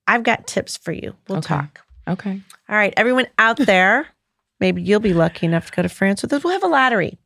I've 0.06 0.22
got 0.22 0.46
tips 0.46 0.76
for 0.76 0.92
you. 0.92 1.14
We'll 1.28 1.38
Okay. 1.38 1.48
talk. 1.54 1.80
Okay. 2.08 2.40
All 2.68 2.76
right, 2.76 2.92
everyone 2.96 3.26
out 3.38 3.56
there, 3.58 4.06
maybe 4.60 4.82
you'll 4.82 5.00
be 5.00 5.14
lucky 5.14 5.46
enough 5.46 5.66
to 5.66 5.72
go 5.72 5.82
to 5.82 5.88
France 5.88 6.22
with 6.22 6.32
us. 6.32 6.42
We'll 6.44 6.52
have 6.54 6.62
a 6.64 6.68
lottery. 6.68 7.18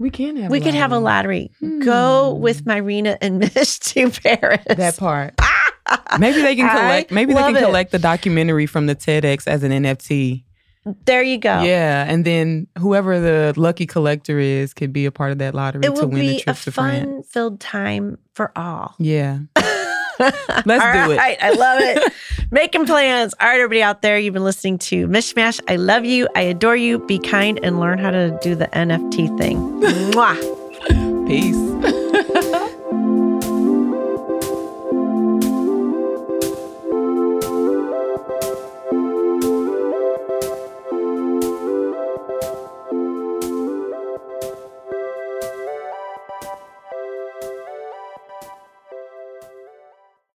We 0.00 0.10
can 0.10 0.34
have. 0.36 0.50
we 0.50 0.60
could 0.60 0.74
have 0.74 0.90
a 0.92 0.98
lottery. 0.98 1.52
lottery. 1.60 1.84
Go 1.84 2.34
Hmm. 2.34 2.40
with 2.40 2.64
Myrina 2.64 3.16
and 3.20 3.38
Mish 3.54 3.78
to 3.78 4.10
Paris. 4.10 4.64
That 4.66 4.96
part. 4.96 5.34
Maybe 6.18 6.40
they 6.40 6.56
can 6.56 6.68
I 6.68 6.72
collect. 6.78 7.10
Maybe 7.12 7.34
they 7.34 7.40
can 7.40 7.56
it. 7.56 7.60
collect 7.62 7.92
the 7.92 7.98
documentary 7.98 8.66
from 8.66 8.86
the 8.86 8.96
TEDx 8.96 9.46
as 9.46 9.62
an 9.62 9.72
NFT. 9.72 10.44
there 11.04 11.22
you 11.22 11.36
go. 11.36 11.60
Yeah, 11.62 12.06
and 12.08 12.24
then 12.24 12.66
whoever 12.78 13.20
the 13.20 13.52
lucky 13.56 13.86
collector 13.86 14.38
is 14.38 14.72
could 14.72 14.92
be 14.92 15.04
a 15.04 15.12
part 15.12 15.32
of 15.32 15.38
that 15.38 15.54
lottery 15.54 15.82
It 15.84 15.94
to 15.96 16.06
win 16.06 16.24
a 16.24 16.36
a 16.36 16.40
trip 16.40 16.56
to 16.56 16.72
France. 16.72 16.96
It 16.96 16.98
will 16.98 17.04
be 17.04 17.10
a 17.12 17.14
fun 17.16 17.22
filled 17.24 17.60
time 17.60 18.18
for 18.32 18.52
all. 18.56 18.94
Yeah. 18.98 19.40
Let's 20.66 20.66
do 20.66 21.12
it. 21.12 21.16
Right, 21.16 21.38
I 21.40 21.52
love 21.52 21.80
it. 21.80 22.12
Making 22.50 22.86
plans. 22.86 23.34
All 23.40 23.46
right, 23.48 23.56
everybody 23.56 23.82
out 23.82 24.02
there, 24.02 24.18
you've 24.18 24.34
been 24.34 24.44
listening 24.44 24.78
to 24.78 25.06
Mishmash. 25.08 25.60
I 25.68 25.76
love 25.76 26.04
you. 26.04 26.28
I 26.34 26.42
adore 26.42 26.76
you. 26.76 26.98
Be 26.98 27.18
kind 27.18 27.58
and 27.62 27.80
learn 27.80 27.98
how 27.98 28.10
to 28.10 28.38
do 28.42 28.54
the 28.54 28.66
NFT 28.68 29.38
thing. 29.38 29.58
Mwah. 30.12 30.36
Peace. 31.26 32.76